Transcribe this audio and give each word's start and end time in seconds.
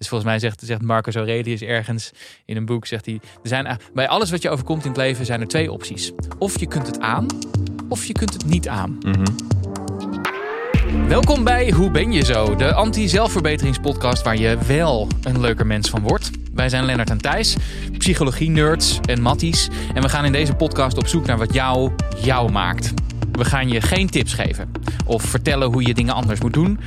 Dus 0.00 0.08
volgens 0.08 0.30
mij 0.30 0.38
zegt, 0.38 0.62
zegt 0.64 0.82
Marcus 0.82 1.16
Aurelius 1.16 1.62
ergens 1.62 2.10
in 2.44 2.56
een 2.56 2.64
boek, 2.64 2.86
zegt 2.86 3.06
hij, 3.06 3.20
er 3.42 3.48
zijn, 3.48 3.78
bij 3.94 4.08
alles 4.08 4.30
wat 4.30 4.42
je 4.42 4.50
overkomt 4.50 4.82
in 4.82 4.88
het 4.88 4.98
leven 4.98 5.26
zijn 5.26 5.40
er 5.40 5.46
twee 5.46 5.72
opties. 5.72 6.12
Of 6.38 6.60
je 6.60 6.66
kunt 6.66 6.86
het 6.86 7.00
aan, 7.00 7.26
of 7.88 8.04
je 8.04 8.12
kunt 8.12 8.32
het 8.32 8.44
niet 8.44 8.68
aan. 8.68 8.98
Welkom 11.08 11.44
bij 11.44 11.70
Hoe 11.70 11.90
ben 11.90 12.12
je 12.12 12.24
zo? 12.24 12.56
De 12.56 12.72
anti-zelfverbeteringspodcast 12.72 14.22
waar 14.22 14.36
je 14.36 14.58
wel 14.66 15.08
een 15.22 15.40
leuker 15.40 15.66
mens 15.66 15.90
van 15.90 16.02
wordt. 16.02 16.30
Wij 16.54 16.68
zijn 16.68 16.84
Lennart 16.84 17.10
en 17.10 17.18
Thijs, 17.18 17.56
psychologie-nerds 17.98 19.00
en 19.04 19.22
matties. 19.22 19.68
En 19.94 20.02
we 20.02 20.08
gaan 20.08 20.24
in 20.24 20.32
deze 20.32 20.54
podcast 20.54 20.98
op 20.98 21.06
zoek 21.06 21.26
naar 21.26 21.38
wat 21.38 21.54
jou, 21.54 21.90
jou 22.22 22.52
maakt. 22.52 22.92
We 23.32 23.44
gaan 23.44 23.68
je 23.68 23.80
geen 23.80 24.10
tips 24.10 24.34
geven 24.34 24.70
of 25.06 25.22
vertellen 25.22 25.72
hoe 25.72 25.86
je 25.86 25.94
dingen 25.94 26.14
anders 26.14 26.40
moet 26.40 26.52
doen. 26.52 26.78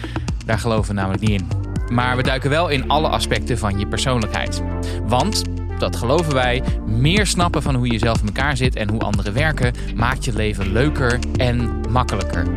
Daar 0.46 0.60
geloven 0.60 0.88
we 0.88 0.94
namelijk 0.94 1.22
niet 1.22 1.42
in. 1.42 1.73
Maar 1.94 2.16
we 2.16 2.24
duiken 2.24 2.50
wel 2.50 2.70
in 2.70 2.88
alle 2.88 3.08
aspecten 3.08 3.58
van 3.58 3.80
je 3.80 3.88
persoonlijkheid. 3.88 4.62
Want, 5.04 5.44
dat 5.80 5.96
geloven 5.96 6.34
wij, 6.34 6.64
meer 6.86 7.28
snappen 7.28 7.62
van 7.62 7.76
hoe 7.76 7.92
je 7.92 7.98
zelf 7.98 8.20
in 8.20 8.26
elkaar 8.26 8.58
zit 8.58 8.76
en 8.76 8.90
hoe 8.90 9.00
anderen 9.00 9.34
werken, 9.34 9.74
maakt 9.96 10.26
je 10.26 10.34
leven 10.34 10.72
leuker 10.72 11.20
en 11.38 11.82
makkelijker. 11.90 12.48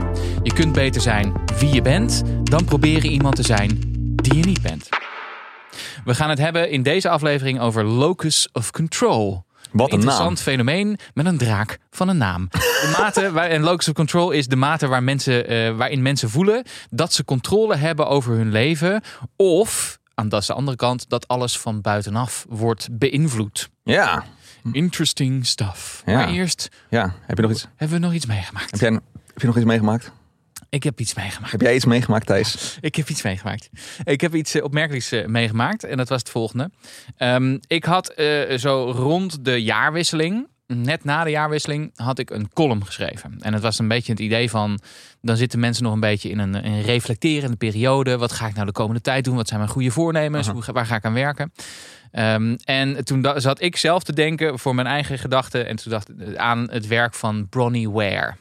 Je 0.42 0.52
kunt 0.52 0.73
beter 0.73 1.01
zijn 1.01 1.33
wie 1.59 1.75
je 1.75 1.83
bent 1.83 2.23
dan 2.42 2.64
proberen 2.64 3.11
iemand 3.11 3.37
te 3.37 3.42
zijn 3.42 3.80
die 4.14 4.34
je 4.34 4.45
niet 4.45 4.62
bent. 4.62 4.88
We 6.05 6.14
gaan 6.14 6.30
het 6.30 6.39
hebben 6.39 6.70
in 6.70 6.83
deze 6.83 7.09
aflevering 7.09 7.61
over 7.61 7.84
locus 7.84 8.48
of 8.53 8.70
control. 8.70 9.45
Wat 9.73 9.87
een 9.87 9.95
interessant 9.95 10.34
naam. 10.34 10.45
fenomeen 10.45 10.98
met 11.15 11.27
een 11.27 11.38
draak 11.38 11.79
van 11.91 12.09
een 12.09 12.16
naam. 12.16 12.48
De 12.51 12.95
mate 12.98 13.30
waar, 13.33 13.48
en 13.48 13.62
locus 13.62 13.89
of 13.89 13.95
control 13.95 14.30
is 14.30 14.47
de 14.47 14.56
mate 14.56 14.87
waar 14.87 15.02
mensen, 15.02 15.48
eh, 15.48 15.77
waarin 15.77 16.02
mensen 16.02 16.30
voelen 16.30 16.65
dat 16.91 17.12
ze 17.12 17.25
controle 17.25 17.77
hebben 17.77 18.09
over 18.09 18.34
hun 18.34 18.51
leven. 18.51 19.02
Of, 19.37 19.98
aan 20.15 20.29
de 20.29 20.52
andere 20.52 20.77
kant, 20.77 21.09
dat 21.09 21.29
alles 21.29 21.59
van 21.59 21.80
buitenaf 21.80 22.47
wordt 22.48 22.89
beïnvloed. 22.91 23.69
Ja, 23.83 24.25
Interesting 24.72 25.47
stuff. 25.47 26.03
Ja. 26.06 26.14
Maar 26.14 26.28
eerst 26.28 26.69
ja. 26.89 27.14
Heb 27.20 27.37
je 27.37 27.42
nog 27.42 27.50
iets, 27.50 27.67
hebben 27.77 28.00
we 28.00 28.05
nog 28.05 28.14
iets 28.14 28.27
meegemaakt. 28.27 28.70
heb 28.70 28.81
jij, 28.81 28.91
heb 28.92 29.41
je 29.41 29.47
nog 29.47 29.56
iets 29.56 29.64
meegemaakt? 29.64 30.12
Ik 30.77 30.82
heb 30.82 31.00
iets 31.00 31.14
meegemaakt. 31.14 31.52
Heb 31.52 31.60
jij 31.60 31.74
iets 31.74 31.84
meegemaakt, 31.84 32.27
Thijs? 32.27 32.78
Ik 32.80 32.94
heb 32.94 33.08
iets 33.08 33.22
meegemaakt. 33.22 33.69
Ik 34.05 34.20
heb 34.20 34.34
iets 34.34 34.55
eh, 34.55 34.64
opmerkelijks 34.64 35.12
eh, 35.12 35.27
meegemaakt. 35.27 35.84
En 35.84 35.96
dat 35.96 36.08
was 36.08 36.19
het 36.19 36.28
volgende. 36.28 36.70
Ehm, 37.16 37.58
ik 37.66 37.84
had 37.84 38.08
eh, 38.08 38.56
zo 38.58 38.91
rond 38.97 39.44
de 39.44 39.62
jaarwisseling, 39.62 40.48
net 40.66 41.04
na 41.04 41.24
de 41.24 41.30
jaarwisseling, 41.30 41.91
had 41.94 42.19
ik 42.19 42.30
een 42.30 42.52
column 42.52 42.84
geschreven. 42.86 43.36
En 43.41 43.52
het 43.52 43.62
was 43.62 43.78
een 43.78 43.88
beetje 43.88 44.12
het 44.12 44.20
idee 44.20 44.50
van, 44.50 44.80
dan 45.20 45.36
zitten 45.36 45.60
mensen 45.60 45.84
nog 45.84 45.92
een 45.92 46.00
beetje 46.00 46.28
in 46.28 46.38
een, 46.38 46.66
een 46.66 46.82
reflecterende 46.82 47.56
periode. 47.56 48.19
Wat 48.19 48.32
ga 48.32 48.47
ik 48.47 48.54
nou 48.54 48.66
de 48.66 48.72
komende 48.72 49.00
tijd 49.00 49.24
doen? 49.24 49.36
Wat 49.36 49.48
zijn 49.48 49.60
mijn 49.60 49.72
goede 49.72 49.91
voornemens? 49.91 50.48
Hoe, 50.48 50.62
waar 50.72 50.86
ga 50.86 50.97
ik 50.97 51.04
aan 51.04 51.14
werken? 51.14 51.52
Ehm, 52.10 52.56
en 52.64 53.04
toen 53.04 53.27
zat 53.36 53.62
ik 53.62 53.77
zelf 53.77 54.02
te 54.02 54.12
denken 54.12 54.58
voor 54.58 54.74
mijn 54.74 54.86
eigen 54.86 55.19
gedachten. 55.19 55.66
En 55.66 55.77
toen 55.77 55.92
dacht 55.92 56.10
ik 56.10 56.36
aan 56.36 56.70
het 56.70 56.86
werk 56.86 57.14
van 57.14 57.48
Bronnie 57.48 57.91
Ware. 57.91 58.34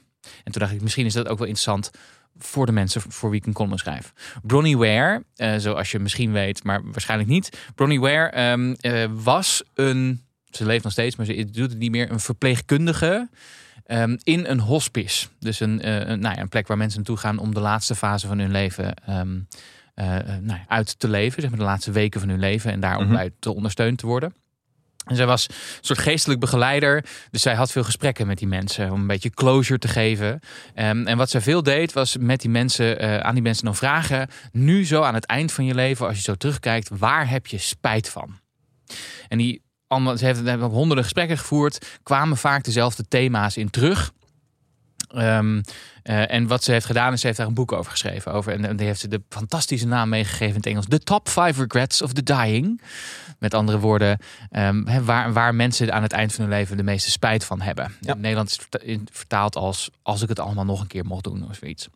En 0.43 0.51
toen 0.51 0.61
dacht 0.61 0.73
ik, 0.73 0.81
misschien 0.81 1.05
is 1.05 1.13
dat 1.13 1.27
ook 1.27 1.37
wel 1.37 1.47
interessant 1.47 1.91
voor 2.37 2.65
de 2.65 2.71
mensen 2.71 3.01
voor 3.01 3.29
wie 3.29 3.39
ik 3.39 3.45
een 3.45 3.53
column 3.53 3.77
schrijf. 3.77 4.13
Bronnie 4.43 4.77
Ware, 4.77 5.23
eh, 5.35 5.53
zoals 5.57 5.91
je 5.91 5.99
misschien 5.99 6.31
weet, 6.31 6.63
maar 6.63 6.81
waarschijnlijk 6.83 7.29
niet. 7.29 7.57
Bronnie 7.75 7.99
Ware 7.99 8.29
ehm, 8.29 8.73
eh, 8.79 9.05
was 9.23 9.63
een, 9.73 10.21
ze 10.49 10.65
leeft 10.65 10.83
nog 10.83 10.91
steeds, 10.91 11.15
maar 11.15 11.25
ze 11.25 11.49
doet 11.51 11.69
het 11.69 11.79
niet 11.79 11.91
meer, 11.91 12.11
een 12.11 12.19
verpleegkundige 12.19 13.29
ehm, 13.85 14.17
in 14.23 14.45
een 14.45 14.59
hospice. 14.59 15.27
Dus 15.39 15.59
een, 15.59 15.81
eh, 15.81 15.95
een, 16.07 16.19
nou 16.19 16.35
ja, 16.35 16.41
een 16.41 16.49
plek 16.49 16.67
waar 16.67 16.77
mensen 16.77 16.97
naartoe 16.97 17.17
gaan 17.17 17.37
om 17.37 17.53
de 17.53 17.59
laatste 17.59 17.95
fase 17.95 18.27
van 18.27 18.39
hun 18.39 18.51
leven 18.51 18.93
ehm, 18.95 19.39
eh, 19.95 20.15
eh, 20.17 20.25
nou 20.25 20.59
ja, 20.59 20.65
uit 20.67 20.99
te 20.99 21.07
leven. 21.07 21.41
Zeg 21.41 21.49
maar 21.49 21.59
de 21.59 21.65
laatste 21.65 21.91
weken 21.91 22.19
van 22.19 22.29
hun 22.29 22.39
leven 22.39 22.71
en 22.71 22.79
daar 22.79 22.95
ook 22.95 23.03
Mhm. 23.05 23.13
bij 23.13 23.31
te 23.39 23.53
ondersteund 23.55 23.97
te 23.97 24.05
worden. 24.05 24.33
En 25.05 25.15
zij 25.15 25.25
was 25.25 25.47
een 25.49 25.55
soort 25.81 25.99
geestelijk 25.99 26.39
begeleider. 26.39 27.05
Dus 27.31 27.41
zij 27.41 27.55
had 27.55 27.71
veel 27.71 27.83
gesprekken 27.83 28.27
met 28.27 28.37
die 28.37 28.47
mensen 28.47 28.91
om 28.91 29.01
een 29.01 29.07
beetje 29.07 29.29
closure 29.29 29.79
te 29.79 29.87
geven. 29.87 30.39
Ehm, 30.73 31.07
en 31.07 31.17
wat 31.17 31.29
zij 31.29 31.41
veel 31.41 31.63
deed, 31.63 31.93
was 31.93 32.17
met 32.17 32.41
die 32.41 32.49
mensen, 32.49 32.99
eh, 32.99 33.17
aan 33.17 33.33
die 33.33 33.43
mensen 33.43 33.65
dan 33.65 33.75
vragen. 33.75 34.27
Nu 34.51 34.85
zo 34.85 35.01
aan 35.01 35.13
het 35.13 35.25
eind 35.25 35.51
van 35.51 35.65
je 35.65 35.75
leven, 35.75 36.07
als 36.07 36.15
je 36.15 36.21
zo 36.21 36.35
terugkijkt, 36.35 36.89
waar 36.97 37.29
heb 37.29 37.47
je 37.47 37.57
spijt 37.57 38.09
van? 38.09 38.39
En 39.27 39.37
die 39.37 39.63
ze 40.15 40.25
hebben 40.25 40.69
honderden 40.69 41.03
gesprekken 41.03 41.37
gevoerd, 41.37 41.99
kwamen 42.03 42.37
vaak 42.37 42.63
dezelfde 42.63 43.07
thema's 43.07 43.57
in 43.57 43.69
terug. 43.69 44.11
Ehm, 45.15 45.61
eh, 46.03 46.31
en 46.31 46.47
wat 46.47 46.63
ze 46.63 46.71
heeft 46.71 46.85
gedaan, 46.85 47.13
is 47.13 47.19
ze 47.19 47.25
heeft 47.25 47.37
daar 47.37 47.47
een 47.47 47.53
boek 47.53 47.71
over 47.71 47.91
geschreven. 47.91 48.33
Over, 48.33 48.53
en, 48.53 48.65
en 48.65 48.75
die 48.75 48.85
heeft 48.85 48.99
ze 48.99 49.07
de 49.07 49.21
fantastische 49.29 49.87
naam 49.87 50.09
meegegeven 50.09 50.47
in 50.47 50.55
het 50.55 50.65
Engels. 50.65 50.85
The 50.87 50.99
Top 50.99 51.29
5 51.29 51.57
Regrets 51.57 52.01
of 52.01 52.13
the 52.13 52.23
Dying. 52.23 52.81
Met 53.39 53.53
andere 53.53 53.79
woorden, 53.79 54.17
ehm, 54.51 55.03
waar, 55.03 55.33
waar 55.33 55.55
mensen 55.55 55.93
aan 55.93 56.01
het 56.01 56.11
eind 56.11 56.33
van 56.33 56.43
hun 56.43 56.53
leven 56.53 56.77
de 56.77 56.83
meeste 56.83 57.11
spijt 57.11 57.45
van 57.45 57.61
hebben. 57.61 57.95
Ja. 58.01 58.13
In 58.13 58.21
Nederland 58.21 58.49
is 58.49 58.59
het 58.95 59.09
vertaald 59.11 59.55
als 59.55 59.89
als 60.01 60.21
ik 60.21 60.29
het 60.29 60.39
allemaal 60.39 60.65
nog 60.65 60.81
een 60.81 60.87
keer 60.87 61.05
mocht 61.05 61.23
doen 61.23 61.49
of 61.49 61.55
zoiets. 61.55 61.87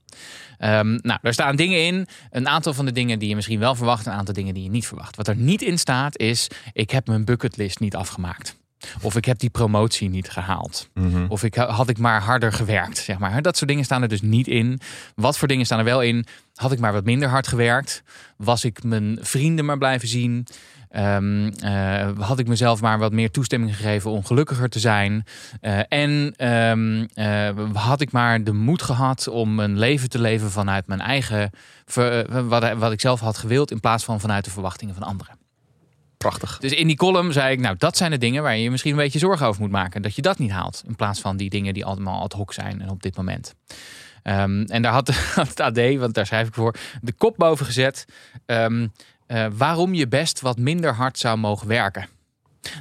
Ehm, 0.57 0.97
nou, 1.01 1.19
daar 1.21 1.33
staan 1.33 1.55
dingen 1.55 1.85
in. 1.85 2.07
Een 2.31 2.47
aantal 2.47 2.73
van 2.73 2.85
de 2.85 2.91
dingen 2.91 3.19
die 3.19 3.29
je 3.29 3.35
misschien 3.35 3.59
wel 3.59 3.75
verwacht, 3.75 4.05
een 4.05 4.13
aantal 4.13 4.33
dingen 4.33 4.53
die 4.53 4.63
je 4.63 4.69
niet 4.69 4.87
verwacht. 4.87 5.15
Wat 5.15 5.27
er 5.27 5.35
niet 5.35 5.61
in 5.61 5.79
staat 5.79 6.17
is, 6.17 6.47
ik 6.73 6.91
heb 6.91 7.07
mijn 7.07 7.25
bucketlist 7.25 7.79
niet 7.79 7.95
afgemaakt. 7.95 8.57
Of 9.01 9.15
ik 9.15 9.25
heb 9.25 9.39
die 9.39 9.49
promotie 9.49 10.09
niet 10.09 10.29
gehaald. 10.29 10.89
Of 11.27 11.43
ik, 11.43 11.55
had 11.55 11.89
ik 11.89 11.97
maar 11.97 12.21
harder 12.21 12.53
gewerkt, 12.53 12.97
zeg 12.97 13.17
maar. 13.19 13.41
Dat 13.41 13.57
soort 13.57 13.69
dingen 13.69 13.85
staan 13.85 14.01
er 14.01 14.07
dus 14.07 14.21
niet 14.21 14.47
in. 14.47 14.79
Wat 15.15 15.37
voor 15.37 15.47
dingen 15.47 15.65
staan 15.65 15.79
er 15.79 15.85
wel 15.85 16.01
in? 16.01 16.25
Had 16.55 16.71
ik 16.71 16.79
maar 16.79 16.93
wat 16.93 17.03
minder 17.05 17.29
hard 17.29 17.47
gewerkt? 17.47 18.03
Was 18.37 18.63
ik 18.63 18.83
mijn 18.83 19.17
vrienden 19.21 19.65
maar 19.65 19.77
blijven 19.77 20.07
zien? 20.07 20.47
Ehm, 20.89 21.47
eh, 21.47 22.07
had 22.19 22.39
ik 22.39 22.47
mezelf 22.47 22.81
maar 22.81 22.99
wat 22.99 23.11
meer 23.11 23.31
toestemming 23.31 23.75
gegeven 23.75 24.11
om 24.11 24.25
gelukkiger 24.25 24.69
te 24.69 24.79
zijn? 24.79 25.25
Eh, 25.61 25.79
en 25.89 26.33
ehm, 26.37 27.05
eh, 27.13 27.49
had 27.73 28.01
ik 28.01 28.11
maar 28.11 28.43
de 28.43 28.53
moed 28.53 28.81
gehad 28.81 29.27
om 29.27 29.59
een 29.59 29.77
leven 29.77 30.09
te 30.09 30.19
leven 30.19 30.51
vanuit 30.51 30.87
mijn 30.87 31.01
eigen, 31.01 31.51
ver- 31.85 32.47
wat, 32.47 32.73
wat 32.77 32.91
ik 32.91 33.01
zelf 33.01 33.19
had 33.19 33.37
gewild, 33.37 33.71
in 33.71 33.79
plaats 33.79 34.03
van 34.03 34.19
vanuit 34.19 34.45
de 34.45 34.51
verwachtingen 34.51 34.93
van 34.93 35.03
anderen. 35.03 35.38
Prachtig. 36.19 36.57
Dus 36.57 36.71
in 36.71 36.87
die 36.87 36.95
column 36.95 37.33
zei 37.33 37.51
ik, 37.51 37.59
nou, 37.59 37.75
dat 37.77 37.97
zijn 37.97 38.11
de 38.11 38.17
dingen 38.17 38.43
waar 38.43 38.55
je 38.55 38.63
je 38.63 38.71
misschien 38.71 38.91
een 38.91 38.97
beetje 38.97 39.19
zorgen 39.19 39.47
over 39.47 39.61
moet 39.61 39.71
maken. 39.71 40.01
Dat 40.01 40.15
je 40.15 40.21
dat 40.21 40.37
niet 40.37 40.51
haalt. 40.51 40.83
In 40.87 40.95
plaats 40.95 41.21
van 41.21 41.37
die 41.37 41.49
dingen 41.49 41.73
die 41.73 41.85
allemaal 41.85 42.21
ad 42.21 42.33
hoc 42.33 42.53
zijn 42.53 42.81
en 42.81 42.89
op 42.89 43.01
dit 43.01 43.17
moment. 43.17 43.55
Ehm, 44.23 44.63
en 44.63 44.81
daar 44.81 44.91
had, 44.91 45.07
het 45.35 45.59
AD, 45.59 45.95
want 45.95 46.13
daar 46.13 46.25
schrijf 46.25 46.47
ik 46.47 46.53
voor, 46.53 46.75
de 47.01 47.11
kop 47.11 47.37
boven 47.37 47.65
gezet. 47.65 48.05
ehm, 48.45 48.87
eh, 49.27 49.45
waarom 49.53 49.93
je 49.93 50.07
best 50.07 50.41
wat 50.41 50.57
minder 50.57 50.93
hard 50.93 51.17
zou 51.17 51.37
mogen 51.37 51.67
werken. 51.67 52.07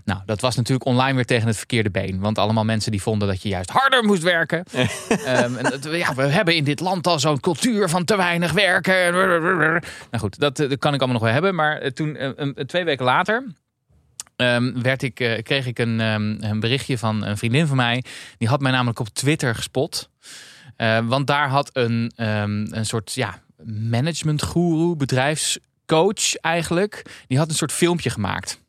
Nou, 0.04 0.20
dat 0.26 0.40
was 0.40 0.56
natuurlijk 0.56 0.88
online 0.88 1.14
weer 1.14 1.24
tegen 1.24 1.46
het 1.46 1.56
verkeerde 1.56 1.90
been. 1.90 2.20
Want 2.20 2.38
allemaal 2.38 2.64
mensen 2.64 2.90
die 2.90 3.02
vonden 3.02 3.28
dat 3.28 3.42
je 3.42 3.48
juist 3.48 3.70
harder 3.70 4.04
moest 4.04 4.22
werken. 4.22 4.64
Ehm, 5.08 5.56
en 5.56 5.62
dat, 5.62 5.88
ja, 5.90 6.14
we 6.14 6.22
hebben 6.22 6.56
in 6.56 6.64
dit 6.64 6.80
land 6.80 7.06
al 7.06 7.18
zo'n 7.18 7.40
cultuur 7.40 7.88
van 7.88 8.04
te 8.04 8.16
weinig 8.16 8.52
werken. 8.52 9.12
Nou 9.12 9.80
goed, 10.18 10.38
dat, 10.38 10.60
eh, 10.60 10.68
dat 10.68 10.78
kan 10.78 10.94
ik 10.94 11.00
allemaal 11.00 11.18
nog 11.18 11.24
wel 11.24 11.32
hebben. 11.32 11.54
Maar 11.54 11.78
eh, 11.78 11.90
toen, 11.90 12.16
eh, 12.16 12.48
twee 12.48 12.84
weken 12.84 13.04
later, 13.04 13.44
ehm, 14.36 14.82
werd 14.82 15.02
ik, 15.02 15.14
kreeg 15.42 15.66
ik 15.66 15.78
een, 15.78 16.00
ehm, 16.00 16.36
een 16.40 16.60
berichtje 16.60 16.98
van 16.98 17.24
een 17.24 17.38
vriendin 17.38 17.66
van 17.66 17.76
mij. 17.76 18.04
Die 18.38 18.48
had 18.48 18.60
mij 18.60 18.72
namelijk 18.72 18.98
op 18.98 19.08
Twitter 19.08 19.54
gespot. 19.54 20.10
Want 21.04 21.26
daar 21.26 21.48
had 21.48 21.70
een, 21.72 22.12
een 22.16 22.86
soort 22.86 23.14
ja, 23.14 23.42
managementgoeroe, 23.64 24.96
bedrijfscoach 24.96 26.34
eigenlijk. 26.40 27.02
Die 27.26 27.38
had 27.38 27.48
een 27.48 27.54
soort 27.54 27.72
filmpje 27.72 28.10
gemaakt 28.10 28.60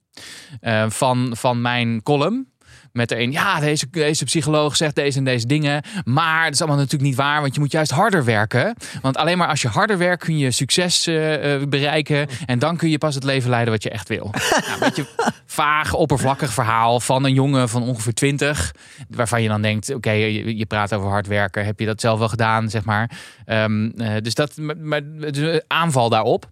eh, 0.61 0.89
van, 0.89 1.31
van 1.35 1.61
mijn 1.61 2.03
column. 2.03 2.47
Met 2.91 3.11
er 3.11 3.19
een, 3.19 3.31
ja, 3.31 3.59
deze, 3.59 3.89
deze 3.89 4.25
psycholoog 4.25 4.75
zegt 4.75 4.95
deze 4.95 5.17
en 5.17 5.23
deze 5.23 5.47
dingen. 5.47 5.83
Maar 6.03 6.43
dat 6.43 6.53
is 6.53 6.59
allemaal 6.59 6.77
natuurlijk 6.77 7.09
niet 7.09 7.15
waar, 7.15 7.41
want 7.41 7.53
je 7.53 7.59
moet 7.59 7.71
juist 7.71 7.91
harder 7.91 8.25
werken. 8.25 8.75
Want 9.01 9.17
alleen 9.17 9.37
maar 9.37 9.47
als 9.47 9.61
je 9.61 9.67
harder 9.67 9.97
werkt 9.97 10.23
kun 10.23 10.37
je 10.37 10.51
succes 10.51 11.07
eh, 11.07 11.53
eh, 11.53 11.67
bereiken. 11.67 12.27
En 12.45 12.59
dan 12.59 12.77
kun 12.77 12.89
je 12.89 12.97
pas 12.97 13.15
het 13.15 13.23
leven 13.23 13.49
leiden 13.49 13.73
wat 13.73 13.83
je 13.83 13.89
echt 13.89 14.07
wil. 14.07 14.29
nou, 14.33 14.73
een 14.73 14.79
beetje 14.79 15.07
vaag, 15.45 15.93
oppervlakkig 15.93 16.53
verhaal 16.53 16.99
van 16.99 17.25
een 17.25 17.33
jongen 17.33 17.69
van 17.69 17.83
ongeveer 17.83 18.13
20. 18.13 18.75
Waarvan 19.09 19.41
je 19.41 19.47
dan 19.47 19.61
denkt, 19.61 19.93
oké, 19.93 20.11
je, 20.11 20.57
je 20.57 20.65
praat 20.65 20.93
over 20.93 21.09
hard 21.09 21.27
werken. 21.27 21.65
Heb 21.65 21.79
je 21.79 21.85
dat 21.85 22.01
zelf 22.01 22.19
wel 22.19 22.29
gedaan, 22.29 22.69
zeg 22.69 22.85
maar. 22.85 23.11
Ehm, 23.45 23.89
eh, 23.89 24.21
dus 24.21 24.33
dat, 24.33 24.57
maar, 24.57 24.77
maar, 24.77 25.01
dus 25.17 25.37
een 25.37 25.63
aanval 25.67 26.09
daarop. 26.09 26.49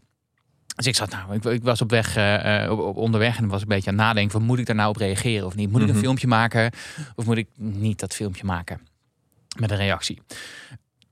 Dus 0.77 0.85
ik 0.87 0.95
zat 0.95 1.09
nou, 1.09 1.33
ik, 1.33 1.43
ik 1.43 1.63
was 1.63 1.81
op 1.81 1.89
weg, 1.89 2.15
eh, 2.15 2.63
eh, 2.63 2.71
op, 2.71 2.79
op 2.79 2.95
onderweg 2.97 3.37
en 3.37 3.47
was 3.47 3.61
een 3.61 3.67
beetje 3.67 3.89
aan 3.89 3.97
het 3.97 4.05
nadenken 4.05 4.31
van 4.31 4.41
moet 4.43 4.59
ik 4.59 4.65
daar 4.65 4.75
nou 4.75 4.89
op 4.89 4.97
reageren 4.97 5.45
of 5.45 5.55
niet? 5.55 5.71
Moet 5.71 5.81
ik 5.81 5.87
een 5.87 5.93
Mhm. 5.93 6.03
filmpje 6.03 6.27
maken 6.27 6.71
of 7.15 7.25
moet 7.25 7.37
ik 7.37 7.47
niet 7.55 7.99
dat 7.99 8.13
filmpje 8.13 8.45
maken 8.45 8.79
met 9.59 9.71
een 9.71 9.77
reactie? 9.77 10.21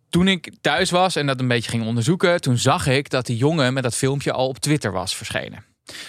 Toen 0.09 0.27
ik 0.27 0.51
thuis 0.61 0.91
was 0.91 1.15
en 1.15 1.25
dat 1.27 1.39
een 1.39 1.47
beetje 1.47 1.69
ging 1.69 1.85
onderzoeken, 1.85 2.41
toen 2.41 2.57
zag 2.57 2.87
ik 2.87 3.09
dat 3.09 3.25
die 3.25 3.37
jongen 3.37 3.73
met 3.73 3.83
dat 3.83 3.95
filmpje 3.95 4.31
al 4.31 4.47
op 4.47 4.59
Twitter 4.59 4.91
was 4.91 5.15
verschenen. 5.15 5.63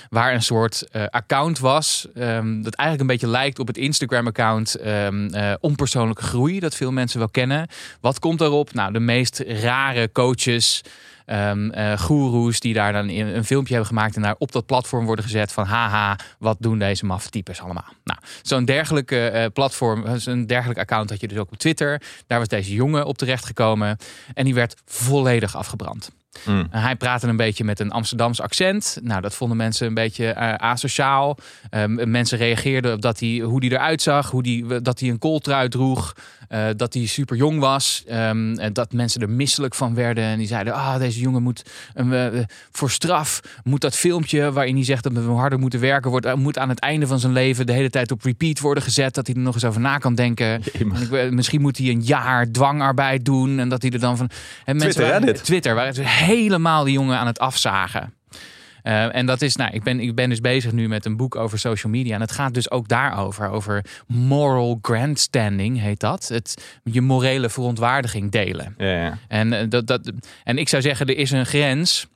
Waar 0.08 0.34
een 0.34 0.42
soort 0.42 0.88
eh, 0.90 1.04
account 1.06 1.58
was, 1.58 2.06
ehm, 2.14 2.62
dat 2.62 2.74
eigenlijk 2.74 3.00
een 3.00 3.16
beetje 3.16 3.26
lijkt 3.28 3.58
op 3.58 3.66
het 3.66 3.76
Instagram-account 3.76 4.74
ehm, 4.74 5.26
eh, 5.26 5.52
Onpersoonlijke 5.60 6.22
Groei, 6.22 6.60
dat 6.60 6.74
veel 6.74 6.92
mensen 6.92 7.18
wel 7.18 7.28
kennen. 7.28 7.68
Wat 8.00 8.18
komt 8.18 8.38
daarop? 8.38 8.72
Nou, 8.74 8.92
de 8.92 9.00
meest 9.00 9.38
rare 9.38 10.12
coaches, 10.12 10.82
eh, 11.26 11.98
goeroes 11.98 12.60
die 12.60 12.74
daar 12.74 12.92
dan 12.92 13.08
in- 13.08 13.26
een 13.26 13.44
filmpje 13.44 13.74
hebben 13.74 13.92
gemaakt 13.94 14.16
en 14.16 14.22
daar 14.22 14.34
op 14.38 14.52
dat 14.52 14.66
platform 14.66 15.04
worden 15.06 15.24
gezet 15.24 15.52
van 15.52 15.64
haha, 15.64 16.16
wat 16.38 16.56
doen 16.60 16.78
deze 16.78 17.04
maffe 17.06 17.30
types 17.30 17.60
allemaal. 17.60 17.92
Nou, 18.04 18.18
zo'n 18.42 18.64
dergelijke 18.64 19.28
eh, 19.28 19.46
platform, 19.52 20.18
zo'n 20.18 20.46
dergelijk 20.46 20.78
account 20.78 21.10
had 21.10 21.20
je 21.20 21.28
dus 21.28 21.38
ook 21.38 21.50
op 21.52 21.58
Twitter. 21.58 22.02
Daar 22.26 22.38
was 22.38 22.48
deze 22.48 22.72
jongen 22.74 23.04
op 23.06 23.18
terechtgekomen 23.18 23.96
en 24.34 24.44
die 24.44 24.54
werd 24.54 24.74
volledig 24.84 25.56
afgebrand. 25.56 26.10
Mm. 26.44 26.66
En 26.70 26.80
hij 26.80 26.96
praatte 26.96 27.26
een 27.26 27.36
beetje 27.36 27.64
met 27.64 27.80
een 27.80 27.90
Amsterdams 27.90 28.40
accent. 28.40 28.98
Nou, 29.02 29.20
dat 29.20 29.34
vonden 29.34 29.56
mensen 29.56 29.86
een 29.86 29.94
beetje 29.94 30.26
eh, 30.28 30.54
asociaal. 30.54 31.36
Ehm, 31.70 32.10
mensen 32.10 32.38
reageerden 32.38 32.92
op 32.94 33.00
dat 33.02 33.20
hij, 33.20 33.38
hoe 33.38 33.58
hij 33.64 33.68
eruit 33.68 34.02
zag, 34.02 34.30
hoe 34.30 34.42
die, 34.42 34.80
dat 34.82 35.00
hij 35.00 35.08
een 35.08 35.18
kooltrui 35.18 35.68
droeg, 35.68 36.12
eh, 36.48 36.66
dat 36.76 36.94
hij 36.94 37.06
super 37.06 37.36
jong 37.36 37.58
was. 37.58 38.04
ehm, 38.06 38.54
en 38.58 38.72
dat 38.72 38.92
mensen 38.92 39.20
er 39.20 39.30
misselijk 39.30 39.74
van 39.74 39.94
werden. 39.94 40.24
En 40.24 40.38
die 40.38 40.46
zeiden, 40.46 40.72
ah, 40.72 40.98
deze 40.98 41.20
jongen 41.20 41.42
moet 41.42 41.62
eh, 41.94 42.26
eh, 42.26 42.44
voor 42.70 42.90
straf, 42.90 43.40
moet 43.64 43.80
dat 43.80 43.96
filmpje 43.96 44.52
waarin 44.52 44.74
hij 44.74 44.84
zegt 44.84 45.02
dat 45.02 45.12
we 45.12 45.20
harder 45.20 45.58
moeten 45.58 45.80
werken, 45.80 46.10
wordt, 46.10 46.34
moet 46.36 46.58
aan 46.58 46.68
het 46.68 46.78
einde 46.78 47.06
van 47.06 47.18
zijn 47.18 47.32
leven 47.32 47.66
de 47.66 47.72
hele 47.72 47.90
tijd 47.90 48.10
op 48.10 48.22
repeat 48.22 48.60
worden 48.60 48.82
gezet, 48.82 49.14
dat 49.14 49.26
hij 49.26 49.36
er 49.36 49.42
nog 49.42 49.54
eens 49.54 49.64
over 49.64 49.80
na 49.80 49.98
kan 49.98 50.14
denken. 50.14 50.46
En 50.46 50.62
ik, 51.10 51.30
misschien 51.30 51.60
moet 51.60 51.78
hij 51.78 51.88
een 51.88 52.02
jaar 52.02 52.50
dwangarbeid 52.50 53.24
doen. 53.24 53.58
En 53.58 53.68
dat 53.68 53.82
hij 53.82 53.90
er 53.90 54.00
dan 54.00 54.16
van. 54.16 54.30
En 54.64 54.76
mensen 54.76 54.94
Twitter, 54.94 55.20
waren? 55.20 55.42
Twitter 55.42 55.74
waren 55.74 55.94
ze 55.94 56.02
helemaal 56.02 56.84
die 56.84 56.92
jongen 56.92 57.18
aan 57.18 57.26
het 57.26 57.38
afzagen. 57.38 58.15
Eh, 58.86 59.14
en 59.14 59.26
dat 59.26 59.42
is, 59.42 59.56
nou, 59.56 59.70
ik 59.72 59.82
ben, 59.82 60.00
ik 60.00 60.14
ben 60.14 60.28
dus 60.28 60.40
bezig 60.40 60.72
nu 60.72 60.88
met 60.88 61.04
een 61.04 61.16
boek 61.16 61.36
over 61.36 61.58
social 61.58 61.92
media. 61.92 62.14
En 62.14 62.20
het 62.20 62.32
gaat 62.32 62.54
dus 62.54 62.70
ook 62.70 62.88
daarover. 62.88 63.48
Over 63.48 63.84
moral 64.06 64.78
grandstanding 64.82 65.80
heet 65.80 66.00
dat. 66.00 66.28
Het, 66.28 66.78
je 66.84 67.00
morele 67.00 67.50
verontwaardiging 67.50 68.30
delen. 68.30 68.74
Ja, 68.78 68.86
ja. 68.86 69.18
En, 69.28 69.52
eh, 69.52 69.68
dat, 69.68 69.86
dat, 69.86 70.12
en 70.44 70.58
ik 70.58 70.68
zou 70.68 70.82
zeggen, 70.82 71.06
er 71.06 71.16
is 71.16 71.30
een 71.30 71.46
grens. 71.46 72.06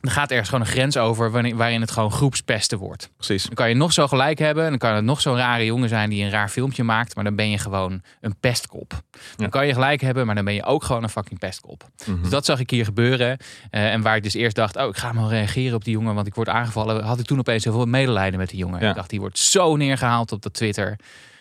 Er 0.00 0.10
gaat 0.10 0.30
ergens 0.30 0.48
gewoon 0.48 0.64
een 0.64 0.70
grens 0.72 0.96
over 0.96 1.30
waarin, 1.30 1.56
waarin 1.56 1.80
het 1.80 1.90
gewoon 1.90 2.10
groepspesten 2.10 2.78
wordt. 2.78 3.10
precies. 3.16 3.42
Dan 3.44 3.54
kan 3.54 3.68
je 3.68 3.74
nog 3.74 3.92
zo 3.92 4.08
gelijk 4.08 4.38
hebben. 4.38 4.62
En 4.64 4.68
dan 4.70 4.78
kan 4.78 4.94
het 4.94 5.04
nog 5.04 5.20
zo'n 5.20 5.36
rare 5.36 5.64
jongen 5.64 5.88
zijn 5.88 6.10
die 6.10 6.24
een 6.24 6.30
raar 6.30 6.48
filmpje 6.48 6.82
maakt. 6.84 7.14
Maar 7.14 7.24
dan 7.24 7.34
ben 7.36 7.50
je 7.50 7.58
gewoon 7.58 8.02
een 8.20 8.36
pestkop. 8.40 8.88
Dan 8.90 9.00
Ja. 9.36 9.48
kan 9.48 9.66
je 9.66 9.72
gelijk 9.72 10.00
hebben, 10.00 10.26
maar 10.26 10.34
dan 10.34 10.44
ben 10.44 10.54
je 10.54 10.64
ook 10.64 10.84
gewoon 10.84 11.02
een 11.02 11.08
fucking 11.08 11.38
pestkop. 11.40 11.88
Mhm. 12.06 12.20
Dus 12.20 12.30
dat 12.30 12.44
zag 12.44 12.58
ik 12.60 12.70
hier 12.70 12.84
gebeuren. 12.84 13.38
Eh, 13.70 13.92
en 13.92 14.02
waar 14.02 14.16
ik 14.16 14.22
dus 14.22 14.34
eerst 14.34 14.56
dacht, 14.56 14.76
oh, 14.76 14.88
ik 14.88 14.96
ga 14.96 15.12
maar 15.12 15.28
reageren 15.28 15.74
op 15.74 15.84
die 15.84 15.92
jongen, 15.92 16.14
want 16.14 16.26
ik 16.26 16.34
word 16.34 16.48
aangevallen. 16.48 17.04
Had 17.04 17.18
ik 17.18 17.26
toen 17.26 17.38
opeens 17.38 17.64
heel 17.64 17.72
veel 17.72 17.84
medelijden 17.86 18.38
met 18.38 18.48
die 18.48 18.58
jongen. 18.58 18.80
Ja. 18.80 18.88
Ik 18.88 18.94
dacht, 18.94 19.10
die 19.10 19.20
wordt 19.20 19.38
zo 19.38 19.76
neergehaald 19.76 20.32
op 20.32 20.42
dat 20.42 20.54
Twitter. 20.54 20.96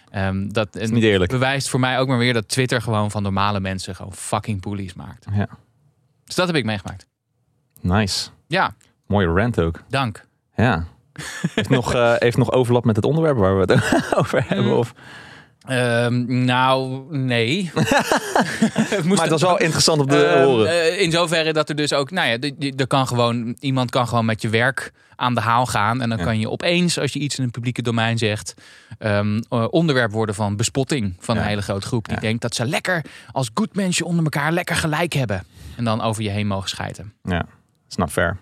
Ehm, 0.10 0.48
dat 0.50 0.76
is 0.76 0.90
niet 0.90 1.04
eerlijk. 1.04 1.32
bewijst 1.32 1.70
voor 1.70 1.80
mij 1.80 2.00
ook 2.00 2.08
maar 2.08 2.18
weer 2.18 2.34
dat 2.34 2.48
Twitter 2.50 2.82
gewoon 2.82 3.12
van 3.12 3.24
normale 3.24 3.60
mensen 3.60 3.96
gewoon 3.96 4.14
fucking 4.14 4.62
bullies 4.62 4.94
maakt. 4.94 5.26
Ja. 5.34 5.48
Dus 6.26 6.36
dat 6.36 6.48
heb 6.48 6.56
ik 6.56 6.66
meegemaakt. 6.66 7.06
Nice. 7.82 8.30
Ja, 8.48 8.72
Mooie 9.08 9.28
rant 9.28 9.60
ook. 9.60 9.84
dank. 9.90 10.26
Ja. 10.56 10.86
Heeft 11.54 11.70
nog, 11.70 11.94
eh, 11.94 12.14
heeft 12.26 12.38
nog 12.38 12.52
overlap 12.52 12.86
met 12.86 12.96
het 12.96 13.06
onderwerp 13.06 13.38
waar 13.38 13.60
we 13.60 13.74
het 13.74 14.14
over 14.20 14.44
hebben? 14.48 14.78
Of? 14.78 14.94
Ehm, 15.68 16.44
nou, 16.46 17.04
nee. 17.18 17.72
Het 17.74 19.04
Maar 19.06 19.18
het 19.22 19.30
was 19.30 19.42
wel 19.42 19.60
interessant 19.60 20.02
om 20.02 20.08
te 20.08 20.26
Ehm, 20.26 20.44
horen. 20.44 20.68
eh, 20.70 21.02
in 21.02 21.12
zoverre 21.12 21.54
dat 21.54 21.70
er 21.70 21.76
dus 21.76 21.94
ook, 21.94 22.12
nou 22.12 22.28
ja, 22.30 22.50
er 22.78 22.88
kan 22.88 23.08
gewoon, 23.08 23.56
iemand 23.60 23.90
kan 23.92 24.08
gewoon 24.08 24.26
met 24.26 24.42
je 24.42 24.50
werk 24.50 24.92
aan 25.16 25.34
de 25.36 25.42
haal 25.42 25.66
gaan. 25.66 26.02
En 26.02 26.10
dan 26.10 26.18
Ja. 26.18 26.24
kan 26.24 26.40
je 26.40 26.50
opeens, 26.50 27.00
als 27.00 27.14
je 27.14 27.20
iets 27.20 27.38
in 27.38 27.44
een 27.44 27.52
publieke 27.52 27.82
domein 27.82 28.18
zegt, 28.18 28.54
ehm, 28.98 29.42
eh, 29.50 29.66
onderwerp 29.70 30.12
worden 30.12 30.36
van 30.36 30.56
bespotting 30.56 31.16
van 31.20 31.36
Ja. 31.36 31.42
een 31.42 31.48
hele 31.48 31.62
grote 31.62 31.88
groep. 31.88 32.06
Die 32.06 32.16
Ja. 32.16 32.22
denkt 32.22 32.42
dat 32.42 32.56
ze 32.56 32.66
lekker 32.66 33.02
als 33.32 33.50
goed 33.54 33.76
mensen 33.76 34.06
onder 34.06 34.24
elkaar 34.24 34.52
lekker 34.52 34.76
gelijk 34.76 35.14
hebben. 35.14 35.44
En 35.76 35.84
dan 35.84 36.02
over 36.02 36.24
je 36.24 36.30
heen 36.30 36.48
mogen 36.48 36.70
schijten. 36.70 37.14
Ja, 37.24 37.46
snap 37.88 38.10
fair. 38.10 38.38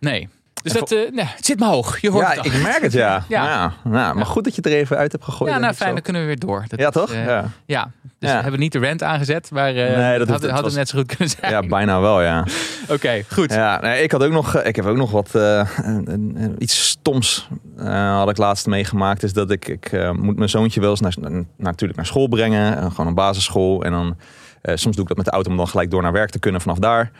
Nee. 0.00 0.28
Dus 0.62 0.72
En 0.72 0.78
dat 0.78 0.92
eh, 0.92 0.98
nee, 1.12 1.24
het 1.36 1.46
zit 1.46 1.58
me 1.58 1.66
hoog. 1.66 2.00
Je 2.00 2.10
hoort 2.10 2.26
Ja, 2.26 2.34
het 2.42 2.44
ik 2.44 2.62
merk 2.62 2.82
het, 2.82 2.92
ja. 2.92 3.24
Ja. 3.28 3.44
ja. 3.44 3.72
Nou, 3.84 4.14
maar 4.16 4.26
goed 4.26 4.44
dat 4.44 4.54
je 4.54 4.60
het 4.62 4.72
er 4.72 4.78
even 4.78 4.96
uit 4.96 5.12
hebt 5.12 5.24
gegooid. 5.24 5.52
Ja, 5.52 5.58
nou 5.58 5.74
fijn, 5.74 5.92
dan 5.92 6.02
kunnen 6.02 6.22
we 6.22 6.28
weer 6.28 6.38
door. 6.38 6.64
Dat 6.68 6.78
Ja, 6.78 6.86
is, 6.86 6.92
toch? 6.92 7.12
eh, 7.12 7.24
ja. 7.26 7.44
ja. 7.66 7.90
dus 8.18 8.30
we 8.30 8.36
hebben 8.36 8.60
niet 8.60 8.72
de 8.72 8.78
rent 8.78 9.02
aangezet, 9.02 9.50
maar 9.50 9.68
eh 9.74 9.96
Nee, 9.96 10.18
dat 10.18 10.28
had, 10.28 10.42
het 10.42 10.50
had 10.50 10.60
was- 10.60 10.68
het 10.70 10.78
net 10.78 10.88
zo 10.88 10.98
goed 10.98 11.16
kunnen 11.16 11.34
zijn. 11.40 11.52
ja, 11.52 11.62
bijna 11.62 12.00
wel, 12.00 12.22
ja. 12.22 12.46
Oké, 12.88 13.22
goed. 13.32 13.52
Ja, 13.52 13.80
nee, 13.80 14.02
ik 14.02 14.12
had 14.12 14.22
ook 14.24 14.32
nog, 14.32 14.56
ik 14.62 14.76
heb 14.76 14.84
ook 14.84 14.96
nog 14.96 15.10
wat 15.10 15.28
een- 15.32 15.66
een- 15.84 16.32
een- 16.36 16.56
iets 16.58 16.88
stoms 16.88 17.48
had 17.86 18.30
ik 18.30 18.36
laatst 18.36 18.66
meegemaakt. 18.66 19.22
Is 19.22 19.32
dat 19.32 19.50
ik, 19.50 19.68
ik 19.68 20.12
moet 20.12 20.36
mijn 20.36 20.48
zoontje 20.48 20.80
wel 20.80 20.90
eens 20.90 21.00
naar, 21.00 21.14
naar- 21.18 21.44
natuurlijk 21.56 21.96
naar 21.96 22.06
school 22.08 22.28
brengen, 22.28 22.90
gewoon 22.90 23.06
een 23.06 23.14
basisschool. 23.14 23.84
En 23.84 23.90
dan 23.92 24.16
soms 24.62 24.94
doe 24.96 25.02
ik 25.02 25.08
dat 25.08 25.16
met 25.16 25.26
de 25.26 25.32
auto 25.32 25.50
om 25.50 25.56
dan 25.56 25.68
gelijk 25.68 25.90
door 25.90 26.02
naar 26.02 26.12
werk 26.12 26.30
te 26.30 26.38
kunnen 26.38 26.60
vanaf 26.60 26.78
daar. 26.78 27.10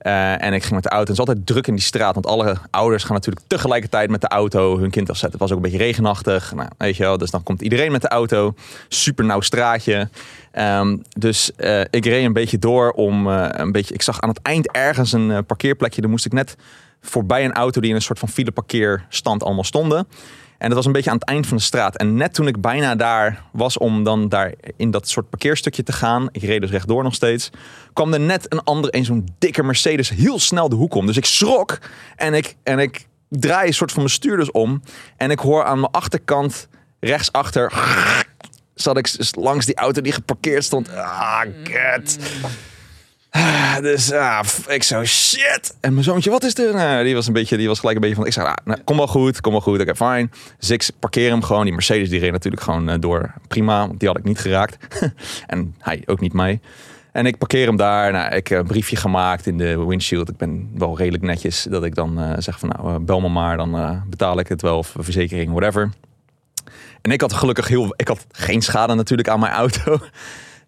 Eh, 0.00 0.42
en 0.42 0.52
ik 0.52 0.62
ging 0.62 0.74
met 0.74 0.82
de 0.82 0.88
auto. 0.88 1.12
En 1.12 1.18
het 1.18 1.20
is 1.20 1.28
altijd 1.28 1.46
druk 1.46 1.66
in 1.66 1.74
die 1.74 1.82
straat. 1.82 2.14
Want 2.14 2.26
alle 2.26 2.56
ouders 2.70 3.04
gaan 3.04 3.14
natuurlijk 3.14 3.46
tegelijkertijd 3.46 4.10
met 4.10 4.20
de 4.20 4.28
auto 4.28 4.78
hun 4.78 4.90
kind 4.90 5.10
afzetten. 5.10 5.38
Het 5.38 5.40
was 5.40 5.50
ook 5.50 5.56
een 5.56 5.70
beetje 5.70 5.84
regenachtig. 5.84 6.54
Nou, 6.54 6.68
weet 6.78 6.96
je 6.96 7.02
wel. 7.02 7.18
Dus 7.18 7.30
dan 7.30 7.42
komt 7.42 7.62
iedereen 7.62 7.92
met 7.92 8.02
de 8.02 8.08
auto. 8.08 8.54
Super 8.88 9.24
nauw 9.24 9.40
straatje. 9.40 10.08
Ehm, 10.50 10.96
dus 11.18 11.54
eh, 11.56 11.80
ik 11.80 12.04
reed 12.04 12.24
een 12.24 12.32
beetje 12.32 12.58
door 12.58 12.90
om 12.90 13.30
eh, 13.30 13.48
een 13.50 13.72
beetje. 13.72 13.94
Ik 13.94 14.02
zag 14.02 14.20
aan 14.20 14.28
het 14.28 14.42
eind 14.42 14.70
ergens 14.70 15.12
een 15.12 15.44
parkeerplekje. 15.46 16.00
Daar 16.00 16.10
moest 16.10 16.26
ik 16.26 16.32
net 16.32 16.56
voorbij 17.00 17.44
een 17.44 17.52
auto 17.52 17.80
die 17.80 17.90
in 17.90 17.96
een 17.96 18.02
soort 18.02 18.18
van 18.18 18.28
file 18.28 18.50
parkeerstand 18.50 19.42
allemaal 19.42 19.64
stonden. 19.64 20.06
En 20.60 20.66
dat 20.66 20.76
was 20.76 20.86
een 20.86 20.92
beetje 20.92 21.10
aan 21.10 21.16
het 21.16 21.28
eind 21.28 21.46
van 21.46 21.56
de 21.56 21.62
straat. 21.62 21.96
En 21.96 22.14
net 22.14 22.34
toen 22.34 22.46
ik 22.46 22.60
bijna 22.60 22.94
daar 22.94 23.42
was 23.52 23.78
om 23.78 24.04
dan 24.04 24.28
daar 24.28 24.54
in 24.76 24.90
dat 24.90 25.08
soort 25.08 25.30
parkeerstukje 25.30 25.82
te 25.82 25.92
gaan. 25.92 26.28
Ik 26.32 26.42
reed 26.42 26.60
dus 26.60 26.70
rechtdoor 26.70 27.02
nog 27.02 27.14
steeds. 27.14 27.50
Kwam 27.92 28.12
er 28.12 28.20
net 28.20 28.52
een 28.52 28.62
andere, 28.64 28.96
een 28.96 29.04
zo'n 29.04 29.28
dikke 29.38 29.62
Mercedes 29.62 30.08
heel 30.08 30.38
snel 30.38 30.68
de 30.68 30.76
hoek 30.76 30.94
om. 30.94 31.06
Dus 31.06 31.16
ik 31.16 31.24
schrok 31.24 31.78
en 32.16 32.34
ik, 32.34 32.56
en 32.62 32.78
ik 32.78 33.06
draai 33.28 33.66
een 33.66 33.74
soort 33.74 33.92
van 33.92 34.02
mijn 34.02 34.14
stuur 34.14 34.36
dus 34.36 34.50
om. 34.50 34.82
En 35.16 35.30
ik 35.30 35.38
hoor 35.38 35.64
aan 35.64 35.80
mijn 35.80 35.92
achterkant 35.92 36.68
rechtsachter... 37.00 37.72
Zat 38.74 38.96
ik 38.96 39.16
langs 39.30 39.66
die 39.66 39.74
auto 39.74 40.00
die 40.00 40.12
geparkeerd 40.12 40.64
stond. 40.64 40.94
Ah, 40.94 41.40
kut. 41.62 42.18
Ah, 43.30 43.76
Dus 43.80 44.12
ah, 44.12 44.40
ik 44.68 44.82
zo 44.82 45.04
shit. 45.04 45.76
En 45.80 45.92
mijn 45.92 46.04
zoontje, 46.04 46.30
wat 46.30 46.44
is 46.44 46.58
er? 46.58 46.74
Nou, 46.74 47.04
die 47.04 47.14
was 47.14 47.26
een 47.26 47.32
beetje, 47.32 47.56
die 47.56 47.68
was 47.68 47.78
gelijk 47.78 47.96
een 47.96 48.02
beetje 48.02 48.16
van. 48.16 48.26
Ik 48.26 48.32
zei, 48.32 48.46
ah, 48.46 48.54
nou, 48.64 48.80
kom 48.84 48.96
wel 48.96 49.06
goed, 49.06 49.40
kom 49.40 49.52
wel 49.52 49.60
goed. 49.60 49.80
Oké, 49.80 49.96
fijn. 49.96 50.30
Dus 50.58 50.70
ik 50.70 50.88
parkeer 50.98 51.30
hem 51.30 51.42
gewoon. 51.42 51.64
Die 51.64 51.72
Mercedes 51.72 52.08
die 52.08 52.20
reed 52.20 52.32
natuurlijk 52.32 52.62
gewoon 52.62 52.88
eh, 52.88 52.96
door. 53.00 53.34
Prima, 53.48 53.88
die 53.98 54.08
had 54.08 54.18
ik 54.18 54.24
niet 54.24 54.38
geraakt. 54.38 54.76
en 55.46 55.74
hij 55.78 56.02
ook 56.06 56.20
niet 56.20 56.32
mij. 56.32 56.60
En 57.12 57.26
ik 57.26 57.38
parkeer 57.38 57.66
hem 57.66 57.76
daar. 57.76 58.12
Nou, 58.12 58.34
ik 58.34 58.48
heb 58.48 58.58
een 58.58 58.66
briefje 58.66 58.96
gemaakt 58.96 59.46
in 59.46 59.58
de 59.58 59.84
windshield. 59.86 60.28
Ik 60.28 60.36
ben 60.36 60.70
wel 60.74 60.96
redelijk 60.96 61.22
netjes 61.22 61.66
dat 61.70 61.84
ik 61.84 61.94
dan 61.94 62.20
eh, 62.20 62.32
zeg 62.38 62.58
van 62.58 62.68
nou, 62.68 62.94
eh, 62.94 63.00
bel 63.00 63.20
me 63.20 63.28
maar. 63.28 63.56
Dan 63.56 63.76
eh, 63.76 64.02
betaal 64.06 64.38
ik 64.38 64.48
het 64.48 64.62
wel 64.62 64.78
of 64.78 64.94
verzekering, 64.98 65.50
whatever. 65.50 65.90
En 67.02 67.10
ik 67.10 67.20
had 67.20 67.32
gelukkig 67.32 67.68
heel, 67.68 67.94
ik 67.96 68.08
had 68.08 68.26
geen 68.32 68.62
schade 68.62 68.94
natuurlijk 68.94 69.28
aan 69.28 69.40
mijn 69.40 69.52
auto. 69.52 69.98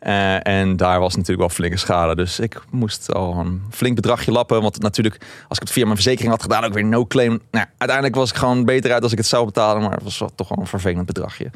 Eh, 0.02 0.46
en 0.46 0.76
daar 0.76 1.00
was 1.00 1.12
natuurlijk 1.12 1.40
wel 1.40 1.48
flinke 1.48 1.76
schade. 1.76 2.14
Dus 2.14 2.40
ik 2.40 2.60
moest 2.70 3.12
al 3.12 3.34
een 3.38 3.62
flink 3.70 3.96
bedragje 3.96 4.32
lappen. 4.32 4.62
Want 4.62 4.80
natuurlijk, 4.80 5.14
als 5.48 5.58
ik 5.58 5.62
het 5.62 5.72
via 5.72 5.84
mijn 5.84 5.96
verzekering 5.96 6.30
had 6.30 6.42
gedaan, 6.42 6.64
ook 6.64 6.72
weer 6.72 6.84
no 6.84 7.06
claim. 7.06 7.40
Nou, 7.50 7.66
uiteindelijk 7.78 8.18
was 8.18 8.30
ik 8.30 8.36
gewoon 8.36 8.64
beter 8.64 8.92
uit 8.92 9.02
als 9.02 9.12
ik 9.12 9.18
het 9.18 9.26
zou 9.26 9.44
betalen. 9.44 9.82
Maar 9.82 9.92
het 9.92 10.02
was 10.02 10.22
toch 10.34 10.48
wel 10.48 10.58
een 10.58 10.66
vervelend 10.66 11.06
bedragje. 11.06 11.50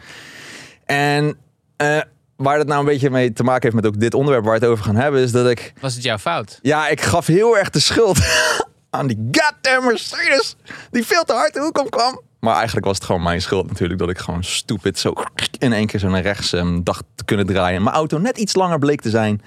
En 0.84 1.36
eh, 1.76 2.00
waar 2.36 2.58
het 2.58 2.66
nou 2.66 2.80
een 2.80 2.86
beetje 2.86 3.10
mee 3.10 3.32
te 3.32 3.42
maken 3.42 3.62
heeft 3.62 3.74
met 3.74 3.86
ook 3.86 4.00
dit 4.00 4.14
onderwerp 4.14 4.44
waar 4.44 4.58
we 4.58 4.64
het 4.64 4.72
over 4.72 4.84
gaan 4.84 4.96
hebben, 4.96 5.20
is 5.20 5.32
dat 5.32 5.50
ik. 5.50 5.72
Was 5.80 5.94
het 5.94 6.02
jouw 6.02 6.18
fout? 6.18 6.58
Ja, 6.62 6.88
ik 6.88 7.00
gaf 7.00 7.26
heel 7.26 7.58
erg 7.58 7.70
de 7.70 7.80
schuld 7.80 8.18
aan 8.90 9.06
die 9.06 9.28
goddamn 9.32 9.86
Mercedes. 9.86 10.56
Die 10.90 11.06
veel 11.06 11.24
te 11.24 11.32
hard 11.32 11.54
de 11.54 11.60
hoek 11.60 11.78
om 11.78 11.88
kwam. 11.88 12.20
Maar 12.46 12.56
eigenlijk 12.56 12.86
was 12.86 12.96
het 12.96 13.04
gewoon 13.04 13.22
mijn 13.22 13.42
schuld 13.42 13.66
natuurlijk. 13.66 13.98
Dat 13.98 14.10
ik 14.10 14.18
gewoon 14.18 14.44
stupid 14.44 14.98
zo 14.98 15.12
in 15.58 15.72
één 15.72 15.86
keer 15.86 16.00
zo 16.00 16.08
naar 16.08 16.22
rechts 16.22 16.52
ehm, 16.52 16.82
dacht 16.82 17.04
te 17.14 17.24
kunnen 17.24 17.46
draaien. 17.46 17.82
Mijn 17.82 17.96
auto 17.96 18.18
net 18.18 18.38
iets 18.38 18.54
langer 18.54 18.78
bleek 18.78 19.00
te 19.00 19.10
zijn 19.10 19.42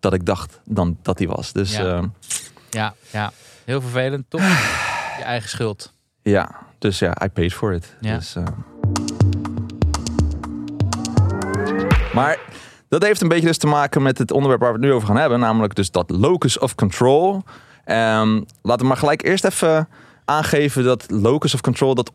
dat 0.00 0.12
ik 0.12 0.26
dacht 0.26 0.60
dan 0.64 0.98
dat 1.02 1.18
die 1.18 1.28
was. 1.28 1.52
Dus 1.52 1.76
Ja. 1.76 1.82
ja, 1.82 2.10
Ja, 2.70 2.94
ja. 3.10 3.32
Heel 3.64 3.80
vervelend, 3.80 4.24
toch? 4.28 4.40
Je 5.18 5.24
eigen 5.24 5.48
schuld. 5.48 5.92
ja. 6.22 6.50
Dus 6.78 6.98
ja, 6.98 7.16
I 7.24 7.28
paid 7.28 7.54
for 7.54 7.72
it. 7.72 7.94
Ja. 8.00 8.16
Dus, 8.16 8.36
eh. 8.36 8.44
Maar 12.12 12.38
dat 12.88 13.02
heeft 13.02 13.20
een 13.20 13.28
beetje 13.28 13.46
dus 13.46 13.58
te 13.58 13.66
maken 13.66 14.02
met 14.02 14.18
het 14.18 14.32
onderwerp 14.32 14.60
waar 14.60 14.72
we 14.72 14.78
het 14.78 14.86
nu 14.86 14.92
over 14.92 15.08
gaan 15.08 15.16
hebben. 15.16 15.40
Namelijk 15.40 15.74
dus 15.74 15.90
dat 15.90 16.10
locus 16.10 16.58
of 16.58 16.74
control. 16.74 17.42
Ehm, 17.84 18.40
laten 18.62 18.80
we 18.80 18.86
maar 18.86 18.96
gelijk 18.96 19.22
eerst 19.22 19.44
even 19.44 19.88
aangeven 20.24 20.84
dat 20.84 21.04
locus 21.08 21.54
of 21.54 21.60
control, 21.60 21.94
dat 21.94 22.12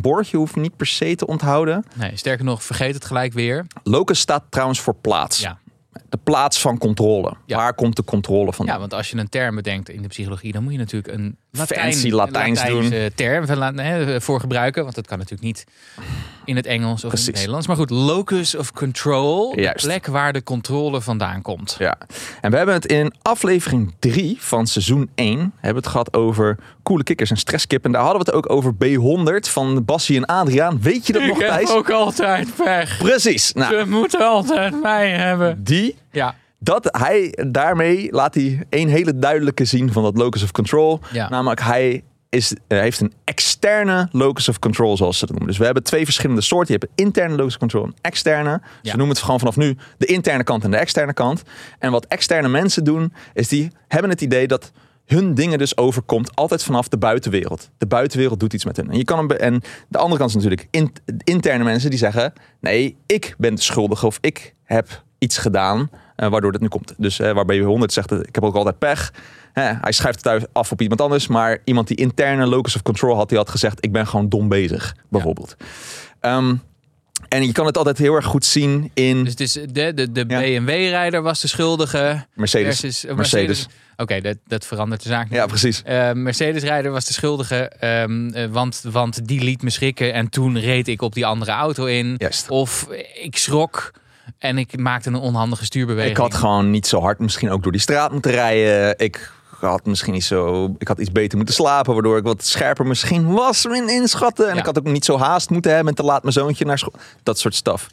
bordje 0.00 0.36
hoeft 0.36 0.56
niet 0.56 0.76
per 0.76 0.86
se 0.86 1.14
te 1.14 1.26
onthouden. 1.26 1.84
Nee, 1.94 2.16
sterker 2.16 2.44
nog, 2.44 2.62
vergeet 2.62 2.94
het 2.94 3.04
gelijk 3.04 3.32
weer. 3.32 3.66
Locus 3.82 4.20
staat 4.20 4.44
trouwens 4.48 4.80
voor 4.80 4.94
plaats. 4.94 5.40
Ja. 5.40 5.58
De 6.08 6.18
plaats 6.24 6.60
van 6.60 6.78
controle. 6.78 7.32
Ja. 7.46 7.56
Waar 7.56 7.74
komt 7.74 7.96
de 7.96 8.04
controle 8.04 8.52
vandaan? 8.52 8.74
Ja, 8.74 8.80
want 8.80 8.94
als 8.94 9.10
je 9.10 9.16
een 9.16 9.28
term 9.28 9.54
bedenkt 9.54 9.88
in 9.88 10.02
de 10.02 10.08
psychologie, 10.08 10.52
dan 10.52 10.62
moet 10.62 10.72
je 10.72 10.78
natuurlijk 10.78 11.14
een 11.14 11.36
Latijn, 11.52 11.92
Fancy 11.92 12.10
Latijns 12.10 12.64
doen. 12.66 12.92
term 13.14 13.46
la- 13.58 13.72
hè, 13.74 14.20
voor 14.20 14.40
gebruiken. 14.40 14.82
Want 14.82 14.94
dat 14.94 15.06
kan 15.06 15.18
natuurlijk 15.18 15.42
niet 15.44 15.64
in 16.44 16.56
het 16.56 16.66
Engels 16.66 17.04
of 17.04 17.12
in 17.12 17.18
het 17.24 17.34
Nederlands. 17.34 17.66
Maar 17.66 17.76
goed, 17.76 17.90
locus 17.90 18.54
of 18.56 18.72
control, 18.72 19.54
de 19.54 19.72
plek 19.82 20.06
waar 20.06 20.32
de 20.32 20.42
controle 20.42 21.00
vandaan 21.00 21.42
komt. 21.42 21.76
Ja, 21.78 21.98
en 22.40 22.50
we 22.50 22.56
hebben 22.56 22.74
het 22.74 22.86
in 22.86 23.12
aflevering 23.22 23.94
3 23.98 24.36
van 24.40 24.66
seizoen 24.66 25.10
1 25.14 25.52
hebben 25.56 25.82
het 25.82 25.92
gehad 25.92 26.14
over 26.16 26.58
coole 26.82 27.02
kikkers 27.02 27.30
en 27.30 27.36
stresskip. 27.36 27.84
En 27.84 27.92
daar 27.92 28.02
hadden 28.02 28.24
we 28.24 28.26
het 28.30 28.36
ook 28.36 28.50
over 28.52 28.72
B100 28.74 29.48
van 29.50 29.84
Bassie 29.84 30.16
en 30.16 30.24
Adriaan. 30.26 30.80
Weet 30.82 31.06
je 31.06 31.12
dat 31.12 31.22
nog, 31.22 31.36
Ik 31.36 31.42
heb 31.42 31.50
Thijs? 31.50 31.70
ook 31.70 31.90
altijd 31.90 32.48
pech. 32.56 32.98
Precies. 32.98 33.52
Nou, 33.52 33.78
Ze 33.78 33.84
moeten 33.88 34.20
altijd 34.26 34.82
mij 34.82 35.10
hebben. 35.10 35.64
die, 35.64 35.79
Ja, 36.10 36.34
dat 36.58 36.88
hij, 36.98 37.38
daarmee 37.48 38.12
laat 38.12 38.34
hij 38.34 38.66
een 38.70 38.88
hele 38.88 39.18
duidelijke 39.18 39.64
zien 39.64 39.92
van 39.92 40.02
dat 40.02 40.16
locus 40.16 40.42
of 40.42 40.50
control. 40.50 41.00
Ja. 41.12 41.28
Namelijk, 41.28 41.60
hij 41.60 42.02
is, 42.28 42.54
eh, 42.66 42.78
heeft 42.78 43.00
een 43.00 43.12
externe 43.24 44.08
locus 44.12 44.48
of 44.48 44.58
control, 44.58 44.96
zoals 44.96 45.14
ze 45.18 45.20
dat 45.20 45.30
noemen. 45.30 45.48
Dus 45.48 45.58
we 45.58 45.64
hebben 45.64 45.82
twee 45.82 46.04
verschillende 46.04 46.40
soorten. 46.40 46.74
Je 46.74 46.80
hebt 46.80 46.92
een 46.96 47.04
interne 47.04 47.36
locus 47.36 47.52
of 47.52 47.58
control 47.58 47.84
en 47.84 47.94
externe. 48.00 48.58
Dus 48.58 48.68
Ja. 48.82 48.90
we 48.90 48.96
noemen 48.96 49.14
het 49.14 49.24
gewoon 49.24 49.38
vanaf 49.38 49.56
nu 49.56 49.76
de 49.98 50.06
interne 50.06 50.44
kant 50.44 50.64
en 50.64 50.70
de 50.70 50.76
externe 50.76 51.12
kant. 51.12 51.42
En 51.78 51.90
wat 51.90 52.06
externe 52.06 52.48
mensen 52.48 52.84
doen, 52.84 53.12
is 53.34 53.48
die 53.48 53.70
hebben 53.88 54.10
het 54.10 54.20
idee 54.20 54.46
dat 54.46 54.72
hun 55.06 55.34
dingen 55.34 55.58
dus 55.58 55.76
overkomt 55.76 56.36
altijd 56.36 56.62
vanaf 56.62 56.88
de 56.88 56.98
buitenwereld. 56.98 57.70
De 57.78 57.86
buitenwereld 57.86 58.40
doet 58.40 58.52
iets 58.52 58.64
met 58.64 58.76
hun. 58.76 58.90
En, 58.90 58.96
je 58.96 59.04
kan 59.04 59.18
hem 59.18 59.30
en 59.30 59.62
de 59.88 59.98
andere 59.98 60.18
kant 60.18 60.30
is 60.30 60.36
natuurlijk 60.36 60.66
in, 60.70 60.92
interne 61.24 61.64
mensen 61.64 61.90
die 61.90 61.98
zeggen... 61.98 62.32
nee, 62.60 62.96
ik 63.06 63.34
ben 63.38 63.54
de 63.54 63.60
schuldige 63.60 64.06
of 64.06 64.18
ik 64.20 64.54
heb 64.64 65.02
iets 65.20 65.38
gedaan 65.38 65.90
eh, 66.16 66.28
waardoor 66.28 66.52
dit 66.52 66.60
nu 66.60 66.68
komt. 66.68 66.94
Dus 66.96 67.20
eh, 67.20 67.32
waarbij 67.32 67.56
je 67.56 67.62
100 67.62 67.92
zegt, 67.92 68.12
eh, 68.12 68.18
ik 68.18 68.34
heb 68.34 68.44
ook 68.44 68.54
altijd 68.54 68.78
pech. 68.78 69.12
Hè, 69.52 69.62
hij 69.62 69.92
schrijft 69.92 70.24
het 70.24 70.48
af 70.52 70.72
op 70.72 70.80
iemand 70.80 71.00
anders. 71.00 71.26
Maar 71.26 71.58
iemand 71.64 71.88
die 71.88 71.96
interne 71.96 72.46
locus 72.46 72.74
of 72.74 72.82
control 72.82 73.16
had, 73.16 73.28
die 73.28 73.38
had 73.38 73.50
gezegd... 73.50 73.84
ik 73.84 73.92
ben 73.92 74.06
gewoon 74.06 74.28
dom 74.28 74.48
bezig, 74.48 74.96
bijvoorbeeld. 75.08 75.56
Ehm, 76.20 76.54
en 77.28 77.46
je 77.46 77.52
kan 77.52 77.66
het 77.66 77.76
altijd 77.76 77.98
heel 77.98 78.14
erg 78.14 78.24
goed 78.24 78.44
zien 78.44 78.90
in 78.94 79.24
dus 79.24 79.30
het 79.32 79.40
is 79.40 79.52
de, 79.52 79.94
de, 79.94 80.12
de 80.12 80.24
Ja. 80.28 80.40
BMW-rijder 80.40 81.22
was 81.22 81.40
de 81.40 81.48
schuldige. 81.48 82.26
Mercedes. 82.34 82.80
Versus, 82.80 83.04
eh, 83.04 83.14
Mercedes. 83.14 83.66
Oké, 83.96 84.20
dat, 84.20 84.36
dat 84.46 84.66
verandert 84.66 85.02
de 85.02 85.08
zaak 85.08 85.24
niet. 85.24 85.38
Ja, 85.38 85.46
precies. 85.46 85.82
Eh, 85.82 86.12
Mercedes-rijder 86.12 86.90
was 86.90 87.04
de 87.04 87.12
schuldige, 87.12 87.68
ehm, 87.68 88.28
eh, 88.28 88.46
want, 88.50 88.82
want 88.90 89.26
die 89.26 89.44
liet 89.44 89.62
me 89.62 89.70
schrikken 89.70 90.12
en 90.12 90.28
toen 90.28 90.58
reed 90.58 90.88
ik 90.88 91.02
op 91.02 91.14
die 91.14 91.26
andere 91.26 91.50
auto 91.50 91.84
in. 91.84 92.14
Juist. 92.18 92.48
Of 92.48 92.88
ik 93.22 93.36
schrok 93.36 93.92
en 94.38 94.58
ik 94.58 94.78
maakte 94.78 95.08
een 95.08 95.14
onhandige 95.14 95.64
stuurbeweging. 95.64 96.16
Ik 96.16 96.22
had 96.22 96.34
gewoon 96.34 96.70
niet 96.70 96.86
zo 96.86 97.00
hard 97.00 97.18
misschien 97.18 97.50
ook 97.50 97.62
door 97.62 97.72
die 97.72 97.80
straat 97.80 98.12
moeten 98.12 98.30
rijden. 98.30 98.98
Ik 98.98 99.32
had 99.60 99.86
misschien 99.86 100.12
niet 100.12 100.24
zo. 100.24 100.74
Ik 100.78 100.88
had 100.88 100.98
iets 100.98 101.12
beter 101.12 101.36
moeten 101.36 101.54
slapen, 101.54 101.92
waardoor 101.92 102.16
ik 102.16 102.24
wat 102.24 102.44
scherper 102.44 102.86
misschien 102.86 103.32
was 103.32 103.64
in 103.64 103.88
inschatten. 103.88 104.48
En 104.48 104.54
Ja. 104.54 104.60
ik 104.60 104.66
had 104.66 104.78
ook 104.78 104.84
niet 104.84 105.04
zo 105.04 105.18
haast 105.18 105.50
moeten 105.50 105.70
hebben 105.74 105.88
en 105.88 105.94
te 105.94 106.02
laat 106.02 106.22
mijn 106.22 106.34
zoontje 106.34 106.64
naar 106.64 106.78
school. 106.78 106.94
Dat 107.22 107.38
soort 107.38 107.54
stuff. 107.54 107.86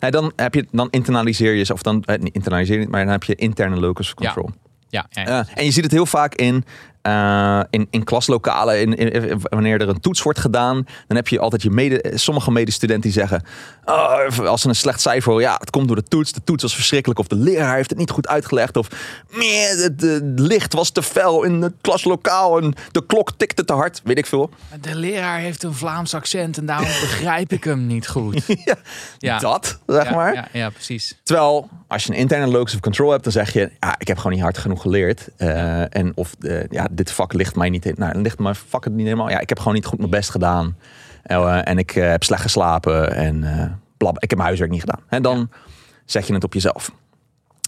Nee, 0.00 0.10
dan 0.10 0.32
heb 0.36 0.54
je 0.54 0.66
dan 0.70 0.88
internaliseer 0.90 1.54
je, 1.54 1.72
of 1.72 1.82
dan 1.82 2.02
eh, 2.04 2.18
niet 2.18 2.34
internaliseer 2.34 2.74
je 2.74 2.80
niet, 2.80 2.90
maar 2.90 3.02
dan 3.04 3.12
heb 3.12 3.24
je 3.24 3.34
interne 3.34 3.76
locus 3.76 4.08
of 4.08 4.14
control. 4.14 4.50
Ja, 4.88 5.06
ja, 5.10 5.22
ja. 5.22 5.28
Eh, 5.28 5.46
en 5.54 5.64
je 5.64 5.70
ziet 5.70 5.84
het 5.84 5.92
heel 5.92 6.06
vaak 6.06 6.34
in, 6.34 6.64
eh, 7.02 7.60
in, 7.70 7.86
in 7.90 8.04
klaslokalen. 8.04 8.80
In, 8.80 8.94
in- 8.94 9.40
wanneer 9.42 9.80
er 9.80 9.88
een 9.88 10.00
toets 10.00 10.22
wordt 10.22 10.38
gedaan, 10.38 10.86
dan 11.06 11.16
heb 11.16 11.28
je 11.28 11.38
altijd 11.38 11.62
je 11.62 11.70
mede, 11.70 12.12
sommige 12.14 12.50
medestudenten 12.50 13.10
die 13.10 13.20
zeggen: 13.20 13.42
"Oh, 13.84 14.38
als 14.38 14.60
ze 14.60 14.68
een 14.68 14.74
slecht 14.74 15.00
cijfer 15.00 15.30
horen, 15.30 15.44
ja, 15.46 15.56
het 15.60 15.70
komt 15.70 15.86
door 15.86 15.96
de 15.96 16.02
toets. 16.04 16.32
De 16.32 16.44
toets 16.44 16.62
was 16.62 16.74
verschrikkelijk. 16.74 17.20
Of 17.20 17.26
de 17.26 17.36
leraar 17.36 17.74
heeft 17.74 17.90
het 17.90 17.98
niet 17.98 18.10
goed 18.10 18.28
uitgelegd. 18.28 18.76
Of 18.76 18.88
"Meh, 19.30 19.68
het, 19.68 20.00
het 20.00 20.22
licht 20.40 20.72
was 20.72 20.90
te 20.90 21.02
fel 21.02 21.42
in 21.42 21.62
het 21.62 21.74
klaslokaal 21.80 22.58
en 22.60 22.74
de 22.90 23.06
klok 23.06 23.30
tikte 23.36 23.64
te 23.64 23.72
hard. 23.72 24.00
Weet 24.04 24.18
ik 24.18 24.26
veel. 24.26 24.50
De 24.80 24.94
leraar 24.94 25.38
heeft 25.38 25.62
een 25.62 25.74
Vlaams 25.74 26.14
accent 26.14 26.58
en 26.58 26.66
daarom 26.66 26.86
begrijp 27.06 27.52
ik 27.52 27.64
hem 27.64 27.86
niet 27.86 28.08
goed. 28.08 28.42
ja, 28.64 28.74
Ja. 29.18 29.38
Dat, 29.38 29.78
zeg 29.86 30.04
ja, 30.04 30.14
maar. 30.14 30.34
Ja, 30.34 30.48
ja, 30.52 30.70
precies. 30.70 31.18
Terwijl, 31.22 31.68
als 31.88 32.04
je 32.04 32.12
een 32.12 32.18
interne 32.18 32.46
locus 32.46 32.74
of 32.74 32.80
control 32.80 33.10
hebt, 33.10 33.22
dan 33.24 33.32
zeg 33.32 33.52
je, 33.52 33.70
ja, 33.80 33.94
ik 33.98 34.08
heb 34.08 34.16
gewoon 34.16 34.32
niet 34.32 34.42
hard 34.42 34.58
genoeg 34.58 34.80
geleerd. 34.82 35.28
Eh, 35.36 35.96
En 35.96 36.12
of, 36.14 36.34
eh, 36.40 36.64
ja, 36.68 36.88
dit 36.90 37.12
vak 37.12 37.32
ligt 37.32 37.56
mij 37.56 37.70
niet, 37.70 37.98
nou, 37.98 38.20
ligt 38.20 38.38
mijn 38.38 38.54
vak 38.54 38.84
het 38.84 38.92
niet 38.92 39.04
helemaal. 39.04 39.30
Ja, 39.30 39.38
ik 39.40 39.48
heb 39.48 39.58
gewoon 39.58 39.74
niet 39.74 39.86
goed 39.86 39.98
mijn 39.98 40.10
best 40.10 40.30
gedaan. 40.30 40.76
Eh, 41.22 41.68
en 41.68 41.78
ik 41.78 41.94
eh, 41.96 42.10
heb 42.10 42.22
slecht 42.22 42.42
geslapen 42.42 43.14
en 43.14 43.44
eh 43.44 43.70
blab, 43.96 44.14
ik 44.14 44.30
heb 44.30 44.38
mijn 44.38 44.42
huiswerk 44.42 44.70
niet 44.70 44.80
gedaan. 44.80 45.00
En 45.08 45.22
dan 45.22 45.50
zet 46.04 46.26
je 46.26 46.34
het 46.34 46.44
op 46.44 46.54
jezelf. 46.54 46.92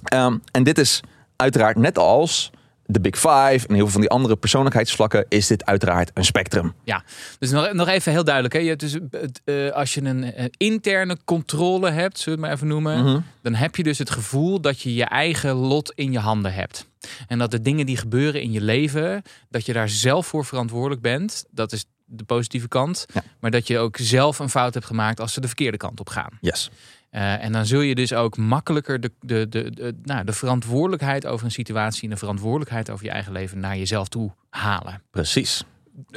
Ehm, 0.03 0.37
en 0.51 0.63
dit 0.63 0.79
is 0.79 1.01
uiteraard 1.37 1.77
net 1.77 1.99
als 1.99 2.51
de 2.93 3.01
Big 3.01 3.15
Five 3.17 3.67
en 3.69 3.75
heel 3.75 3.77
veel 3.77 3.87
van 3.89 4.01
die 4.01 4.11
andere 4.11 4.37
persoonlijkheidsvlakken, 4.37 5.27
is 5.29 5.47
dit 5.47 5.65
uiteraard 5.67 6.11
een 6.15 6.25
spectrum. 6.25 6.75
Ja, 6.85 7.03
dus 7.39 7.51
nog, 7.51 7.73
nog 7.73 7.89
even 7.89 8.13
heel 8.13 8.25
duidelijk. 8.25 8.55
Hè? 8.55 8.61
Je 8.61 8.69
hebt 8.69 8.81
dus, 8.81 8.97
eh, 9.45 9.71
als 9.71 9.95
je 9.95 10.03
een 10.05 10.51
interne 10.57 11.17
controle 11.25 11.91
hebt, 11.91 12.19
zullen 12.19 12.41
we 12.41 12.47
het 12.47 12.59
maar 12.59 12.67
even 12.69 12.75
noemen, 12.75 13.05
Mhm. 13.05 13.21
dan 13.43 13.55
heb 13.55 13.77
je 13.77 13.83
dus 13.83 13.99
het 13.99 14.11
gevoel 14.11 14.61
dat 14.61 14.81
je 14.81 14.95
je 14.95 15.05
eigen 15.05 15.53
lot 15.55 15.93
in 15.95 16.13
je 16.13 16.19
handen 16.19 16.55
hebt. 16.55 16.91
En 17.29 17.39
dat 17.39 17.51
de 17.51 17.61
dingen 17.63 17.87
die 17.87 17.97
gebeuren 17.97 18.43
in 18.43 18.53
je 18.53 18.61
leven, 18.61 19.23
dat 19.51 19.67
je 19.67 19.73
daar 19.73 19.89
zelf 19.89 20.27
voor 20.27 20.45
verantwoordelijk 20.45 21.01
bent. 21.01 21.45
Dat 21.51 21.73
is 21.73 21.85
de 22.05 22.25
positieve 22.25 22.69
kant. 22.69 23.07
Ja. 23.15 23.23
Maar 23.41 23.51
dat 23.51 23.67
je 23.67 23.79
ook 23.79 23.97
zelf 24.01 24.39
een 24.39 24.49
fout 24.51 24.75
hebt 24.75 24.87
gemaakt 24.87 25.21
als 25.21 25.33
ze 25.33 25.41
de 25.41 25.47
verkeerde 25.47 25.77
kant 25.77 26.01
op 26.01 26.09
gaan. 26.09 26.39
Yes. 26.41 26.71
Eh, 27.13 27.45
en 27.45 27.53
dan 27.53 27.67
zul 27.67 27.81
je 27.81 27.95
dus 27.95 28.13
ook 28.13 28.37
makkelijker 28.37 29.01
de, 29.01 29.13
de, 29.21 29.49
de, 29.49 29.71
de, 29.71 29.95
nou, 30.03 30.25
de 30.25 30.33
verantwoordelijkheid 30.33 31.27
over 31.27 31.45
een 31.45 31.53
situatie 31.53 32.03
en 32.03 32.11
de 32.11 32.17
verantwoordelijkheid 32.17 32.91
over 32.91 33.05
je 33.05 33.11
eigen 33.11 33.33
leven 33.33 33.59
naar 33.61 33.77
jezelf 33.77 34.09
toe 34.09 34.31
halen 34.51 35.03
Precies. 35.11 35.65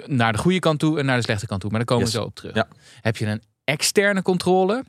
naar 0.06 0.32
de 0.34 0.38
goede 0.40 0.60
kant 0.60 0.80
toe 0.80 1.00
en 1.00 1.06
naar 1.06 1.18
de 1.18 1.24
slechte 1.24 1.46
kant 1.48 1.62
toe. 1.62 1.70
Maar 1.70 1.80
daar 1.80 1.88
komen 1.88 2.06
Yes. 2.06 2.14
we 2.14 2.20
zo 2.22 2.26
op 2.28 2.36
terug. 2.36 2.56
Ja. 2.56 2.68
Heb 3.02 3.18
je 3.18 3.26
een 3.26 3.42
externe 3.64 4.22
controle, 4.22 4.84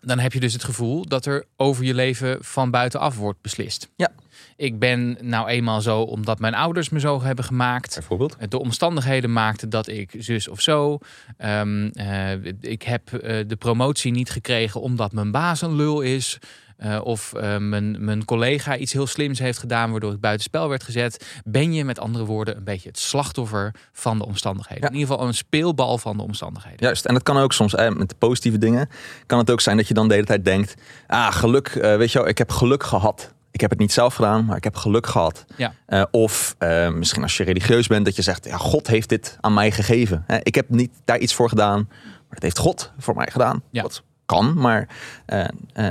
dan 0.00 0.18
heb 0.18 0.32
je 0.32 0.40
dus 0.40 0.52
het 0.52 0.64
gevoel 0.64 1.04
dat 1.04 1.26
er 1.26 1.44
over 1.56 1.84
je 1.84 1.94
leven 1.94 2.36
van 2.44 2.70
buitenaf 2.70 3.16
wordt 3.16 3.40
beslist. 3.40 3.88
Ja. 3.96 4.10
Ik 4.56 4.78
ben 4.78 5.18
nou 5.20 5.48
eenmaal 5.48 5.80
zo 5.80 6.00
omdat 6.00 6.38
mijn 6.38 6.54
ouders 6.54 6.88
me 6.88 7.00
zo 7.00 7.22
hebben 7.22 7.44
gemaakt. 7.44 7.94
Bijvoorbeeld. 7.94 8.36
De 8.48 8.58
omstandigheden 8.58 9.32
maakten 9.32 9.70
dat 9.70 9.88
ik 9.88 10.14
zus 10.18 10.48
of 10.48 10.60
zo. 10.60 10.98
Ehm, 11.36 11.86
eh, 11.86 12.32
ik 12.60 12.82
heb 12.82 13.12
eh, 13.12 13.44
de 13.46 13.56
promotie 13.56 14.12
niet 14.12 14.30
gekregen 14.30 14.80
omdat 14.80 15.12
mijn 15.12 15.30
baas 15.30 15.62
een 15.62 15.74
lul 15.74 16.00
is. 16.00 16.38
Eh, 16.76 17.00
of 17.02 17.32
mijn, 17.58 18.04
mijn 18.04 18.24
collega 18.24 18.76
iets 18.76 18.92
heel 18.92 19.06
slims 19.06 19.38
heeft 19.38 19.58
gedaan 19.58 19.90
waardoor 19.90 20.12
ik 20.12 20.20
buitenspel 20.20 20.68
werd 20.68 20.82
gezet. 20.82 21.40
Ben 21.44 21.72
je 21.72 21.84
met 21.84 21.98
andere 21.98 22.24
woorden 22.24 22.56
een 22.56 22.64
beetje 22.64 22.88
het 22.88 22.98
slachtoffer 22.98 23.74
van 23.92 24.18
de 24.18 24.26
omstandigheden. 24.26 24.82
Ja. 24.82 24.88
In 24.88 24.94
ieder 24.94 25.10
geval 25.10 25.26
een 25.26 25.34
speelbal 25.34 25.98
van 25.98 26.16
de 26.16 26.22
omstandigheden. 26.22 26.78
Juist, 26.80 27.04
en 27.04 27.14
dat 27.14 27.22
kan 27.22 27.36
ook 27.36 27.52
soms, 27.52 27.74
eh, 27.74 27.88
met 27.88 28.08
de 28.08 28.14
positieve 28.18 28.58
dingen, 28.58 28.88
kan 29.26 29.38
het 29.38 29.50
ook 29.50 29.60
zijn 29.60 29.76
dat 29.76 29.88
je 29.88 29.94
dan 29.94 30.08
de 30.08 30.14
hele 30.14 30.26
tijd 30.26 30.44
denkt, 30.44 30.74
ah, 31.06 31.32
geluk, 31.32 31.68
weet 31.68 32.12
je 32.12 32.18
wel, 32.18 32.28
ik 32.28 32.38
heb 32.38 32.50
geluk 32.50 32.82
gehad. 32.82 33.34
Ik 33.56 33.62
heb 33.62 33.70
het 33.70 33.80
niet 33.80 33.92
zelf 33.92 34.14
gedaan, 34.14 34.44
maar 34.44 34.56
ik 34.56 34.64
heb 34.64 34.76
geluk 34.76 35.06
gehad. 35.06 35.44
Ja. 35.56 35.74
Eh, 35.86 36.02
of 36.10 36.54
eh, 36.58 36.90
misschien 36.90 37.22
als 37.22 37.36
je 37.36 37.44
religieus 37.44 37.86
bent, 37.86 38.04
dat 38.04 38.16
je 38.16 38.22
zegt, 38.22 38.44
ja, 38.44 38.56
God 38.56 38.86
heeft 38.86 39.08
dit 39.08 39.36
aan 39.40 39.54
mij 39.54 39.70
gegeven. 39.70 40.24
Ik 40.42 40.54
heb 40.54 40.68
niet 40.68 40.92
daar 41.04 41.18
iets 41.18 41.34
voor 41.34 41.48
gedaan, 41.48 41.86
maar 41.88 42.24
het 42.28 42.42
heeft 42.42 42.58
God 42.58 42.92
voor 42.98 43.14
mij 43.14 43.28
gedaan. 43.30 43.62
Ja. 43.70 43.82
Wat 43.82 44.02
kan, 44.26 44.58
maar 44.58 44.88
eh, 45.26 45.44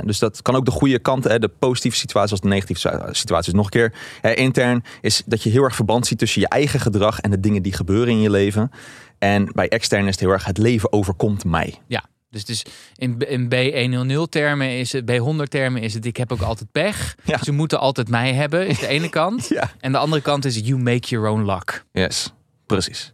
dus 0.04 0.18
dat 0.18 0.42
kan 0.42 0.54
ook 0.54 0.64
de 0.64 0.70
goede 0.70 0.98
kant, 0.98 1.24
hè, 1.24 1.38
de 1.38 1.48
positieve 1.48 1.96
situatie 1.96 2.30
als 2.30 2.40
de 2.40 2.48
negatieve 2.48 3.08
situatie. 3.10 3.52
Dus 3.52 3.60
nog 3.60 3.64
een 3.64 3.70
keer, 3.80 3.92
hè, 4.20 4.34
intern 4.34 4.84
is 5.00 5.22
dat 5.26 5.42
je 5.42 5.50
heel 5.50 5.62
erg 5.62 5.74
verband 5.74 6.06
ziet 6.06 6.18
tussen 6.18 6.40
je 6.40 6.48
eigen 6.48 6.80
gedrag 6.80 7.20
en 7.20 7.30
de 7.30 7.40
dingen 7.40 7.62
die 7.62 7.72
gebeuren 7.72 8.08
in 8.08 8.20
je 8.20 8.30
leven. 8.30 8.70
En 9.18 9.50
bij 9.52 9.68
extern 9.68 10.04
is 10.04 10.10
het 10.10 10.20
heel 10.20 10.30
erg, 10.30 10.44
het 10.44 10.58
leven 10.58 10.92
overkomt 10.92 11.44
mij. 11.44 11.74
Ja. 11.86 12.04
Dus, 12.30 12.44
dus 12.44 12.62
in, 12.96 13.18
in 13.18 14.24
B100 14.24 14.28
termen 14.28 14.78
is 14.78 14.92
het, 14.92 15.12
B100 15.12 15.42
termen 15.48 15.82
is 15.82 15.94
het, 15.94 16.04
ik 16.04 16.16
heb 16.16 16.32
ook 16.32 16.40
altijd 16.40 16.72
pech. 16.72 17.16
Ja. 17.24 17.38
Ze 17.42 17.52
moeten 17.52 17.80
altijd 17.80 18.08
mij 18.08 18.34
hebben, 18.34 18.66
is 18.66 18.78
de 18.78 18.86
ene 18.86 19.08
kant. 19.08 19.48
Ja. 19.56 19.70
En 19.80 19.92
de 19.92 19.98
andere 19.98 20.22
kant 20.22 20.44
is 20.44 20.56
you 20.56 20.78
make 20.78 21.08
your 21.08 21.28
own 21.28 21.44
luck. 21.44 21.84
Yes, 21.92 22.32
precies. 22.66 23.12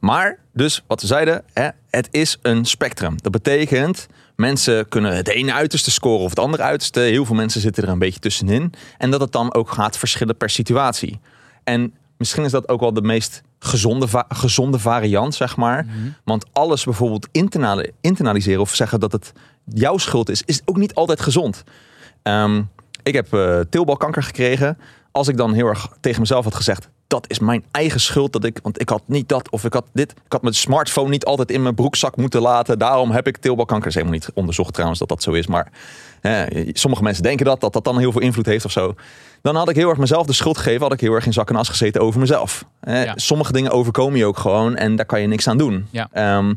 Maar, 0.00 0.38
dus 0.52 0.82
wat 0.86 1.00
we 1.00 1.06
zeiden, 1.06 1.44
hè, 1.52 1.68
het 1.90 2.08
is 2.10 2.38
een 2.42 2.64
spectrum. 2.64 3.16
Dat 3.22 3.32
betekent, 3.32 4.06
mensen 4.36 4.88
kunnen 4.88 5.16
het 5.16 5.28
ene 5.28 5.52
uiterste 5.52 5.90
scoren 5.90 6.24
of 6.24 6.30
het 6.30 6.38
andere 6.38 6.62
uiterste. 6.62 7.00
Heel 7.00 7.24
veel 7.24 7.34
mensen 7.34 7.60
zitten 7.60 7.82
er 7.82 7.88
een 7.88 7.98
beetje 7.98 8.20
tussenin. 8.20 8.72
En 8.98 9.10
dat 9.10 9.20
het 9.20 9.32
dan 9.32 9.54
ook 9.54 9.70
gaat 9.70 9.98
verschillen 9.98 10.36
per 10.36 10.50
situatie. 10.50 11.20
En 11.64 11.94
misschien 12.16 12.44
is 12.44 12.50
dat 12.50 12.68
ook 12.68 12.80
wel 12.80 12.92
de 12.92 13.02
meest 13.02 13.42
gezonde, 13.64 14.08
va- 14.08 14.26
gezonde 14.28 14.78
variant, 14.78 15.34
zeg 15.34 15.56
maar. 15.56 15.86
Want 16.24 16.46
alles 16.52 16.84
bijvoorbeeld 16.84 17.28
internali- 17.32 17.90
internaliseren 18.00 18.60
of 18.60 18.74
zeggen 18.74 19.00
dat 19.00 19.12
het 19.12 19.32
jouw 19.64 19.98
schuld 19.98 20.28
is, 20.30 20.42
is 20.44 20.60
ook 20.64 20.76
niet 20.76 20.94
altijd 20.94 21.20
gezond. 21.20 21.64
Ehm, 22.22 22.62
ik 23.02 23.14
heb 23.14 23.32
eh 23.32 23.60
teelbalkanker 23.70 24.22
gekregen. 24.22 24.78
Als 25.12 25.28
ik 25.28 25.36
dan 25.36 25.52
heel 25.52 25.66
erg 25.66 25.88
tegen 26.00 26.20
mezelf 26.20 26.44
had 26.44 26.54
gezegd, 26.54 26.88
dat 27.14 27.30
is 27.30 27.38
mijn 27.38 27.64
eigen 27.70 28.00
schuld 28.00 28.32
dat 28.32 28.44
ik, 28.44 28.58
want 28.62 28.80
ik 28.80 28.88
had 28.88 29.02
niet 29.06 29.28
dat 29.28 29.50
of 29.50 29.64
ik 29.64 29.72
had 29.72 29.86
dit. 29.92 30.10
Ik 30.10 30.32
had 30.32 30.42
mijn 30.42 30.54
smartphone 30.54 31.08
niet 31.08 31.24
altijd 31.24 31.50
in 31.50 31.62
mijn 31.62 31.74
broekzak 31.74 32.16
moeten 32.16 32.40
laten. 32.40 32.78
Daarom 32.78 33.10
heb 33.10 33.26
ik 33.26 33.36
teelbalkanker. 33.36 33.88
is 33.88 33.94
helemaal 33.94 34.14
niet 34.14 34.30
onderzocht 34.34 34.72
trouwens 34.72 34.98
dat 34.98 35.08
dat 35.08 35.22
zo 35.22 35.32
is, 35.32 35.46
maar 35.46 35.72
hè, 36.20 36.46
sommige 36.72 37.02
mensen 37.02 37.22
denken 37.22 37.46
dat 37.46 37.60
dat 37.60 37.72
dat 37.72 37.84
dan 37.84 37.98
heel 37.98 38.12
veel 38.12 38.20
invloed 38.20 38.46
heeft 38.46 38.64
of 38.64 38.70
zo. 38.70 38.94
Dan 39.42 39.56
had 39.56 39.68
ik 39.68 39.76
heel 39.76 39.88
erg 39.88 39.98
mezelf 39.98 40.26
de 40.26 40.32
schuld 40.32 40.56
gegeven, 40.56 40.82
had 40.82 40.92
ik 40.92 41.00
heel 41.00 41.12
erg 41.12 41.26
in 41.26 41.32
zak 41.32 41.50
en 41.50 41.56
as 41.56 41.68
gezeten 41.68 42.00
over 42.00 42.20
mezelf. 42.20 42.64
Ja. 42.80 43.12
Sommige 43.16 43.52
dingen 43.52 43.70
overkomen 43.70 44.18
je 44.18 44.24
ook 44.24 44.38
gewoon 44.38 44.76
en 44.76 44.96
daar 44.96 45.06
kan 45.06 45.20
je 45.20 45.26
niks 45.26 45.48
aan 45.48 45.58
doen. 45.58 45.86
Ja. 45.90 46.08
Ehm, 46.12 46.54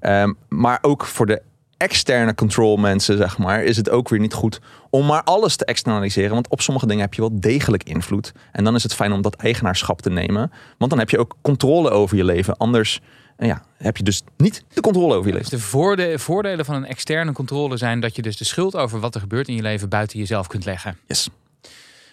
ehm, 0.00 0.32
maar 0.48 0.78
ook 0.82 1.04
voor 1.04 1.26
de 1.26 1.42
externe 1.76 2.34
control 2.34 2.76
mensen, 2.76 3.16
zeg 3.16 3.38
maar, 3.38 3.64
is 3.64 3.76
het 3.76 3.90
ook 3.90 4.08
weer 4.08 4.20
niet 4.20 4.34
goed 4.34 4.60
om 4.90 5.06
maar 5.06 5.22
alles 5.22 5.56
te 5.56 5.64
externaliseren. 5.64 6.34
Want 6.34 6.48
op 6.48 6.60
sommige 6.60 6.86
dingen 6.86 7.02
heb 7.02 7.14
je 7.14 7.20
wel 7.20 7.40
degelijk 7.40 7.82
invloed. 7.82 8.32
En 8.52 8.64
dan 8.64 8.74
is 8.74 8.82
het 8.82 8.94
fijn 8.94 9.12
om 9.12 9.22
dat 9.22 9.34
eigenaarschap 9.34 10.02
te 10.02 10.10
nemen. 10.10 10.52
Want 10.78 10.90
dan 10.90 11.00
heb 11.00 11.10
je 11.10 11.18
ook 11.18 11.36
controle 11.42 11.90
over 11.90 12.16
je 12.16 12.24
leven. 12.24 12.56
Anders 12.56 13.00
ja, 13.38 13.62
heb 13.76 13.96
je 13.96 14.02
dus 14.02 14.22
niet 14.36 14.64
de 14.74 14.80
controle 14.80 15.14
over 15.14 15.26
je 15.26 15.34
leven. 15.34 15.50
Dus 15.50 15.60
de 15.60 15.66
voorde 15.66 16.18
voordelen 16.18 16.64
van 16.64 16.74
een 16.74 16.86
externe 16.86 17.32
controle 17.32 17.76
zijn 17.76 18.00
dat 18.00 18.16
je 18.16 18.22
dus 18.22 18.36
de 18.36 18.44
schuld 18.44 18.76
over 18.76 19.00
wat 19.00 19.14
er 19.14 19.20
gebeurt 19.20 19.48
in 19.48 19.54
je 19.54 19.62
leven 19.62 19.88
buiten 19.88 20.18
jezelf 20.18 20.46
kunt 20.46 20.64
leggen. 20.64 20.98
Yes. 21.06 21.28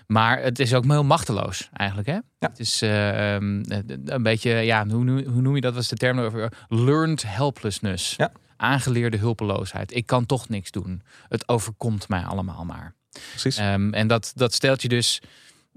Maar 0.08 0.42
het 0.42 0.60
is 0.60 0.74
ook 0.74 0.86
heel 0.86 1.04
machteloos 1.04 1.70
eigenlijk. 1.74 2.08
Hè? 2.08 2.14
Ja. 2.14 2.24
Het 2.40 2.60
is 2.60 2.82
uh, 2.82 3.34
een 3.34 4.24
beetje, 4.24 4.52
ja, 4.52 4.88
hoe, 4.88 5.24
hoe 5.24 5.42
noem 5.42 5.56
je 5.56 5.62
dat? 5.62 5.74
Was 5.74 5.88
de 5.88 5.96
term 5.96 6.20
over 6.20 6.52
learned 6.68 7.24
helplessness. 7.28 8.16
Ja. 8.18 8.32
Aangeleerde 8.64 9.18
hulpeloosheid. 9.18 9.96
Ik 9.96 10.06
kan 10.06 10.26
toch 10.26 10.50
niks 10.50 10.72
doen. 10.72 11.02
Het 11.28 11.48
overkomt 11.48 12.10
mij 12.10 12.24
allemaal 12.24 12.66
maar. 12.66 12.96
Precies. 13.30 13.58
Um, 13.60 13.94
en 13.94 14.08
dat, 14.08 14.32
dat 14.36 14.54
stelt 14.54 14.82
je 14.82 14.88
dus, 14.88 15.22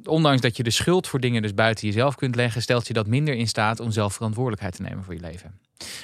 ondanks 0.05 0.41
dat 0.41 0.57
je 0.57 0.63
de 0.63 0.71
schuld 0.71 1.07
voor 1.07 1.21
dingen 1.21 1.43
dus 1.43 1.55
buiten 1.55 1.87
jezelf 1.87 2.15
kunt 2.15 2.35
leggen, 2.35 2.63
stelt 2.63 2.87
je 2.87 2.93
dat 2.93 3.07
minder 3.07 3.35
in 3.35 3.49
staat 3.49 3.81
om 3.81 3.91
zelf 3.91 4.15
verantwoordelijkheid 4.15 4.77
te 4.77 4.83
nemen 4.83 5.05
voor 5.05 5.15
je 5.15 5.21
leven. 5.21 5.61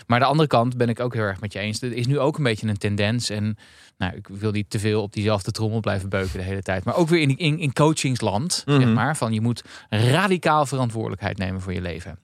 Maar 0.07 0.19
de 0.19 0.25
andere 0.25 0.49
kant 0.49 0.77
ben 0.77 0.89
ik 0.89 1.01
ook 1.01 1.15
heel 1.15 1.23
erg 1.23 1.41
met 1.41 1.53
je 1.53 1.59
eens. 1.59 1.83
Er 1.83 1.93
is 1.93 2.07
nu 2.07 2.19
ook 2.19 2.37
een 2.37 2.45
beetje 2.45 2.69
een 2.69 2.77
tendens. 2.79 3.31
En 3.31 3.57
nou, 3.99 4.15
ik 4.17 4.29
wil 4.31 4.51
niet 4.51 4.71
te 4.71 4.79
veel 4.79 5.03
op 5.03 5.13
diezelfde 5.13 5.51
trommel 5.51 5.81
blijven 5.81 6.09
beuken 6.09 6.39
de 6.39 6.45
hele 6.45 6.63
tijd. 6.63 6.85
Maar 6.85 6.95
ook 6.97 7.09
weer 7.09 7.21
in, 7.21 7.37
in, 7.37 7.59
in 7.59 7.73
coachingsland, 7.73 8.63
zeg 8.67 8.79
Mhm. 8.79 8.93
maar. 8.93 9.17
Van 9.17 9.33
je 9.33 9.41
moet 9.41 9.63
radicaal 9.89 10.67
verantwoordelijkheid 10.67 11.39
nemen 11.39 11.61
voor 11.61 11.73
je 11.73 11.81
leven. 11.81 12.19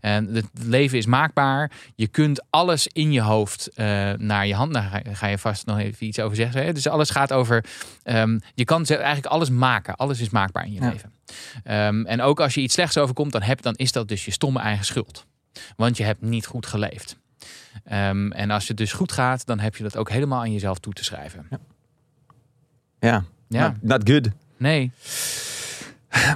En 0.00 0.34
het 0.34 0.46
leven 0.64 0.98
is 0.98 1.06
maakbaar. 1.06 1.70
Je 1.94 2.06
kunt 2.08 2.44
alles 2.50 2.86
in 2.92 3.12
je 3.12 3.20
hoofd 3.20 3.68
eh, 3.74 4.12
naar 4.16 4.46
je 4.46 4.54
hand. 4.54 4.74
Daar 4.74 4.82
ga, 4.82 5.14
ga 5.14 5.26
je 5.26 5.38
vast 5.38 5.66
nog 5.66 5.78
even 5.78 6.06
iets 6.06 6.20
over 6.20 6.36
zeggen. 6.36 6.64
Hè? 6.64 6.72
Dus 6.72 6.88
alles 6.88 7.10
gaat 7.10 7.32
over. 7.32 7.64
ehm, 8.02 8.38
je 8.54 8.64
kan 8.64 8.84
eigenlijk 8.86 9.26
alles 9.26 9.50
maken. 9.50 9.96
Alles 9.96 10.20
is 10.20 10.30
maakbaar 10.30 10.64
in 10.66 10.72
je 10.72 10.80
Ja. 10.80 10.90
leven. 10.90 11.12
Ehm, 11.64 12.04
en 12.06 12.20
ook 12.20 12.40
als 12.40 12.54
je 12.54 12.60
iets 12.60 12.74
slechts 12.74 12.98
overkomt, 12.98 13.32
dan, 13.32 13.42
heb, 13.42 13.62
dan 13.62 13.74
is 13.74 13.92
dat 13.92 14.08
dus 14.08 14.24
je 14.24 14.30
stomme 14.30 14.60
eigen 14.60 14.84
schuld. 14.84 15.26
Want 15.76 15.96
je 15.96 16.04
hebt 16.04 16.22
niet 16.22 16.46
goed 16.46 16.66
geleefd. 16.66 17.16
Ehm, 17.84 18.30
en 18.32 18.50
als 18.50 18.68
het 18.68 18.76
dus 18.76 18.92
goed 18.92 19.12
gaat, 19.12 19.46
dan 19.46 19.58
heb 19.58 19.76
je 19.76 19.82
dat 19.82 19.96
ook 19.96 20.10
helemaal 20.10 20.40
aan 20.40 20.52
jezelf 20.52 20.78
toe 20.78 20.92
te 20.92 21.04
schrijven. 21.04 21.46
Ja, 23.00 23.24
Ja, 23.48 23.68
Not, 23.68 23.82
not 23.82 24.10
good. 24.10 24.28
nee. 24.56 24.92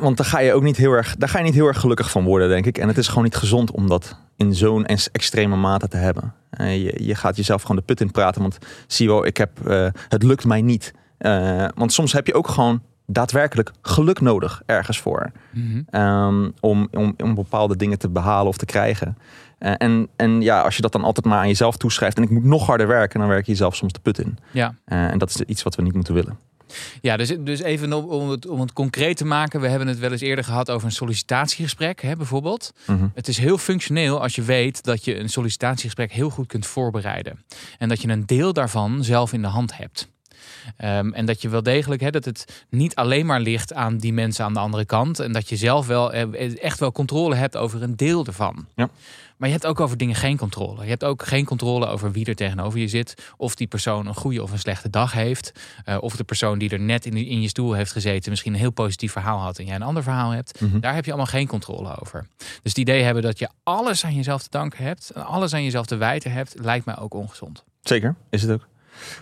Want 0.01 0.17
daar 0.17 0.27
ga 0.27 0.39
je 0.41 0.53
ook 0.53 0.63
niet 0.63 0.77
heel 0.77 0.93
erg, 0.93 1.17
daar 1.17 1.29
ga 1.29 1.39
je 1.39 1.45
niet 1.45 1.55
heel 1.55 1.67
erg 1.67 1.81
gelukkig 1.81 2.11
van 2.11 2.25
worden, 2.25 2.49
denk 2.49 2.67
ik. 2.67 2.79
En 2.79 2.89
het 2.89 2.99
is 2.99 3.09
gewoon 3.09 3.25
niet 3.25 3.37
gezond 3.37 3.71
om 3.71 3.89
dat 3.89 4.17
in 4.37 4.55
zo'n 4.55 4.87
ex- 4.87 5.11
extreme 5.11 5.57
mate 5.57 5.89
te 5.89 5.97
hebben. 5.97 6.35
Eh, 6.51 6.85
je, 6.85 7.05
je 7.05 7.15
gaat 7.15 7.37
jezelf 7.37 7.61
gewoon 7.63 7.77
de 7.77 7.83
put 7.83 8.01
in 8.01 8.11
praten. 8.11 8.41
Want 8.43 8.59
zie 8.87 9.07
je 9.07 9.13
wel, 9.13 9.27
ik 9.27 9.37
heb, 9.37 9.67
eh, 9.69 9.89
het 10.09 10.23
lukt 10.23 10.45
mij 10.45 10.63
niet. 10.63 10.93
Eh, 11.19 11.69
want 11.75 11.93
soms 11.93 12.13
heb 12.13 12.27
je 12.27 12.35
ook 12.35 12.49
gewoon 12.49 12.83
daadwerkelijk 13.07 13.73
geluk 13.83 14.21
nodig 14.21 14.63
ergens 14.67 15.01
voor. 15.01 15.31
Mhm. 15.51 15.83
Ehm, 15.91 16.51
om, 16.61 16.89
om, 16.91 17.15
om 17.17 17.35
bepaalde 17.35 17.77
dingen 17.77 17.99
te 17.99 18.09
behalen 18.09 18.49
of 18.49 18.57
te 18.57 18.65
krijgen. 18.65 19.19
Eh, 19.59 19.73
en, 19.79 20.09
en 20.17 20.41
ja, 20.41 20.61
als 20.61 20.77
je 20.77 20.83
dat 20.83 20.93
dan 20.93 21.05
altijd 21.05 21.27
maar 21.27 21.39
aan 21.39 21.49
jezelf 21.49 21.77
toeschrijft 21.77 22.17
en 22.17 22.23
ik 22.23 22.31
moet 22.31 22.45
nog 22.45 22.67
harder 22.67 22.87
werken, 22.87 23.21
dan 23.21 23.29
werk 23.29 23.47
je 23.47 23.51
jezelf 23.51 23.77
soms 23.77 23.93
de 23.93 24.01
put 24.01 24.19
in. 24.19 24.39
Ja. 24.51 24.75
Eh, 24.85 25.11
en 25.11 25.19
dat 25.19 25.29
is 25.29 25.41
iets 25.41 25.63
wat 25.63 25.75
we 25.75 25.83
niet 25.83 25.95
moeten 25.95 26.15
willen. 26.15 26.39
Ja, 27.01 27.17
dus, 27.17 27.35
dus 27.41 27.61
even 27.61 27.93
om, 27.93 28.31
het, 28.31 28.47
om 28.47 28.61
het 28.61 28.73
concreet 28.73 29.17
te 29.17 29.25
maken. 29.25 29.61
We 29.61 29.69
hebben 29.69 29.89
het 29.89 29.99
wel 29.99 30.13
eens 30.13 30.21
eerder 30.21 30.45
gehad 30.45 30.71
over 30.71 30.87
een 30.87 30.93
sollicitatiegesprek, 30.93 32.03
hè, 32.03 32.17
bijvoorbeeld. 32.17 32.73
Mhm. 32.87 33.07
Het 33.15 33.29
is 33.29 33.39
heel 33.39 33.59
functioneel 33.59 34.21
als 34.21 34.35
je 34.35 34.43
weet 34.43 34.85
dat 34.85 35.05
je 35.05 35.19
een 35.19 35.29
sollicitatiegesprek 35.29 36.13
heel 36.13 36.31
goed 36.31 36.47
kunt 36.47 36.67
voorbereiden. 36.67 37.45
En 37.79 37.89
dat 37.89 38.03
je 38.03 38.09
een 38.09 38.27
deel 38.27 38.53
daarvan 38.53 39.05
zelf 39.05 39.33
in 39.33 39.43
de 39.43 39.49
hand 39.49 39.77
hebt. 39.77 40.09
Ehm, 40.77 41.13
en 41.13 41.27
dat 41.27 41.43
je 41.43 41.49
wel 41.49 41.63
degelijk, 41.63 42.01
hè, 42.01 42.11
dat 42.11 42.25
het 42.25 42.65
niet 42.71 42.95
alleen 42.95 43.27
maar 43.27 43.41
ligt 43.41 43.75
aan 43.75 43.99
die 43.99 44.13
mensen 44.13 44.45
aan 44.45 44.53
de 44.53 44.61
andere 44.61 44.85
kant. 44.85 45.19
En 45.19 45.33
dat 45.33 45.49
je 45.49 45.57
zelf 45.57 45.87
wel 45.87 46.13
eh, 46.13 46.63
echt 46.63 46.81
wel 46.81 46.93
controle 46.93 47.35
hebt 47.35 47.57
over 47.57 47.83
een 47.83 47.97
deel 47.97 48.27
ervan. 48.27 48.67
Ja. 48.75 48.89
Maar 49.37 49.49
je 49.49 49.55
hebt 49.55 49.67
ook 49.67 49.81
over 49.81 49.97
dingen 49.97 50.15
geen 50.15 50.37
controle. 50.37 50.83
Je 50.83 50.89
hebt 50.89 51.05
ook 51.05 51.23
geen 51.23 51.45
controle 51.45 51.87
over 51.87 52.13
wie 52.13 52.27
er 52.27 52.35
tegenover 52.35 52.79
je 52.79 52.89
zit. 52.89 53.33
Of 53.37 53.55
die 53.55 53.67
persoon 53.67 54.07
een 54.07 54.15
goede 54.15 54.43
of 54.43 54.53
een 54.53 54.59
slechte 54.59 54.91
dag 54.91 55.13
heeft. 55.13 55.53
Eh, 55.85 55.97
of 56.01 56.17
de 56.17 56.25
persoon 56.25 56.59
die 56.59 56.71
er 56.71 56.81
net 56.81 57.07
in, 57.07 57.17
in 57.17 57.41
je 57.41 57.49
stoel 57.49 57.73
heeft 57.73 57.93
gezeten 57.93 58.31
misschien 58.31 58.53
een 58.53 58.59
heel 58.59 58.71
positief 58.71 59.13
verhaal 59.13 59.39
had 59.39 59.59
en 59.59 59.65
jij 59.65 59.75
een 59.75 59.83
ander 59.83 60.03
verhaal 60.03 60.31
hebt. 60.31 60.61
Mhm. 60.61 60.81
Daar 60.81 60.95
heb 60.95 61.05
je 61.05 61.11
allemaal 61.11 61.31
geen 61.31 61.47
controle 61.47 62.01
over. 62.01 62.27
Dus 62.39 62.73
het 62.73 62.79
idee 62.79 63.03
hebben 63.03 63.23
dat 63.23 63.39
je 63.39 63.49
alles 63.63 64.05
aan 64.05 64.15
jezelf 64.15 64.43
te 64.43 64.51
danken 64.51 64.85
hebt. 64.85 65.11
En 65.11 65.27
alles 65.27 65.53
aan 65.55 65.65
jezelf 65.65 65.87
te 65.87 65.97
wijten 65.97 66.33
hebt, 66.33 66.55
lijkt 66.61 66.85
mij 66.87 66.99
ook 66.99 67.15
ongezond. 67.15 67.65
Zeker, 67.83 68.15
is 68.31 68.43
het 68.43 68.51
ook. 68.51 68.67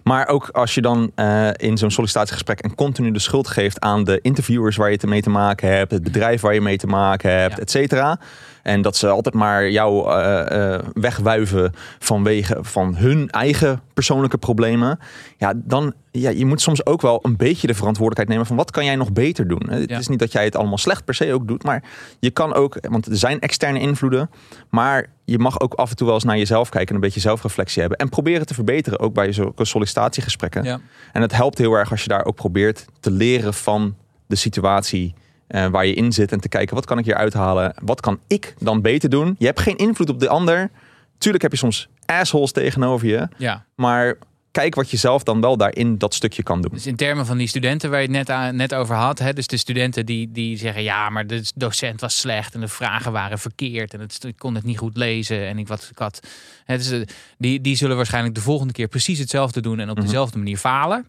Maar 0.04 0.28
ook 0.28 0.48
als 0.48 0.74
je 0.74 0.80
dan 0.80 1.12
eh, 1.14 1.48
in 1.56 1.78
zo'n 1.78 1.90
sollicitatiegesprek 1.90 2.64
een 2.64 2.74
continu 2.74 3.10
de 3.10 3.18
schuld 3.18 3.48
geeft 3.48 3.80
aan 3.80 4.04
de 4.04 4.18
interviewers 4.22 4.76
waar 4.76 4.90
je 4.90 4.98
mee 5.06 5.22
te 5.22 5.30
maken 5.30 5.68
hebt, 5.68 5.90
het 5.90 6.02
bedrijf 6.02 6.40
waar 6.40 6.54
je 6.54 6.60
mee 6.60 6.78
te 6.78 6.86
maken 6.86 7.30
hebt, 7.30 7.56
Ja. 7.56 7.62
et 7.62 7.70
cetera. 7.70 8.18
En 8.62 8.82
dat 8.82 8.96
ze 8.96 9.08
altijd 9.08 9.34
maar 9.34 9.70
jou 9.70 10.10
eh, 10.10 10.74
eh, 10.74 10.80
wegwuiven 10.92 11.72
vanwege 11.98 12.58
van 12.60 12.96
hun 12.96 13.30
eigen 13.30 13.80
persoonlijke 13.94 14.38
problemen. 14.38 14.98
Ja, 15.38 15.52
dan 15.56 15.94
ja, 16.10 16.30
je 16.30 16.46
moet 16.46 16.60
soms 16.60 16.86
ook 16.86 17.00
wel 17.00 17.18
een 17.22 17.36
beetje 17.36 17.66
de 17.66 17.74
verantwoordelijkheid 17.74 18.28
nemen 18.28 18.46
van 18.46 18.56
wat 18.56 18.70
kan 18.70 18.84
jij 18.84 18.96
nog 18.96 19.12
beter 19.12 19.48
doen. 19.48 19.62
Het 19.70 19.90
Ja. 19.90 19.98
is 19.98 20.08
niet 20.08 20.18
dat 20.18 20.32
jij 20.32 20.44
het 20.44 20.56
allemaal 20.56 20.78
slecht 20.78 21.04
per 21.04 21.14
se 21.14 21.32
ook 21.32 21.48
doet, 21.48 21.64
maar 21.64 21.82
je 22.20 22.30
kan 22.30 22.54
ook, 22.54 22.76
want 22.88 23.06
er 23.06 23.16
zijn 23.16 23.40
externe 23.40 23.80
invloeden, 23.80 24.30
maar 24.70 25.06
je 25.24 25.38
mag 25.38 25.60
ook 25.60 25.74
af 25.74 25.90
en 25.90 25.96
toe 25.96 26.06
wel 26.06 26.14
eens 26.14 26.24
naar 26.24 26.38
jezelf 26.38 26.68
kijken 26.68 26.88
en 26.88 26.94
een 26.94 27.00
beetje 27.00 27.20
zelfreflectie 27.20 27.80
hebben 27.80 27.98
en 27.98 28.08
proberen 28.08 28.46
te 28.46 28.54
verbeteren, 28.54 28.98
ook 28.98 29.14
bij 29.14 29.32
zulke 29.32 29.64
sollicitatiegesprekken. 29.64 30.64
Ja. 30.64 30.80
En 31.12 31.22
het 31.22 31.32
helpt 31.32 31.58
heel 31.58 31.74
erg 31.74 31.90
als 31.90 32.02
je 32.02 32.08
daar 32.08 32.24
ook 32.24 32.34
probeert 32.36 32.84
te 33.00 33.10
leren 33.10 33.54
van 33.54 33.96
de 34.26 34.36
situatie 34.36 35.14
eh, 35.52 35.66
waar 35.66 35.86
je 35.86 35.94
in 35.94 36.12
zit 36.12 36.32
en 36.32 36.40
te 36.40 36.48
kijken 36.48 36.74
wat 36.74 36.86
kan 36.86 36.98
ik 36.98 37.04
hier 37.04 37.14
uithalen, 37.14 37.74
wat 37.82 38.00
kan 38.00 38.20
ik 38.26 38.54
dan 38.58 38.80
beter 38.80 39.10
doen. 39.10 39.34
Je 39.38 39.46
hebt 39.46 39.60
geen 39.60 39.76
invloed 39.76 40.08
op 40.08 40.20
de 40.20 40.28
ander. 40.28 40.70
Tuurlijk 41.18 41.42
heb 41.42 41.52
je 41.52 41.58
soms 41.58 41.88
assholes 42.06 42.52
tegenover 42.52 43.06
je, 43.08 43.28
ja. 43.38 43.64
maar 43.74 44.14
kijk 44.50 44.74
wat 44.74 44.90
je 44.90 44.96
zelf 44.96 45.22
dan 45.22 45.40
wel 45.40 45.56
daarin 45.56 45.98
dat 45.98 46.14
stukje 46.14 46.42
kan 46.42 46.60
doen. 46.62 46.70
Dus 46.72 46.86
in 46.86 46.96
termen 46.96 47.26
van 47.26 47.36
die 47.38 47.46
studenten 47.46 47.90
waar 47.90 48.00
je 48.00 48.06
het 48.06 48.16
net, 48.16 48.30
aan, 48.30 48.56
net 48.56 48.74
over 48.74 48.94
had. 48.94 49.18
Hè, 49.18 49.32
dus 49.32 49.46
de 49.46 49.56
studenten 49.56 50.06
die, 50.06 50.32
die 50.32 50.56
zeggen 50.56 50.82
ja, 50.82 51.10
maar 51.10 51.26
de 51.26 51.42
docent 51.54 52.00
was 52.00 52.18
slecht 52.18 52.54
en 52.54 52.60
de 52.60 52.68
vragen 52.68 53.12
waren 53.12 53.38
verkeerd. 53.38 53.94
En 53.94 54.00
het, 54.00 54.24
ik 54.24 54.36
kon 54.36 54.54
het 54.54 54.64
niet 54.64 54.78
goed 54.78 54.96
lezen. 54.96 55.46
En 55.46 55.58
ik, 55.58 55.68
wat, 55.68 55.88
ik 55.90 55.98
had. 55.98 56.20
Hè, 56.64 56.76
dus, 56.76 56.90
eh, 56.90 57.00
die, 57.38 57.60
die 57.60 57.76
zullen 57.76 57.96
waarschijnlijk 57.96 58.34
de 58.34 58.40
volgende 58.40 58.72
keer 58.72 58.88
precies 58.88 59.18
hetzelfde 59.18 59.60
doen 59.60 59.80
en 59.80 59.90
op 59.90 59.96
Mhm. 59.96 60.04
dezelfde 60.06 60.38
manier 60.38 60.56
falen. 60.58 61.06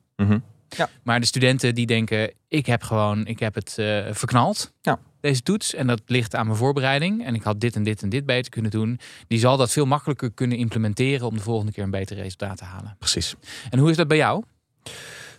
Mhm. 0.77 0.87
Maar 1.03 1.19
de 1.19 1.25
studenten 1.25 1.75
die 1.75 1.85
denken, 1.85 2.31
ik 2.47 2.65
heb 2.65 2.83
gewoon, 2.83 3.25
ik 3.25 3.39
heb 3.39 3.55
het 3.55 3.77
eh, 3.77 4.05
verknald. 4.11 4.71
Ja. 4.81 4.99
Deze 5.19 5.41
toets. 5.41 5.73
En 5.73 5.87
dat 5.87 6.01
ligt 6.05 6.35
aan 6.35 6.45
mijn 6.45 6.57
voorbereiding. 6.57 7.25
En 7.25 7.35
ik 7.35 7.43
had 7.43 7.59
dit 7.59 7.75
en 7.75 7.83
dit 7.83 8.01
en 8.01 8.09
dit 8.09 8.25
beter 8.25 8.51
kunnen 8.51 8.71
doen. 8.71 8.99
Die 9.27 9.39
zal 9.39 9.57
dat 9.57 9.71
veel 9.71 9.85
makkelijker 9.85 10.31
kunnen 10.31 10.57
implementeren 10.57 11.27
om 11.27 11.35
de 11.35 11.43
volgende 11.43 11.71
keer 11.71 11.83
een 11.83 11.89
beter 11.89 12.15
resultaat 12.15 12.57
te 12.57 12.63
halen. 12.63 12.95
Precies. 12.99 13.35
En 13.69 13.79
hoe 13.79 13.89
is 13.89 13.97
dat 13.97 14.07
bij 14.07 14.17
jou? 14.17 14.43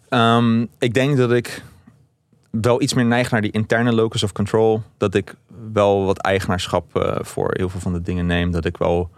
Ehm, 0.08 0.66
ik 0.78 0.94
denk 0.94 1.16
dat 1.16 1.32
ik 1.32 1.62
wel 2.50 2.82
iets 2.82 2.94
meer 2.94 3.04
neig 3.04 3.30
naar 3.30 3.40
die 3.40 3.50
interne 3.50 3.92
locus 3.92 4.22
of 4.22 4.32
control. 4.32 4.82
Dat 4.96 5.14
ik 5.14 5.34
wel 5.72 6.04
wat 6.04 6.18
eigenaarschap 6.18 6.96
eh, 6.96 7.16
voor 7.20 7.54
heel 7.56 7.68
veel 7.68 7.80
van 7.80 7.92
de 7.92 8.02
dingen 8.02 8.26
neem. 8.26 8.50
Dat 8.50 8.64
ik 8.64 8.76
wel 8.76 9.10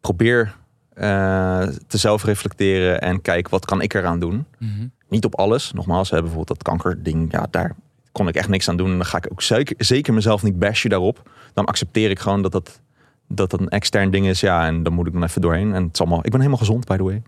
probeer 0.00 0.54
eh, 0.94 1.62
te 1.86 1.98
zelf 1.98 2.24
reflecteren 2.24 3.00
en 3.00 3.22
kijk 3.22 3.48
wat 3.48 3.64
kan 3.64 3.80
ik 3.80 3.94
eraan 3.94 4.18
doen. 4.18 4.46
Mhm. 4.58 4.86
Niet 5.14 5.24
op 5.24 5.34
alles. 5.34 5.72
Nogmaals, 5.72 6.10
hè, 6.10 6.16
bijvoorbeeld 6.16 6.48
dat 6.48 6.62
kankerding. 6.62 7.32
Ja, 7.32 7.46
daar 7.50 7.74
kon 8.12 8.28
ik 8.28 8.34
echt 8.34 8.48
niks 8.48 8.68
aan 8.68 8.76
doen. 8.76 8.90
En 8.90 8.96
dan 8.96 9.06
ga 9.06 9.16
ik 9.16 9.28
ook 9.32 9.42
zeker, 9.42 9.74
zeker 9.78 10.14
mezelf 10.14 10.42
niet 10.42 10.58
bashen 10.58 10.90
daarop. 10.90 11.30
Dan 11.52 11.64
accepteer 11.64 12.10
ik 12.10 12.18
gewoon 12.18 12.42
dat 12.42 12.52
dat, 12.52 12.80
dat 13.28 13.50
dat 13.50 13.60
een 13.60 13.68
extern 13.68 14.10
ding 14.10 14.26
is. 14.26 14.40
Ja, 14.40 14.66
en 14.66 14.82
dan 14.82 14.92
moet 14.92 15.06
ik 15.06 15.12
dan 15.12 15.22
even 15.22 15.40
doorheen. 15.40 15.74
En 15.74 15.82
het 15.82 15.92
is 15.92 16.00
allemaal, 16.00 16.18
ik 16.18 16.30
ben 16.30 16.40
helemaal 16.40 16.58
gezond, 16.58 16.86
by 16.86 16.96
the 16.96 17.02
way. 17.02 17.22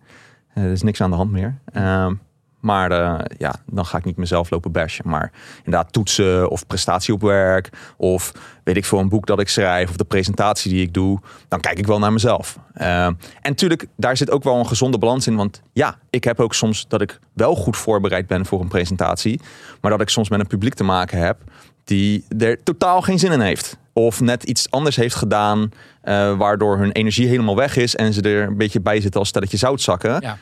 Eh, 0.55 0.64
er 0.64 0.70
is 0.70 0.83
niks 0.83 1.01
aan 1.01 1.11
de 1.11 1.16
hand 1.16 1.31
meer. 1.31 1.59
Ehm, 1.72 2.14
maar 2.66 2.90
eh, 2.90 3.37
ja, 3.38 3.55
dan 3.66 3.87
ga 3.87 3.98
ik 3.98 4.05
niet 4.05 4.16
mezelf 4.16 4.50
lopen 4.50 4.72
bashen. 4.72 5.09
Maar 5.09 5.33
inderdaad 5.64 5.92
toetsen 5.92 6.50
of 6.50 6.66
prestatie 6.66 7.14
op 7.14 7.20
werk. 7.20 7.68
Of 7.96 8.33
weet 8.64 8.76
ik 8.76 8.85
veel, 8.85 8.98
een 8.98 9.09
boek 9.09 9.26
dat 9.26 9.40
ik 9.40 9.48
schrijf. 9.48 9.88
Of 9.90 9.96
de 9.96 10.05
presentatie 10.05 10.70
die 10.70 10.83
ik 10.83 10.94
doe. 10.94 11.20
Dan 11.48 11.61
kijk 11.61 11.79
ik 11.79 11.87
wel 11.87 11.98
naar 11.98 12.12
mezelf. 12.12 12.59
Ehm, 12.74 13.12
en 13.40 13.50
natuurlijk, 13.50 13.87
daar 13.96 14.16
zit 14.16 14.31
ook 14.31 14.44
wel 14.44 14.59
een 14.59 14.66
gezonde 14.66 14.98
balans 14.98 15.26
in. 15.26 15.37
Want 15.37 15.62
ja, 15.72 15.98
ik 16.11 16.24
heb 16.24 16.40
ook 16.40 16.55
soms 16.55 16.88
dat 16.88 17.00
ik 17.00 17.18
wel 17.33 17.55
goed 17.55 17.76
voorbereid 17.76 18.26
ben 18.26 18.46
voor 18.46 18.61
een 18.61 18.68
presentatie. 18.68 19.40
Maar 19.81 19.90
dat 19.90 20.00
ik 20.00 20.09
soms 20.09 20.29
met 20.29 20.40
een 20.40 20.46
publiek 20.46 20.74
te 20.74 20.85
maken 20.85 21.18
heb 21.18 21.38
die 21.85 22.24
er 22.38 22.62
totaal 22.62 23.02
geen 23.02 23.18
zin 23.18 23.33
in 23.33 23.40
heeft. 23.40 23.76
Of 23.92 24.20
net 24.20 24.44
iets 24.44 24.70
anders 24.70 24.96
heeft 24.96 25.14
gedaan, 25.14 25.70
eh, 26.02 26.37
waardoor 26.37 26.79
hun 26.79 26.92
energie 26.92 27.29
helemaal 27.29 27.57
weg 27.57 27.76
is 27.76 27.96
en 27.96 28.12
ze 28.12 28.22
er 28.22 28.46
een 28.46 28.57
beetje 28.57 28.81
bij 28.81 29.00
zitten 29.00 29.20
als 29.20 29.29
stelletje 29.29 29.57
zoutzakken. 29.57 30.20
Ja. 30.20 30.38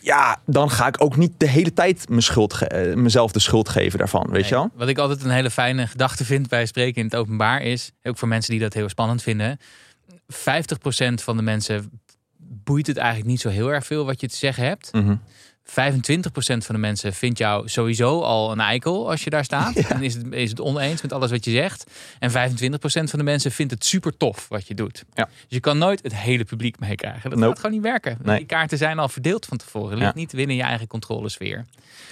Ja, 0.00 0.40
dan 0.46 0.70
ga 0.70 0.86
ik 0.86 1.02
ook 1.02 1.16
niet 1.16 1.32
de 1.36 1.48
hele 1.48 1.72
tijd 1.72 2.08
mijn 2.08 2.22
schuld 2.22 2.54
ge- 2.54 2.66
eh, 2.66 2.94
mezelf 2.96 3.32
de 3.32 3.38
schuld 3.38 3.68
geven 3.68 3.98
daarvan, 3.98 4.26
weet 4.30 4.48
je 4.48 4.54
wel? 4.54 4.70
Wat 4.74 4.88
ik 4.88 4.98
altijd 4.98 5.24
een 5.24 5.30
hele 5.30 5.50
fijne 5.50 5.86
gedachte 5.86 6.24
vind 6.24 6.48
bij 6.48 6.66
spreken 6.66 6.98
in 7.00 7.04
het 7.04 7.16
openbaar 7.16 7.62
is, 7.62 7.90
ook 8.02 8.18
voor 8.18 8.28
mensen 8.28 8.50
die 8.50 8.60
dat 8.60 8.74
heel 8.74 8.88
spannend 8.88 9.22
vinden, 9.22 9.58
50% 10.26 11.22
van 11.22 11.36
de 11.36 11.42
mensen 11.42 12.00
boeit 12.38 12.86
het 12.86 12.96
eigenlijk 12.96 13.28
niet 13.28 13.40
zo 13.40 13.48
heel 13.48 13.72
erg 13.72 13.86
veel 13.86 14.04
wat 14.04 14.20
je 14.20 14.28
te 14.28 14.36
zeggen 14.36 14.64
hebt. 14.64 14.92
Mhm. 14.92 15.14
25% 15.70 15.72
van 16.42 16.74
de 16.74 16.78
mensen 16.78 17.12
vindt 17.14 17.38
jou 17.38 17.68
sowieso 17.68 18.20
al 18.20 18.52
een 18.52 18.60
eikel 18.60 19.10
als 19.10 19.24
je 19.24 19.30
daar 19.30 19.44
staat. 19.44 19.76
En 19.76 20.02
is 20.02 20.14
het, 20.14 20.26
is 20.32 20.50
het 20.50 20.60
oneens 20.60 21.02
met 21.02 21.12
alles 21.12 21.30
wat 21.30 21.44
je 21.44 21.50
zegt. 21.50 21.90
En 22.18 22.30
25% 22.30 22.32
van 22.82 23.18
de 23.18 23.22
mensen 23.22 23.50
vindt 23.52 23.72
het 23.72 23.84
super 23.84 24.16
tof 24.16 24.48
wat 24.48 24.66
je 24.66 24.74
doet. 24.74 25.04
Ja. 25.14 25.24
Dus 25.24 25.32
je 25.48 25.60
kan 25.60 25.78
nooit 25.78 26.02
het 26.02 26.16
hele 26.16 26.44
publiek 26.44 26.78
meekrijgen. 26.78 27.30
Dat 27.30 27.38
Nope. 27.38 27.46
gaat 27.50 27.56
gewoon 27.60 27.74
niet 27.74 27.82
werken. 27.84 28.18
Nee. 28.22 28.36
Die 28.36 28.46
kaarten 28.46 28.78
zijn 28.78 28.98
al 28.98 29.08
verdeeld 29.08 29.46
van 29.46 29.56
tevoren. 29.56 29.98
Ligt 29.98 30.14
Ja. 30.14 30.20
niet 30.20 30.32
binnen 30.34 30.56
je 30.56 30.62
eigen 30.62 30.86
controlesfeer. 30.86 31.56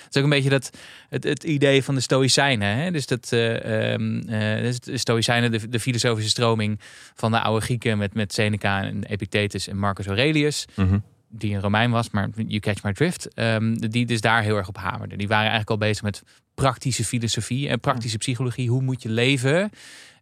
Het 0.04 0.16
is 0.16 0.22
ook 0.22 0.24
een 0.24 0.36
beetje 0.36 0.50
dat, 0.50 0.70
het, 1.08 1.24
het 1.24 1.44
idee 1.44 1.84
van 1.84 1.94
de 1.94 2.00
Stoïcijnen. 2.00 2.76
Hè? 2.76 2.90
Dus 2.90 3.06
dat 3.06 3.32
eh, 3.32 3.92
ehm, 3.92 4.18
eh, 4.28 4.62
dus 4.62 4.80
de 4.80 4.98
Stoïcijnen, 4.98 5.50
de, 5.50 5.68
de 5.68 5.80
filosofische 5.80 6.30
stroming 6.30 6.80
van 7.14 7.30
de 7.30 7.40
oude 7.40 7.64
Grieken 7.64 7.98
met, 7.98 8.14
met 8.14 8.32
Seneca 8.32 8.82
en 8.82 9.04
Epictetus 9.04 9.68
en 9.68 9.78
Marcus 9.78 10.06
Aurelius 10.06 10.64
Mhm. 10.74 10.98
Die 11.28 11.54
een 11.54 11.60
Romein 11.60 11.90
was, 11.90 12.10
maar 12.10 12.28
you 12.34 12.60
catch 12.60 12.82
my 12.82 12.92
drift, 12.92 13.34
ehm, 13.34 13.74
die 13.74 14.06
dus 14.06 14.20
daar 14.20 14.42
heel 14.42 14.56
erg 14.56 14.68
op 14.68 14.76
hamerde. 14.76 15.16
Die 15.16 15.28
waren 15.28 15.50
eigenlijk 15.50 15.70
al 15.70 15.88
bezig 15.88 16.02
met 16.02 16.22
praktische 16.54 17.04
filosofie 17.04 17.68
en 17.68 17.80
praktische 17.80 18.18
psychologie. 18.18 18.70
Hoe 18.70 18.82
moet 18.82 19.02
je 19.02 19.08
leven? 19.08 19.70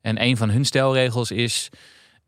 En 0.02 0.22
een 0.22 0.36
van 0.36 0.50
hun 0.50 0.64
stelregels 0.64 1.30
is, 1.30 1.68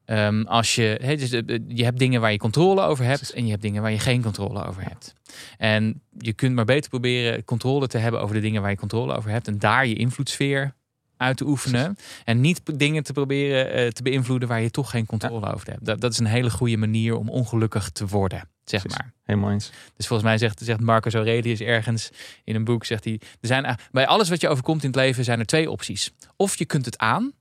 ehm, 0.04 0.42
als 0.42 0.74
je, 0.74 1.16
dus, 1.18 1.32
eh, 1.32 1.58
je 1.68 1.84
hebt 1.84 1.98
dingen 1.98 2.20
waar 2.20 2.32
je 2.32 2.38
controle 2.38 2.82
over 2.82 3.04
hebt 3.04 3.30
en 3.30 3.44
je 3.44 3.50
hebt 3.50 3.62
dingen 3.62 3.82
waar 3.82 3.90
je 3.90 3.98
geen 3.98 4.22
controle 4.22 4.64
over 4.64 4.82
hebt. 4.82 5.14
En 5.58 6.00
je 6.18 6.32
kunt 6.32 6.54
maar 6.54 6.64
beter 6.64 6.90
proberen 6.90 7.44
controle 7.44 7.86
te 7.86 7.98
hebben 7.98 8.20
over 8.20 8.34
de 8.34 8.40
dingen 8.40 8.60
waar 8.60 8.70
je 8.70 8.76
controle 8.76 9.16
over 9.16 9.30
hebt 9.30 9.48
en 9.48 9.58
daar 9.58 9.86
je 9.86 9.94
invloedssfeer 9.94 10.76
uit 11.18 11.36
te 11.36 11.46
oefenen. 11.46 11.96
En 12.24 12.40
niet 12.40 12.78
dingen 12.78 13.02
te 13.02 13.12
proberen 13.12 13.72
eh, 13.72 13.88
te 13.88 14.02
beïnvloeden 14.02 14.48
waar 14.48 14.60
je 14.60 14.70
toch 14.70 14.90
geen 14.90 15.06
controle 15.06 15.52
over 15.52 15.70
hebt. 15.70 15.84
Dat, 15.84 16.00
dat 16.00 16.12
is 16.12 16.18
een 16.18 16.26
hele 16.26 16.50
goede 16.50 16.76
manier 16.76 17.16
om 17.16 17.28
ongelukkig 17.28 17.90
te 17.90 18.06
worden, 18.06 18.48
zeg 18.70 18.80
Precies. 18.82 18.98
maar. 19.00 19.12
Helemaal 19.24 19.50
eens. 19.50 19.70
Dus 19.96 20.06
volgens 20.06 20.28
mij 20.28 20.38
zegt, 20.38 20.60
zegt 20.64 20.80
Marcus 20.80 21.14
Aurelius 21.14 21.60
ergens 21.60 22.10
in 22.44 22.54
een 22.54 22.64
boek, 22.64 22.84
zegt 22.84 23.04
hij, 23.04 23.20
er 23.40 23.48
zijn, 23.48 23.64
eh, 23.64 23.74
bij 23.90 24.06
alles 24.06 24.28
wat 24.28 24.40
je 24.40 24.48
overkomt 24.48 24.82
in 24.82 24.88
het 24.88 24.98
leven 24.98 25.24
zijn 25.24 25.38
er 25.38 25.46
twee 25.46 25.70
opties. 25.70 26.12
Of 26.36 26.56
je 26.58 26.64
kunt 26.64 26.84
het 26.84 26.98
aan, 26.98 27.32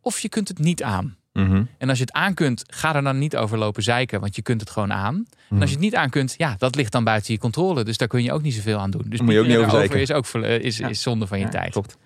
of 0.00 0.18
je 0.20 0.28
kunt 0.28 0.48
het 0.48 0.58
niet 0.58 0.82
aan. 0.82 1.16
Mhm. 1.32 1.62
En 1.78 1.88
als 1.88 1.98
je 1.98 2.04
het 2.04 2.12
aan 2.12 2.34
kunt, 2.34 2.64
ga 2.66 2.94
er 2.94 3.02
dan 3.02 3.18
niet 3.18 3.36
over 3.36 3.58
lopen 3.58 3.82
zeiken, 3.82 4.20
want 4.20 4.36
je 4.36 4.42
kunt 4.42 4.60
het 4.60 4.70
gewoon 4.70 4.92
aan. 4.92 5.14
En 5.14 5.26
Mhm. 5.48 5.60
als 5.60 5.70
je 5.70 5.76
het 5.76 5.84
niet 5.84 5.94
aan 5.94 6.10
kunt, 6.10 6.34
ja, 6.36 6.54
dat 6.58 6.74
ligt 6.74 6.92
dan 6.92 7.04
buiten 7.04 7.32
je 7.32 7.38
controle. 7.40 7.84
Dus 7.84 7.96
daar 7.96 8.08
kun 8.08 8.22
je 8.22 8.32
ook 8.32 8.42
niet 8.42 8.54
zoveel 8.54 8.78
aan 8.78 8.90
doen. 8.90 9.04
Dus 9.06 9.20
Moet 9.20 9.32
je 9.32 9.40
ook 9.40 9.46
niet 9.46 9.56
over 9.56 9.96
is 9.96 10.12
ook 10.12 10.26
verle- 10.26 10.58
is, 10.60 10.76
Ja. 10.76 10.88
is 10.88 11.02
zonde 11.02 11.26
van 11.26 11.38
je 11.38 11.44
Ja, 11.44 11.50
tijd. 11.50 11.70
Klopt. 11.72 11.96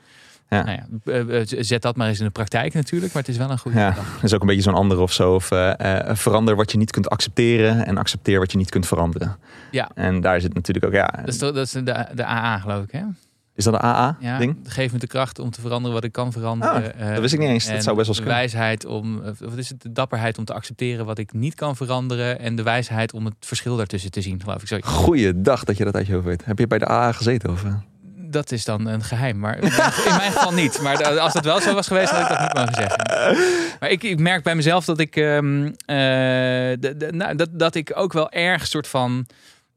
Nou 0.49 0.71
ja, 0.71 0.87
eh, 1.05 1.41
eh, 1.41 1.47
zet 1.49 1.83
dat 1.83 1.97
maar 1.97 2.09
eens 2.09 2.19
in 2.19 2.25
de 2.25 2.31
praktijk 2.31 2.75
natuurlijk, 2.75 3.13
maar 3.13 3.23
het 3.23 3.31
is 3.31 3.39
wel 3.39 3.51
een 3.51 3.59
goede 3.59 3.79
Ja, 3.79 3.91
dat 3.95 4.23
is 4.23 4.35
ook 4.35 4.41
een 4.41 4.47
beetje 4.47 4.63
zo'n 4.63 4.75
ander 4.75 4.99
of 4.99 5.13
zo. 5.13 5.35
Of 5.35 5.51
eh, 5.51 6.01
verander 6.15 6.57
wat 6.57 6.73
je 6.73 6.79
niet 6.79 6.91
kunt 6.91 7.09
accepteren 7.11 7.87
en 7.87 7.97
accepteer 7.99 8.39
wat 8.39 8.53
je 8.53 8.59
niet 8.59 8.71
kunt 8.71 8.87
veranderen. 8.87 9.37
Ja. 9.71 9.91
En 9.95 10.21
daar 10.21 10.41
zit 10.41 10.55
natuurlijk 10.55 10.87
ook, 10.87 10.93
ja, 10.93 11.07
Dat 11.07 11.29
is, 11.29 11.39
toch- 11.39 11.53
dat 11.55 11.67
is 11.67 11.71
de, 11.73 12.07
de 12.15 12.25
AA 12.25 12.59
geloof 12.59 12.83
ik, 12.83 12.91
hè? 12.91 13.01
is 13.55 13.65
dat 13.65 13.75
een 13.75 13.89
Ja, 13.89 14.17
AA-ding? 14.21 14.57
geef 14.63 14.93
me 14.93 14.99
de 14.99 15.07
kracht 15.07 15.39
om 15.39 15.51
te 15.51 15.61
veranderen 15.61 15.95
wat 15.95 16.05
ik 16.05 16.13
kan 16.13 16.33
veranderen. 16.33 16.75
Ah, 16.95 17.01
Eh, 17.07 17.11
dat 17.13 17.21
wist 17.21 17.33
ik 17.35 17.41
niet 17.41 17.49
eens. 17.49 17.69
Dat 17.69 17.83
zou 17.83 17.97
best 17.97 18.07
wel 18.07 18.17
de 18.17 18.23
kunnen. 18.23 18.39
wijsheid 18.39 18.85
om, 18.87 19.19
of 19.25 19.39
wat 19.39 19.57
is 19.57 19.69
het, 19.69 19.83
de 19.83 19.93
dapperheid 19.93 20.39
om 20.39 20.45
te 20.45 20.53
accepteren 20.55 21.07
wat 21.07 21.19
ik 21.19 21.33
niet 21.33 21.55
kan 21.55 21.77
veranderen. 21.77 22.39
En 22.41 22.57
de 22.57 22.63
wijsheid 22.63 23.13
om 23.13 23.25
het 23.25 23.35
verschil 23.41 23.77
daartussen 23.77 24.11
te 24.11 24.21
zien, 24.21 24.41
geloof 24.43 24.63
ik. 24.63 24.69
Zo, 24.69 24.79
Goeiedag 24.83 25.65
dat 25.65 25.77
je 25.77 25.85
dat 25.85 25.95
uit 25.95 26.07
je 26.07 26.13
hoofd 26.13 26.25
weet. 26.27 26.45
Heb 26.45 26.59
je 26.59 26.67
bij 26.67 26.79
de 26.79 26.89
AA 26.89 27.13
gezeten? 27.13 27.51
Of? 27.51 27.65
Dat 28.31 28.53
is 28.53 28.65
dan 28.65 28.87
een 28.87 29.03
geheim, 29.03 29.39
maar 29.39 29.55
in 29.57 29.61
mijn, 30.17 30.33
geval 30.33 30.53
niet. 30.53 30.81
Maar 30.83 31.19
als 31.19 31.33
dat 31.33 31.45
wel 31.45 31.61
zo 31.61 31.75
was 31.75 31.87
geweest, 31.87 32.11
had 32.11 32.21
ik 32.23 32.29
dat 32.29 32.41
niet 32.41 32.55
mogen 32.55 32.75
zeggen. 32.75 33.05
Maar 33.81 33.91
ik, 33.91 34.03
ik 34.03 34.19
merk 34.19 34.43
bij 34.43 34.55
mezelf 34.55 34.85
dat 34.85 34.99
ik, 34.99 35.17
ehm, 35.17 35.65
eh, 35.87 35.97
nou, 37.11 37.35
dat, 37.37 37.49
dat 37.53 37.75
ik 37.75 37.93
ook 37.95 38.13
wel 38.13 38.31
erg 38.31 38.67
soort 38.67 38.87
van 38.89 39.27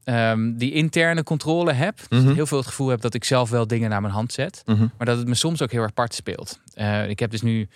ehm, 0.04 0.54
die 0.54 0.72
interne 0.74 1.24
controle 1.24 1.72
heb. 1.74 2.00
Dus 2.08 2.24
Mhm. 2.24 2.34
heel 2.34 2.46
veel 2.46 2.58
het 2.58 2.68
gevoel 2.68 2.88
heb 2.88 3.02
dat 3.02 3.14
ik 3.14 3.24
zelf 3.24 3.50
wel 3.50 3.68
dingen 3.68 3.90
naar 3.90 4.02
mijn 4.02 4.14
hand 4.14 4.34
zet. 4.34 4.62
Mhm. 4.66 4.86
Maar 4.98 5.08
dat 5.08 5.18
het 5.18 5.28
me 5.28 5.36
soms 5.36 5.62
ook 5.62 5.72
heel 5.72 5.82
erg 5.82 5.94
part 5.94 6.14
speelt. 6.14 6.60
Eh, 6.74 7.10
ik 7.10 7.20
heb 7.20 7.32
dus 7.32 7.42
nu 7.42 7.68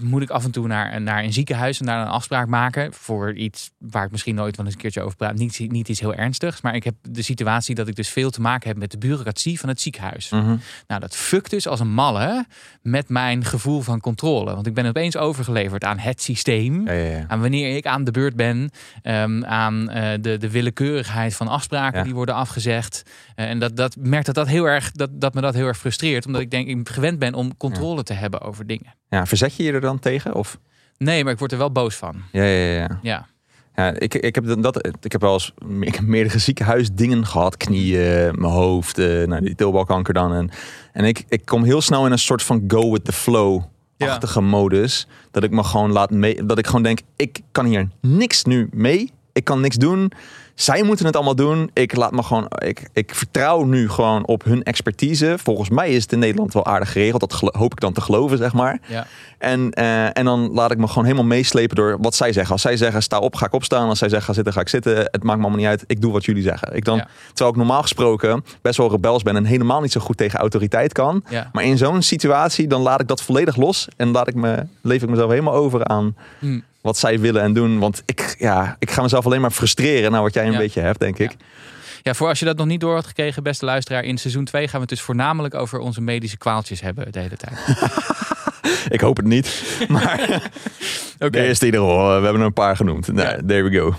moet 0.00 0.22
ik 0.22 0.30
af 0.30 0.44
en 0.44 0.50
toe 0.50 0.66
naar, 0.66 1.00
naar 1.00 1.24
een 1.24 1.32
ziekenhuis 1.32 1.80
en 1.80 1.86
daar 1.86 2.00
een 2.00 2.12
afspraak 2.12 2.46
maken 2.46 2.92
voor 2.92 3.34
iets 3.34 3.70
waar 3.78 4.04
ik 4.04 4.10
misschien 4.10 4.34
nooit 4.34 4.56
wel 4.56 4.66
eens 4.66 4.74
een 4.74 4.80
keertje 4.80 5.02
over 5.02 5.16
praat. 5.16 5.34
Niet, 5.34 5.70
niet 5.70 5.88
iets 5.88 6.00
heel 6.00 6.14
ernstigs, 6.14 6.60
maar 6.60 6.74
ik 6.74 6.84
heb 6.84 6.94
de 7.10 7.22
situatie 7.22 7.74
dat 7.74 7.88
ik 7.88 7.96
dus 7.96 8.08
veel 8.08 8.30
te 8.30 8.40
maken 8.40 8.68
heb 8.68 8.78
met 8.78 8.90
de 8.90 8.98
bureaucratie 8.98 9.60
van 9.60 9.68
het 9.68 9.80
ziekenhuis. 9.80 10.30
Mhm. 10.30 10.56
Nou, 10.86 11.00
dat 11.00 11.16
fukt 11.16 11.50
dus 11.50 11.68
als 11.68 11.80
een 11.80 11.92
malle 11.92 12.46
met 12.82 13.08
mijn 13.08 13.44
gevoel 13.44 13.80
van 13.80 14.00
controle. 14.00 14.54
Want 14.54 14.66
ik 14.66 14.74
ben 14.74 14.86
opeens 14.86 15.16
overgeleverd 15.16 15.84
aan 15.84 15.98
het 15.98 16.22
systeem. 16.22 16.86
Ja, 16.86 16.92
ja, 16.92 17.16
ja. 17.16 17.24
Aan 17.28 17.40
wanneer 17.40 17.76
ik 17.76 17.86
aan 17.86 18.04
de 18.04 18.10
beurt 18.10 18.36
ben, 18.36 18.70
ehm, 19.02 19.44
aan 19.44 19.90
eh, 19.90 20.18
de, 20.20 20.36
de 20.36 20.50
willekeurigheid 20.50 21.34
van 21.34 21.48
afspraken 21.48 22.04
die 22.04 22.14
worden 22.14 22.34
afgezegd. 22.34 23.02
Eh, 23.34 23.50
en 23.50 23.58
dat, 23.58 23.76
dat 23.76 23.96
merkt 23.98 24.26
dat, 24.26 24.34
dat, 24.34 24.48
heel 24.48 24.64
erg, 24.64 24.92
dat, 24.92 25.10
dat 25.12 25.34
me 25.34 25.40
dat 25.40 25.54
heel 25.54 25.66
erg 25.66 25.78
frustreert, 25.78 26.26
omdat 26.26 26.40
ik 26.40 26.50
denk 26.50 26.68
ik 26.68 26.88
gewend 26.88 27.18
ben 27.18 27.34
om 27.34 27.56
controle 27.56 28.02
te 28.02 28.12
hebben 28.12 28.40
over 28.40 28.66
dingen. 28.66 28.94
Ja, 29.08 29.26
verzet 29.26 29.56
je 29.56 29.62
je 29.62 29.72
er 29.72 29.80
dan 29.80 29.98
tegen? 29.98 30.34
Of? 30.34 30.58
Nee, 30.98 31.24
maar 31.24 31.32
ik 31.32 31.38
word 31.38 31.52
er 31.52 31.58
wel 31.58 31.72
boos 31.72 31.94
van. 31.94 32.22
Ja, 32.32 32.42
ja, 32.42 32.72
ja. 32.72 32.98
Ja, 33.02 33.26
Ja, 33.74 33.92
ik, 33.98 34.14
ik, 34.14 34.34
heb 34.34 34.62
dat, 34.62 34.86
ik 35.00 35.12
heb 35.12 35.20
wel 35.20 35.32
eens 35.32 35.52
ik 35.80 35.94
heb 35.94 36.04
meerdere 36.04 36.38
ziekenhuisdingen 36.38 37.26
gehad. 37.26 37.56
Knieën, 37.56 38.40
mijn 38.40 38.52
hoofd, 38.52 38.98
eh, 38.98 39.26
nou, 39.26 39.44
die 39.44 39.54
tilbalkanker 39.54 40.14
dan. 40.14 40.32
En, 40.32 40.50
en 40.92 41.04
ik, 41.04 41.24
ik 41.28 41.44
kom 41.44 41.64
heel 41.64 41.80
snel 41.80 42.06
in 42.06 42.12
een 42.12 42.18
soort 42.18 42.42
van 42.42 42.64
go 42.68 42.92
with 42.92 43.04
the 43.04 43.12
flow-achtige 43.12 44.40
modus. 44.40 45.06
Dat 45.30 45.42
ik 45.42 45.50
me 45.50 45.64
gewoon 45.64 45.92
laat 45.92 46.10
mee... 46.10 46.46
Dat 46.46 46.58
ik 46.58 46.66
gewoon 46.66 46.82
denk, 46.82 47.00
ik 47.16 47.40
kan 47.52 47.66
hier 47.66 47.88
niks 48.00 48.44
nu 48.44 48.68
mee. 48.72 49.10
Ik 49.32 49.44
kan 49.44 49.60
niks 49.60 49.76
doen. 49.76 50.12
Zij 50.56 50.82
moeten 50.82 51.06
het 51.06 51.14
allemaal 51.14 51.34
doen. 51.34 51.70
Ik 51.72 51.96
laat 51.96 52.12
me 52.12 52.22
gewoon... 52.22 52.46
Ik, 52.58 52.88
ik 52.92 53.14
vertrouw 53.14 53.64
nu 53.64 53.88
gewoon 53.88 54.26
op 54.26 54.44
hun 54.44 54.62
expertise. 54.62 55.34
Volgens 55.42 55.68
mij 55.68 55.90
is 55.90 56.02
het 56.02 56.12
in 56.12 56.18
Nederland 56.18 56.52
wel 56.52 56.66
aardig 56.66 56.92
geregeld. 56.92 57.20
Dat 57.20 57.54
hoop 57.54 57.72
ik 57.72 57.80
dan 57.80 57.92
te 57.92 58.00
geloven, 58.00 58.38
zeg 58.38 58.52
maar. 58.52 58.78
ja, 58.86 59.06
En, 59.38 59.70
eh, 59.70 60.18
en 60.18 60.24
dan 60.24 60.50
laat 60.52 60.70
ik 60.70 60.78
me 60.78 60.88
gewoon 60.88 61.04
helemaal 61.04 61.26
meeslepen 61.26 61.76
door 61.76 61.96
wat 62.00 62.14
zij 62.14 62.32
zeggen. 62.32 62.52
Als 62.52 62.62
zij 62.62 62.76
zeggen 62.76 63.02
sta 63.02 63.18
op, 63.18 63.34
ga 63.34 63.46
ik 63.46 63.52
opstaan. 63.52 63.88
Als 63.88 63.98
zij 63.98 64.08
zeggen 64.08 64.26
ga 64.26 64.32
zitten, 64.32 64.52
ga 64.52 64.60
ik 64.60 64.68
zitten. 64.68 64.96
Het 64.96 65.22
maakt 65.22 65.38
me 65.38 65.42
allemaal 65.44 65.58
niet 65.60 65.66
uit. 65.68 65.84
Ik 65.86 66.00
doe 66.00 66.12
wat 66.12 66.24
jullie 66.24 66.42
zeggen. 66.42 66.76
Ik 66.76 66.84
dan, 66.84 66.96
Ja. 66.96 67.08
Terwijl 67.26 67.50
ik 67.50 67.56
normaal 67.56 67.82
gesproken 67.82 68.44
best 68.62 68.76
wel 68.76 68.90
rebels 68.90 69.22
ben 69.22 69.36
en 69.36 69.44
helemaal 69.44 69.80
niet 69.80 69.92
zo 69.92 70.00
goed 70.00 70.16
tegen 70.16 70.38
autoriteit 70.38 70.92
kan. 70.92 71.22
ja. 71.28 71.50
Maar 71.52 71.64
in 71.64 71.78
zo'n 71.78 72.02
situatie 72.02 72.66
dan 72.66 72.80
laat 72.80 73.00
ik 73.00 73.08
dat 73.08 73.22
volledig 73.22 73.56
los. 73.56 73.88
En 73.96 74.10
laat 74.10 74.28
ik 74.28 74.34
me, 74.34 74.66
leef 74.80 75.02
ik 75.02 75.08
mezelf 75.08 75.30
helemaal 75.30 75.54
over 75.54 75.84
aan 75.84 76.16
Hm. 76.38 76.60
Wat 76.86 76.96
zij 76.98 77.20
willen 77.20 77.42
en 77.42 77.52
doen. 77.52 77.78
Want 77.78 78.02
ik, 78.06 78.36
ja, 78.38 78.76
ik 78.78 78.90
ga 78.90 79.02
mezelf 79.02 79.26
alleen 79.26 79.40
maar 79.40 79.50
frustreren 79.50 80.10
naar 80.10 80.22
wat 80.22 80.34
jij 80.34 80.46
een 80.46 80.52
Ja. 80.52 80.58
beetje 80.58 80.80
hebt, 80.80 80.98
denk 81.00 81.18
ik. 81.18 81.30
Ja. 81.30 81.36
Ja, 82.02 82.14
voor 82.14 82.28
als 82.28 82.38
je 82.38 82.44
dat 82.44 82.56
nog 82.56 82.66
niet 82.66 82.80
door 82.80 82.94
had 82.94 83.06
gekregen, 83.06 83.42
beste 83.42 83.64
luisteraar, 83.64 84.04
in 84.04 84.18
seizoen 84.18 84.44
2 84.44 84.62
gaan 84.62 84.74
we 84.74 84.80
het 84.80 84.88
dus 84.88 85.00
voornamelijk 85.00 85.54
over 85.54 85.78
onze 85.78 86.00
medische 86.00 86.36
kwaaltjes 86.38 86.80
hebben 86.80 87.12
de 87.12 87.18
hele 87.18 87.36
tijd. 87.36 87.58
Ik 88.88 89.00
hoop 89.00 89.16
het 89.16 89.26
niet. 89.26 89.62
Maar 89.88 90.20
Oké. 91.18 91.30
de 91.30 91.46
eerste 91.46 91.66
in 91.66 91.72
ieder 91.72 91.88
geval. 91.88 92.06
We 92.06 92.22
hebben 92.24 92.40
er 92.40 92.46
een 92.46 92.52
paar 92.52 92.76
genoemd. 92.76 93.12
Nou, 93.12 93.28
Ja. 93.28 93.38
There 93.46 93.62
we 93.62 93.76
go. 93.78 93.94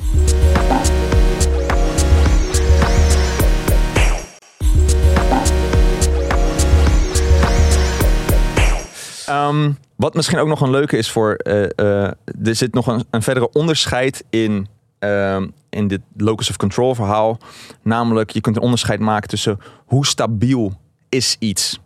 Ehm, 9.48 9.72
wat 9.96 10.14
misschien 10.14 10.40
ook 10.40 10.48
nog 10.48 10.62
een 10.62 10.70
leuke 10.70 10.98
is 10.98 11.12
voor... 11.12 11.34
eh, 11.34 11.64
eh, 11.76 12.12
er 12.44 12.56
zit 12.56 12.74
nog 12.74 12.88
een, 13.10 13.22
verdere 13.22 13.52
onderscheid 13.52 14.24
in, 14.30 14.68
ehm, 15.00 15.48
in 15.70 15.88
dit 15.88 16.02
locus 16.18 16.50
of 16.50 16.58
control 16.58 16.96
verhaal. 16.96 17.38
Namelijk, 17.82 18.30
je 18.30 18.42
kunt 18.42 18.56
een 18.56 18.62
onderscheid 18.62 19.00
maken 19.00 19.30
tussen 19.30 19.60
hoe 19.86 20.06
stabiel 20.06 20.74
is 21.10 21.36
iets. 21.40 21.80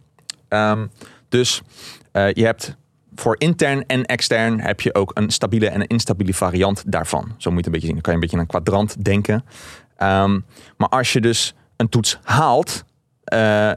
Ehm, 0.48 0.88
dus 1.30 1.62
eh, 2.12 2.34
je 2.34 2.46
hebt 2.46 2.76
voor 3.16 3.36
intern 3.38 3.86
en 3.86 4.06
extern 4.06 4.62
heb 4.62 4.82
je 4.82 4.94
ook 4.94 5.12
een 5.14 5.30
stabiele 5.30 5.70
en 5.70 5.82
een 5.82 5.88
instabiele 5.88 6.34
variant 6.34 6.84
daarvan. 6.86 7.24
Zo 7.24 7.30
moet 7.30 7.42
je 7.44 7.56
het 7.56 7.66
een 7.66 7.72
beetje 7.72 7.88
zien. 7.88 7.94
Dan 7.94 8.02
kan 8.02 8.14
je 8.14 8.20
een 8.20 8.20
beetje 8.20 8.36
in 8.36 8.42
een 8.42 8.48
kwadrant 8.48 9.06
denken. 9.06 9.46
Maar 10.78 10.90
als 10.90 11.14
je 11.14 11.22
dus 11.22 11.54
een 11.76 11.90
toets 11.90 12.20
haalt, 12.24 12.84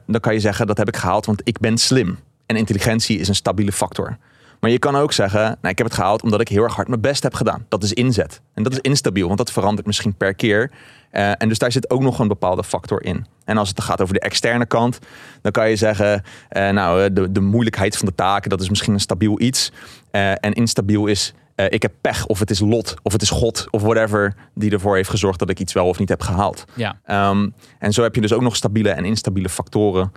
dan 0.06 0.20
kan 0.20 0.32
je 0.32 0.40
zeggen 0.40 0.66
dat 0.66 0.78
heb 0.78 0.88
ik 0.88 0.96
gehaald, 0.96 1.26
want 1.26 1.40
ik 1.44 1.58
ben 1.58 1.78
slim. 1.78 2.18
En 2.46 2.56
intelligentie 2.56 3.18
is 3.18 3.28
een 3.28 3.34
stabiele 3.34 3.72
factor. 3.72 4.18
Maar 4.64 4.72
je 4.72 4.78
kan 4.78 4.96
ook 4.96 5.12
zeggen, 5.12 5.40
nou, 5.40 5.68
ik 5.68 5.78
heb 5.78 5.86
het 5.86 5.94
gehaald 5.96 6.22
omdat 6.22 6.40
ik 6.40 6.48
heel 6.48 6.62
erg 6.62 6.74
hard 6.74 6.88
mijn 6.88 7.00
best 7.00 7.22
heb 7.22 7.34
gedaan. 7.34 7.66
Dat 7.68 7.82
is 7.82 7.92
inzet. 7.92 8.40
En 8.54 8.62
dat 8.62 8.72
is 8.72 8.78
instabiel, 8.78 9.26
want 9.26 9.38
dat 9.38 9.52
verandert 9.52 9.86
misschien 9.86 10.14
per 10.14 10.34
keer. 10.34 10.70
Eh, 11.10 11.30
en 11.38 11.48
dus 11.48 11.58
daar 11.58 11.72
zit 11.72 11.90
ook 11.90 12.00
nog 12.00 12.18
een 12.18 12.28
bepaalde 12.28 12.64
factor 12.64 13.04
in. 13.04 13.26
En 13.44 13.56
als 13.56 13.68
het 13.68 13.80
gaat 13.80 14.00
over 14.00 14.14
de 14.14 14.20
externe 14.20 14.66
kant, 14.66 14.98
dan 15.42 15.52
kan 15.52 15.68
je 15.68 15.76
zeggen, 15.76 16.22
eh, 16.48 16.70
nou, 16.70 17.02
eh, 17.02 17.10
de, 17.12 17.32
de 17.32 17.40
moeilijkheid 17.40 17.96
van 17.96 18.06
de 18.06 18.14
taken, 18.14 18.50
dat 18.50 18.60
is 18.60 18.68
misschien 18.68 18.92
een 18.92 19.00
stabiel 19.00 19.40
iets. 19.40 19.72
En 20.10 20.52
instabiel 20.52 21.06
is, 21.06 21.34
ik 21.68 21.82
heb 21.82 21.92
pech, 22.00 22.26
of 22.26 22.38
het 22.38 22.50
is 22.50 22.60
lot, 22.60 22.94
of 23.02 23.12
het 23.12 23.22
is 23.22 23.30
God, 23.30 23.66
of 23.70 23.82
whatever, 23.82 24.34
die 24.54 24.70
ervoor 24.70 24.96
heeft 24.96 25.10
gezorgd 25.10 25.38
dat 25.38 25.50
ik 25.50 25.60
iets 25.60 25.72
wel 25.72 25.86
of 25.86 25.98
niet 25.98 26.08
heb 26.08 26.22
gehaald. 26.22 26.64
Ja, 26.74 27.00
Ehm, 27.04 27.48
en 27.78 27.92
zo 27.92 28.02
heb 28.02 28.14
je 28.14 28.20
dus 28.20 28.32
ook 28.32 28.42
nog 28.42 28.56
stabiele 28.56 28.90
en 28.90 29.04
instabiele 29.04 29.48
factoren, 29.48 30.12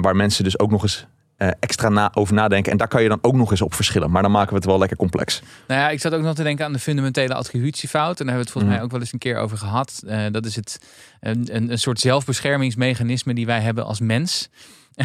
waar 0.00 0.16
mensen 0.16 0.44
dus 0.44 0.58
ook 0.58 0.70
nog 0.70 0.82
eens 0.82 1.06
extra 1.48 1.88
na, 1.88 2.10
over 2.14 2.34
nadenken. 2.34 2.72
En 2.72 2.78
daar 2.78 2.88
kan 2.88 3.02
je 3.02 3.08
dan 3.08 3.18
ook 3.22 3.34
nog 3.34 3.50
eens 3.50 3.62
op 3.62 3.74
verschillen. 3.74 4.10
Maar 4.10 4.22
dan 4.22 4.30
maken 4.30 4.48
we 4.50 4.54
het 4.56 4.64
wel 4.64 4.78
lekker 4.78 4.96
complex. 4.96 5.42
Nou 5.68 5.80
ja, 5.80 5.88
ik 5.90 6.00
zat 6.00 6.14
ook 6.14 6.22
nog 6.22 6.34
te 6.34 6.42
denken 6.42 6.64
aan 6.64 6.72
de 6.72 6.78
fundamentele 6.78 7.34
attributiefout. 7.34 8.20
En 8.20 8.26
daar 8.26 8.34
hebben 8.34 8.34
we 8.34 8.40
het 8.40 8.50
volgens 8.50 8.64
Mhm. 8.64 8.74
mij 8.74 8.82
ook 8.84 8.90
wel 8.90 9.00
eens 9.00 9.12
een 9.12 9.18
keer 9.18 9.36
over 9.36 9.58
gehad. 9.58 10.02
Eh, 10.06 10.24
dat 10.30 10.46
is 10.46 10.56
het, 10.56 10.80
een, 11.20 11.70
een, 11.70 11.78
soort 11.78 12.00
zelfbeschermingsmechanisme 12.00 13.34
die 13.34 13.46
wij 13.46 13.60
hebben 13.60 13.84
als 13.84 14.00
mens. 14.00 14.48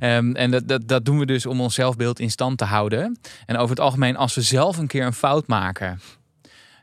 Ehm, 0.00 0.34
en 0.34 0.50
dat, 0.50 0.68
dat, 0.68 0.88
dat 0.88 1.04
doen 1.04 1.18
we 1.18 1.26
dus 1.26 1.46
om 1.46 1.60
ons 1.60 1.74
zelfbeeld 1.74 2.20
in 2.20 2.30
stand 2.30 2.58
te 2.58 2.64
houden. 2.64 3.18
En 3.46 3.56
over 3.56 3.70
het 3.70 3.80
algemeen, 3.80 4.16
als 4.16 4.34
we 4.34 4.42
zelf 4.42 4.76
een 4.78 4.86
keer 4.86 5.06
een 5.06 5.12
fout 5.12 5.46
maken, 5.46 6.00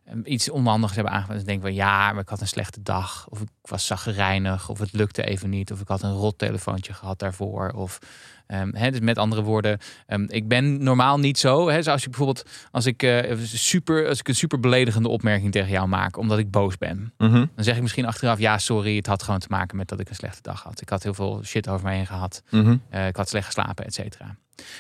ehm, 0.06 0.20
iets 0.24 0.50
onhandigs 0.50 0.96
hebben 0.96 1.14
aangepakt, 1.14 1.38
dan 1.38 1.48
denken 1.48 1.68
we 1.68 1.74
ja, 1.74 2.12
maar 2.12 2.22
ik 2.22 2.30
had 2.30 2.42
een 2.42 2.48
slechte 2.48 2.82
dag, 2.82 3.28
of 3.30 3.42
ik 3.42 3.48
was 3.62 3.86
zaggerijnig, 3.86 4.70
of 4.70 4.80
het 4.80 4.94
lukte 4.94 5.24
even 5.24 5.50
niet, 5.50 5.72
of 5.72 5.80
ik 5.82 5.88
had 5.88 6.04
een 6.04 6.14
rot 6.14 6.38
telefoontje 6.38 6.94
gehad 6.94 7.20
daarvoor, 7.20 7.72
of 7.76 8.00
ehm, 8.50 8.70
hè, 8.76 8.92
dus 8.92 9.00
met 9.00 9.18
andere 9.18 9.42
woorden, 9.42 9.78
ehm, 10.08 10.26
ik 10.28 10.48
ben 10.48 10.84
normaal 10.84 11.20
niet 11.20 11.38
zo. 11.40 11.70
Hè, 11.70 11.82
zoals 11.84 12.02
je 12.04 12.10
bijvoorbeeld 12.10 12.50
als 12.72 12.86
ik 12.86 13.04
eh, 13.04 13.38
super, 13.44 14.08
als 14.08 14.20
ik 14.20 14.28
een 14.28 14.36
super 14.36 14.60
beledigende 14.60 15.10
opmerking 15.10 15.52
tegen 15.52 15.70
jou 15.70 15.88
maak, 15.88 16.18
omdat 16.18 16.38
ik 16.38 16.52
boos 16.52 16.78
ben, 16.78 17.14
Mhm. 17.18 17.34
dan 17.56 17.64
zeg 17.64 17.76
ik 17.76 17.82
misschien 17.82 18.06
achteraf 18.06 18.40
ja, 18.40 18.58
sorry, 18.58 18.96
het 18.96 19.08
had 19.08 19.24
gewoon 19.24 19.40
te 19.40 19.48
maken 19.50 19.78
met 19.78 19.88
dat 19.88 20.00
ik 20.00 20.10
een 20.10 20.16
slechte 20.16 20.42
dag 20.42 20.64
had. 20.64 20.82
Ik 20.82 20.90
had 20.90 21.04
heel 21.04 21.14
veel 21.14 21.42
shit 21.44 21.70
over 21.70 21.88
me 21.88 21.94
heen 21.94 22.06
gehad. 22.08 22.44
Mhm. 22.50 22.78
Eh, 22.90 23.08
ik 23.08 23.16
had 23.16 23.30
slecht 23.30 23.46
geslapen, 23.46 23.86
et 23.86 23.94
cetera. 23.94 24.36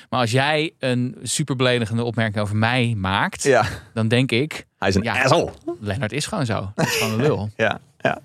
Maar 0.10 0.19
als 0.19 0.32
jij 0.32 0.73
een 0.79 1.15
super 1.23 1.55
beledigende 1.55 2.03
opmerking 2.03 2.43
over 2.43 2.55
mij 2.55 2.93
maakt, 2.97 3.43
Ja, 3.43 3.65
dan 3.93 4.08
denk 4.08 4.32
ik, 4.32 4.65
hij 4.77 4.89
is 4.89 4.95
een 4.95 5.03
Ja. 5.03 5.21
asshole. 5.23 5.51
Lennart 5.79 6.12
is 6.12 6.25
gewoon 6.25 6.45
zo. 6.45 6.71
Dat 6.75 6.86
is 6.86 6.95
gewoon 6.95 7.13
een 7.13 7.21
lul. 7.25 7.49
Ja, 7.58 7.79
ja. 7.97 8.19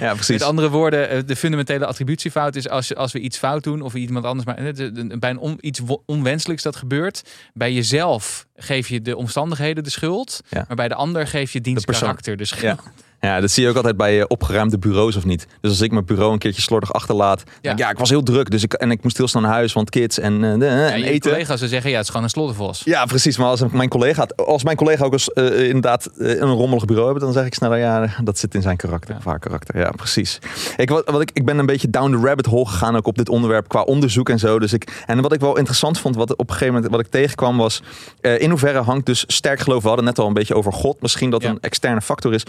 Ja 0.00 0.12
precies. 0.14 0.28
Met 0.28 0.42
andere 0.42 0.70
woorden, 0.70 1.08
eh, 1.08 1.20
de 1.26 1.36
fundamentele 1.36 1.86
attributiefout 1.86 2.56
is 2.56 2.68
als, 2.68 2.94
als 2.94 3.12
we 3.12 3.18
iets 3.18 3.38
fout 3.38 3.64
doen 3.64 3.80
of 3.80 3.94
iemand 3.94 4.24
anders, 4.24 4.46
maar 4.46 4.58
een- 4.58 5.16
bij 5.18 5.30
een 5.30 5.38
on- 5.38 5.58
iets 5.60 5.80
onwenselijks 6.06 6.62
dat 6.62 6.76
gebeurt, 6.76 7.22
bij 7.54 7.72
jezelf 7.72 8.46
geef 8.56 8.88
je 8.88 9.02
de 9.02 9.16
omstandigheden 9.16 9.84
de 9.84 9.90
schuld, 9.90 10.40
Ja. 10.48 10.64
maar 10.66 10.76
bij 10.76 10.88
de 10.88 10.94
ander 10.94 11.26
geef 11.26 11.52
je 11.52 11.60
dienstkarakter 11.60 12.36
de 12.36 12.44
schuld. 12.44 12.62
Ja. 12.84 12.92
Ja, 13.26 13.40
dat 13.40 13.50
zie 13.50 13.62
je 13.62 13.68
ook 13.68 13.76
altijd 13.76 13.96
bij 13.96 14.18
eh, 14.20 14.24
opgeruimde 14.28 14.78
bureaus 14.78 15.16
of 15.16 15.24
niet. 15.24 15.46
Dus 15.60 15.70
als 15.70 15.80
ik 15.80 15.90
mijn 15.90 16.04
bureau 16.04 16.32
een 16.32 16.38
keertje 16.38 16.62
slordig 16.62 16.92
achterlaat. 16.92 17.42
Ja, 17.60 17.72
ja 17.76 17.90
ik 17.90 17.98
was 17.98 18.10
heel 18.10 18.22
druk 18.22 18.50
dus 18.50 18.62
ik, 18.62 18.72
en 18.72 18.90
ik 18.90 19.02
moest 19.02 19.16
heel 19.16 19.28
snel 19.28 19.42
naar 19.42 19.52
huis, 19.52 19.72
want 19.72 19.90
kids 19.90 20.18
en, 20.18 20.40
de- 20.40 20.64
Ja, 20.66 20.90
en 20.90 21.02
eten. 21.02 21.30
collega's 21.30 21.54
zullen 21.54 21.68
zeggen, 21.68 21.90
ja, 21.90 21.96
het 21.96 22.04
is 22.04 22.10
gewoon 22.10 22.24
een 22.24 22.30
sloddervos. 22.32 22.82
Ja, 22.84 23.04
precies. 23.04 23.36
Maar 23.38 23.46
als 23.46 23.62
mijn 23.70 23.88
collega, 23.88 24.26
als 24.36 24.64
mijn 24.64 24.76
collega 24.76 25.04
ook 25.04 25.12
eens 25.12 25.32
eh, 25.32 25.60
inderdaad 25.66 26.10
een 26.16 26.50
rommelig 26.50 26.84
bureau 26.84 27.04
hebben, 27.10 27.24
dan 27.24 27.32
zeg 27.32 27.46
ik 27.46 27.54
sneller, 27.54 27.78
ja, 27.78 28.08
dat 28.22 28.38
zit 28.38 28.54
in 28.54 28.62
zijn 28.62 28.76
karakter, 28.76 29.10
Ja. 29.10 29.16
of 29.18 29.24
haar 29.24 29.38
karakter. 29.38 29.78
Ja, 29.78 29.90
precies. 29.90 30.38
Ik, 30.76 30.88
wat, 30.90 31.10
wat 31.10 31.20
ik, 31.20 31.30
ik 31.32 31.44
ben 31.44 31.58
een 31.58 31.66
beetje 31.66 31.90
down 31.90 32.10
the 32.20 32.26
rabbit 32.26 32.46
hole 32.46 32.66
gegaan 32.66 32.96
ook 32.96 33.06
op 33.06 33.16
dit 33.18 33.28
onderwerp 33.28 33.68
qua 33.68 33.80
onderzoek 33.82 34.28
en 34.28 34.38
zo. 34.38 34.58
Dus 34.58 34.72
ik, 34.72 35.02
en 35.06 35.20
wat 35.22 35.32
ik 35.32 35.40
wel 35.40 35.56
interessant 35.56 35.98
vond, 35.98 36.16
wat 36.16 36.30
op 36.36 36.38
een 36.48 36.52
gegeven 36.52 36.74
moment 36.74 36.92
wat 36.92 37.00
ik 37.00 37.10
tegenkwam, 37.10 37.56
was 37.56 37.82
in 38.20 38.50
hoeverre 38.50 38.80
hangt 38.80 39.06
dus 39.06 39.24
sterk 39.26 39.60
geloof. 39.60 39.82
We 39.82 39.88
hadden 39.88 40.04
net 40.06 40.18
al 40.18 40.26
een 40.26 40.32
beetje 40.32 40.54
over 40.54 40.72
God, 40.72 41.00
misschien 41.02 41.30
dat 41.30 41.44
een 41.44 41.58
externe 41.60 42.00
factor 42.00 42.34
is. 42.34 42.42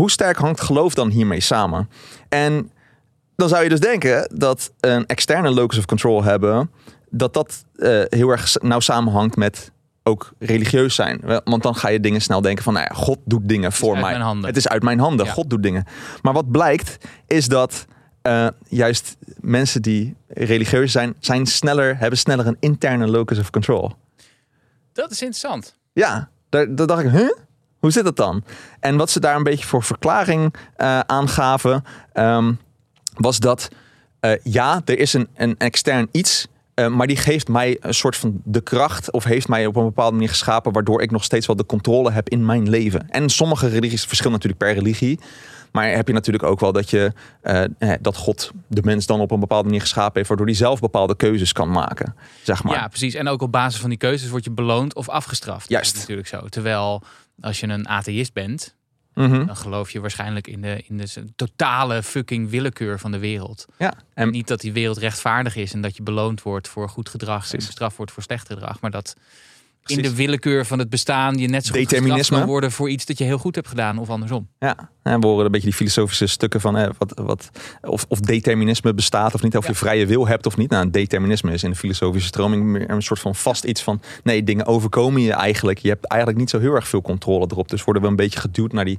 Hoe 0.00 0.10
sterk 0.10 0.36
hangt 0.36 0.60
geloof 0.60 0.94
dan 0.94 1.10
hiermee 1.10 1.40
samen? 1.40 1.90
En 2.28 2.70
dan 3.36 3.48
zou 3.48 3.62
je 3.62 3.68
dus 3.68 3.80
denken 3.80 4.30
dat 4.34 4.72
een 4.80 5.06
externe 5.06 5.50
locus 5.50 5.78
of 5.78 5.84
control 5.84 6.22
hebben, 6.22 6.70
dat 7.10 7.34
dat 7.34 7.64
eh, 7.76 8.02
heel 8.08 8.28
erg 8.28 8.56
nauw 8.62 8.80
samenhangt 8.80 9.36
met 9.36 9.72
ook 10.02 10.32
religieus 10.38 10.94
zijn. 10.94 11.20
Want 11.44 11.62
dan 11.62 11.74
ga 11.74 11.88
je 11.88 12.00
dingen 12.00 12.20
snel 12.20 12.40
denken 12.40 12.64
van, 12.64 12.72
nou 12.72 12.86
ja, 12.90 12.94
God 12.94 13.18
doet 13.24 13.48
dingen 13.48 13.72
voor 13.72 13.98
mij. 13.98 14.14
Het 14.40 14.56
is 14.56 14.68
uit 14.68 14.82
mijn 14.82 14.98
handen. 14.98 15.26
Ja. 15.26 15.32
God 15.32 15.50
doet 15.50 15.62
dingen. 15.62 15.84
Maar 16.22 16.32
wat 16.32 16.50
blijkt 16.50 16.96
is 17.26 17.48
dat 17.48 17.86
eh, 18.22 18.48
juist 18.68 19.16
mensen 19.40 19.82
die 19.82 20.16
religieus 20.28 20.92
zijn, 20.92 21.14
zijn 21.18 21.46
sneller, 21.46 21.98
hebben 21.98 22.18
sneller 22.18 22.46
een 22.46 22.56
interne 22.60 23.06
locus 23.06 23.38
of 23.38 23.50
control. 23.50 23.92
Dat 24.92 25.10
is 25.10 25.22
interessant. 25.22 25.76
Ja, 25.92 26.30
daar, 26.48 26.74
daar 26.74 26.86
dacht 26.86 27.02
ik, 27.02 27.10
huh? 27.10 27.30
Hoe 27.80 27.90
zit 27.90 28.04
dat 28.04 28.16
dan? 28.16 28.44
En 28.80 28.96
wat 28.96 29.10
ze 29.10 29.20
daar 29.20 29.36
een 29.36 29.42
beetje 29.42 29.66
voor 29.66 29.82
verklaring 29.82 30.54
eh, 30.76 30.98
aangaven, 30.98 31.84
ehm, 32.12 32.52
was 33.14 33.38
dat 33.38 33.68
eh, 34.20 34.32
ja, 34.42 34.80
er 34.84 34.98
is 34.98 35.12
een, 35.12 35.28
een 35.34 35.54
extern 35.58 36.08
iets, 36.10 36.46
eh, 36.74 36.86
maar 36.86 37.06
die 37.06 37.16
geeft 37.16 37.48
mij 37.48 37.76
een 37.80 37.94
soort 37.94 38.16
van 38.16 38.40
de 38.44 38.60
kracht, 38.60 39.10
of 39.10 39.24
heeft 39.24 39.48
mij 39.48 39.66
op 39.66 39.76
een 39.76 39.84
bepaalde 39.84 40.12
manier 40.12 40.28
geschapen, 40.28 40.72
waardoor 40.72 41.02
ik 41.02 41.10
nog 41.10 41.24
steeds 41.24 41.46
wel 41.46 41.56
de 41.56 41.66
controle 41.66 42.10
heb 42.10 42.28
in 42.28 42.44
mijn 42.44 42.68
leven. 42.68 43.10
En 43.10 43.28
sommige 43.28 43.68
religies 43.68 44.04
verschillen 44.04 44.32
natuurlijk 44.32 44.62
per 44.62 44.74
religie. 44.74 45.18
Maar 45.72 45.90
heb 45.90 46.06
je 46.06 46.12
natuurlijk 46.12 46.44
ook 46.44 46.60
wel 46.60 46.72
dat, 46.72 46.90
je, 46.90 47.12
dat 48.00 48.16
God 48.16 48.50
de 48.66 48.82
mens 48.84 49.06
dan 49.06 49.20
op 49.20 49.30
een 49.30 49.40
bepaalde 49.40 49.64
manier 49.64 49.80
geschapen 49.80 50.12
heeft, 50.14 50.28
waardoor 50.28 50.46
hij 50.46 50.54
zelf 50.54 50.80
bepaalde 50.80 51.16
keuzes 51.16 51.52
kan 51.52 51.70
maken. 51.70 52.14
Zeg 52.42 52.62
maar. 52.62 52.74
Ja, 52.74 52.88
precies. 52.88 53.14
En 53.14 53.28
ook 53.28 53.42
op 53.42 53.52
basis 53.52 53.80
van 53.80 53.88
die 53.88 53.98
keuzes 53.98 54.30
word 54.30 54.44
je 54.44 54.50
beloond 54.50 54.94
of 54.94 55.08
afgestraft. 55.08 55.68
Juist. 55.68 55.86
Dat 55.86 55.94
is 55.94 56.08
natuurlijk 56.08 56.28
zo. 56.28 56.48
Terwijl 56.48 57.02
als 57.40 57.60
je 57.60 57.66
een 57.68 57.88
atheïst 57.88 58.32
bent, 58.32 58.78
Mhm. 59.14 59.46
dan 59.46 59.56
geloof 59.56 59.90
je 59.90 60.00
waarschijnlijk 60.00 60.46
in 60.46 60.60
de, 60.62 60.82
in 60.88 60.96
de 60.96 61.24
totale 61.36 62.02
fucking 62.02 62.50
willekeur 62.50 62.98
van 62.98 63.10
de 63.10 63.18
wereld. 63.18 63.66
ja. 63.78 63.92
En 63.92 64.02
En 64.14 64.30
niet 64.30 64.48
dat 64.48 64.60
die 64.60 64.72
wereld 64.72 64.96
rechtvaardig 64.98 65.56
is 65.56 65.72
en 65.72 65.80
dat 65.80 65.96
je 65.96 66.02
beloond 66.02 66.42
wordt 66.42 66.68
voor 66.68 66.88
goed 66.88 67.08
gedrag 67.08 67.42
en 67.42 67.48
Precies. 67.48 67.66
bestraft 67.66 67.96
wordt 67.96 68.12
voor 68.12 68.22
slecht 68.22 68.46
gedrag. 68.46 68.80
Maar 68.80 68.90
dat 68.90 69.16
in 69.86 70.02
de 70.02 70.14
willekeur 70.14 70.66
van 70.66 70.78
het 70.78 70.90
bestaan 70.90 71.38
je 71.38 71.48
net 71.48 71.66
zo 71.66 71.74
goed 71.74 72.28
kan 72.28 72.46
worden 72.46 72.72
voor 72.72 72.90
iets 72.90 73.04
dat 73.04 73.18
je 73.18 73.24
heel 73.24 73.38
goed 73.38 73.54
hebt 73.54 73.68
gedaan 73.68 73.98
of 73.98 74.10
andersom. 74.10 74.48
Ja, 74.58 74.90
en 75.02 75.20
we 75.20 75.26
horen 75.26 75.44
een 75.44 75.50
beetje 75.50 75.66
die 75.66 75.76
filosofische 75.76 76.26
stukken 76.26 76.60
van 76.60 76.76
eh, 76.76 76.88
wat, 76.98 77.12
wat, 77.24 77.50
of, 77.80 78.04
of 78.08 78.20
determinisme 78.20 78.94
bestaat 78.94 79.34
of 79.34 79.42
niet, 79.42 79.56
of 79.56 79.62
Ja. 79.64 79.70
je 79.70 79.76
vrije 79.76 80.06
wil 80.06 80.26
hebt 80.26 80.46
of 80.46 80.56
niet. 80.56 80.70
Nou, 80.70 80.90
determinisme 80.90 81.52
is 81.52 81.62
in 81.62 81.70
de 81.70 81.76
filosofische 81.76 82.28
stroming 82.28 82.64
meer 82.64 82.90
een 82.90 83.02
soort 83.02 83.20
van 83.20 83.34
vast 83.34 83.64
iets 83.64 83.82
van, 83.82 84.00
nee, 84.22 84.44
dingen 84.44 84.66
overkomen 84.66 85.22
je 85.22 85.32
eigenlijk. 85.32 85.78
Je 85.78 85.88
hebt 85.88 86.06
eigenlijk 86.06 86.40
niet 86.40 86.50
zo 86.50 86.58
heel 86.58 86.74
erg 86.74 86.88
veel 86.88 87.02
controle 87.02 87.46
erop. 87.50 87.68
Dus 87.68 87.84
worden 87.84 88.02
we 88.02 88.08
een 88.08 88.16
beetje 88.16 88.40
geduwd 88.40 88.72
naar 88.72 88.84
die 88.84 88.98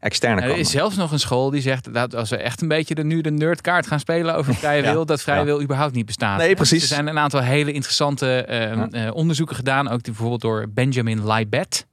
externe 0.00 0.40
Er 0.42 0.56
is 0.58 0.70
zelfs 0.70 0.96
nog 0.96 1.12
een 1.12 1.18
school 1.20 1.50
die 1.50 1.60
zegt 1.60 1.94
dat 1.94 2.14
als 2.14 2.30
we 2.30 2.36
echt 2.36 2.62
een 2.62 2.68
beetje 2.68 2.94
de, 2.94 3.04
nu 3.04 3.20
de 3.20 3.30
nerdkaart 3.30 3.86
gaan 3.86 4.00
spelen 4.00 4.34
over 4.34 4.54
vrije 4.64 4.82
Ja. 4.82 4.92
wil, 4.92 5.06
dat 5.06 5.22
vrije 5.22 5.38
Ja. 5.38 5.44
wil 5.44 5.62
überhaupt 5.62 5.94
niet 5.94 6.06
bestaat. 6.06 6.38
Nee, 6.38 6.54
precies. 6.54 6.82
Er 6.82 6.88
zijn 6.88 7.06
een 7.06 7.18
aantal 7.18 7.40
hele 7.40 7.72
interessante 7.72 8.42
eh, 8.44 8.74
Ja. 8.74 8.88
eh, 8.90 9.14
onderzoeken 9.14 9.56
gedaan, 9.56 9.88
ook 9.88 10.02
die 10.02 10.12
bijvoorbeeld 10.12 10.40
door 10.40 10.66
Benjamin 10.68 11.32
Libet. 11.32 11.86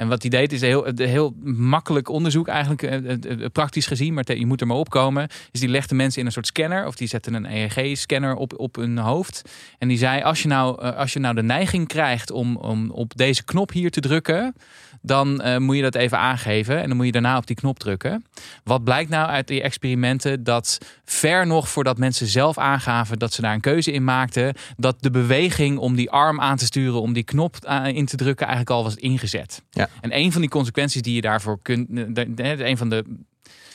En 0.00 0.08
wat 0.08 0.22
hij 0.22 0.30
deed 0.30 0.52
is 0.52 0.60
heel, 0.60 0.86
een 0.86 0.98
heel 0.98 1.34
makkelijk 1.42 2.08
onderzoek 2.08 2.48
eigenlijk, 2.48 2.82
eh, 2.82 2.94
eh, 2.94 3.42
eh, 3.44 3.50
praktisch 3.52 3.86
gezien, 3.86 4.14
maar 4.14 4.36
je 4.36 4.46
moet 4.46 4.60
er 4.60 4.66
maar 4.66 4.76
opkomen. 4.76 5.28
Dus 5.50 5.60
die 5.60 5.68
legde 5.68 5.94
mensen 5.94 6.20
in 6.20 6.26
een 6.26 6.32
soort 6.32 6.46
scanner 6.46 6.86
of 6.86 6.94
die 6.94 7.08
zetten 7.08 7.34
een 7.34 7.46
EEG-scanner 7.46 8.34
op, 8.34 8.58
op 8.58 8.76
hun 8.76 8.98
hoofd. 8.98 9.42
En 9.78 9.88
die 9.88 9.98
zei, 9.98 10.22
als 10.22 10.42
je 10.42 10.48
nou, 10.48 10.82
eh, 10.82 10.96
als 10.96 11.12
je 11.12 11.18
nou 11.18 11.34
de 11.34 11.42
neiging 11.42 11.88
krijgt 11.88 12.30
om, 12.30 12.56
om 12.56 12.90
op 12.90 13.16
deze 13.16 13.44
knop 13.44 13.72
hier 13.72 13.90
te 13.90 14.00
drukken, 14.00 14.54
dan 15.02 15.40
eh, 15.40 15.56
moet 15.56 15.76
je 15.76 15.82
dat 15.82 15.94
even 15.94 16.18
aangeven 16.18 16.80
en 16.80 16.88
dan 16.88 16.96
moet 16.96 17.06
je 17.06 17.12
daarna 17.12 17.36
op 17.36 17.46
die 17.46 17.56
knop 17.56 17.78
drukken. 17.78 18.24
Wat 18.64 18.84
blijkt 18.84 19.10
nou 19.10 19.28
uit 19.28 19.46
die 19.46 19.62
experimenten? 19.62 20.44
Dat 20.44 20.78
ver 21.04 21.46
nog 21.46 21.68
voordat 21.68 21.98
mensen 21.98 22.26
zelf 22.26 22.58
aangaven 22.58 23.18
dat 23.18 23.32
ze 23.32 23.40
daar 23.40 23.54
een 23.54 23.60
keuze 23.60 23.92
in 23.92 24.04
maakten, 24.04 24.54
dat 24.76 24.96
de 25.00 25.10
beweging 25.10 25.78
om 25.78 25.96
die 25.96 26.10
arm 26.10 26.40
aan 26.40 26.56
te 26.56 26.64
sturen, 26.64 27.00
om 27.00 27.12
die 27.12 27.22
knop 27.22 27.56
in 27.84 28.06
te 28.06 28.16
drukken, 28.16 28.46
eigenlijk 28.46 28.76
al 28.76 28.84
was 28.84 28.94
ingezet. 28.94 29.62
Ja. 29.70 29.88
En 30.00 30.16
een 30.16 30.32
van 30.32 30.40
die 30.40 30.50
consequenties 30.50 31.02
die 31.02 31.14
je 31.14 31.20
daarvoor 31.20 31.58
kunt, 31.62 31.88
een 32.38 32.76
van 32.76 32.88
de 32.88 33.04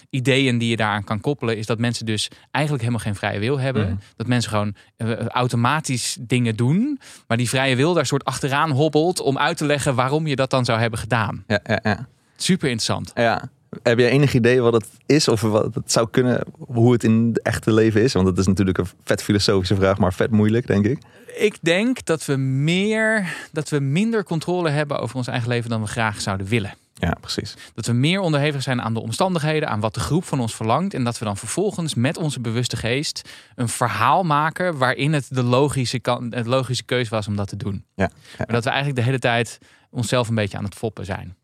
ideeën 0.10 0.58
die 0.58 0.70
je 0.70 0.76
daaraan 0.76 1.04
kan 1.04 1.22
koppelen, 1.22 1.58
is 1.58 1.66
dat 1.66 1.80
mensen 1.80 2.06
dus 2.06 2.28
eigenlijk 2.52 2.84
helemaal 2.86 3.06
geen 3.06 3.16
vrije 3.16 3.40
wil 3.40 3.60
hebben. 3.60 3.86
Mhm. 3.86 3.96
Dat 4.16 4.28
mensen 4.28 4.52
gewoon 4.52 4.76
eh, 4.98 5.26
automatisch 5.26 6.18
dingen 6.20 6.56
doen, 6.56 7.00
maar 7.28 7.38
die 7.38 7.50
vrije 7.50 7.76
wil 7.76 7.94
daar 7.94 8.06
soort 8.06 8.26
achteraan 8.26 8.72
hobbelt 8.72 9.20
om 9.20 9.38
uit 9.38 9.58
te 9.58 9.66
leggen 9.66 9.96
waarom 9.96 10.28
je 10.28 10.36
dat 10.36 10.50
dan 10.50 10.66
zou 10.66 10.80
hebben 10.80 11.00
gedaan. 11.00 11.44
Ja, 11.48 11.60
ja, 11.64 11.80
ja. 11.84 12.08
Super 12.36 12.70
interessant. 12.70 13.12
ja. 13.16 13.50
Heb 13.84 14.00
je 14.00 14.10
enig 14.10 14.34
idee 14.34 14.62
wat 14.62 14.74
het 14.74 14.90
is 15.06 15.28
of 15.28 15.42
wat 15.42 15.76
het 15.76 15.92
zou 15.92 16.08
kunnen, 16.12 16.44
hoe 16.58 16.92
het 16.92 17.04
in 17.04 17.28
het 17.28 17.42
echte 17.42 17.74
leven 17.74 18.02
is? 18.02 18.14
Want 18.14 18.26
dat 18.26 18.38
is 18.38 18.48
natuurlijk 18.48 18.78
een 18.78 18.88
vet 19.04 19.24
filosofische 19.24 19.76
vraag, 19.76 19.98
maar 19.98 20.14
vet 20.14 20.32
moeilijk, 20.32 20.68
denk 20.68 20.86
ik. 20.86 21.00
Ik 21.36 21.58
denk 21.62 22.06
dat 22.06 22.26
we 22.26 22.36
meer, 22.36 23.36
dat 23.52 23.70
we 23.70 23.80
minder 23.80 24.24
controle 24.24 24.70
hebben 24.70 25.00
over 25.00 25.16
ons 25.16 25.28
eigen 25.28 25.50
leven 25.50 25.70
dan 25.70 25.82
we 25.82 25.88
graag 25.88 26.22
zouden 26.22 26.48
willen. 26.48 26.74
Ja, 26.94 27.18
precies. 27.22 27.56
Dat 27.74 27.86
we 27.86 27.94
meer 27.94 28.20
onderhevig 28.20 28.62
zijn 28.62 28.82
aan 28.82 28.94
de 28.94 29.02
omstandigheden, 29.02 29.70
aan 29.70 29.80
wat 29.80 29.94
de 29.94 30.00
groep 30.00 30.24
van 30.24 30.40
ons 30.40 30.56
verlangt. 30.56 30.94
En 30.94 31.04
dat 31.04 31.20
we 31.20 31.26
dan 31.26 31.38
vervolgens 31.38 31.96
met 31.96 32.18
onze 32.18 32.40
bewuste 32.40 32.78
geest 32.78 33.30
een 33.56 33.70
verhaal 33.70 34.24
maken 34.24 34.78
waarin 34.78 35.14
het 35.14 35.28
de 35.30 35.44
logische, 35.44 36.00
kan, 36.00 36.34
het 36.34 36.46
logische 36.46 36.84
keuze 36.84 37.10
was 37.10 37.28
om 37.28 37.36
dat 37.36 37.48
te 37.48 37.58
doen. 37.58 37.86
Ja. 37.96 38.10
Maar 38.38 38.48
dat 38.48 38.64
we 38.64 38.70
eigenlijk 38.70 39.00
de 39.00 39.06
hele 39.06 39.20
tijd 39.20 39.60
onszelf 39.90 40.28
een 40.28 40.36
beetje 40.36 40.58
aan 40.58 40.64
het 40.64 40.76
foppen 40.76 41.06
zijn. 41.06 41.36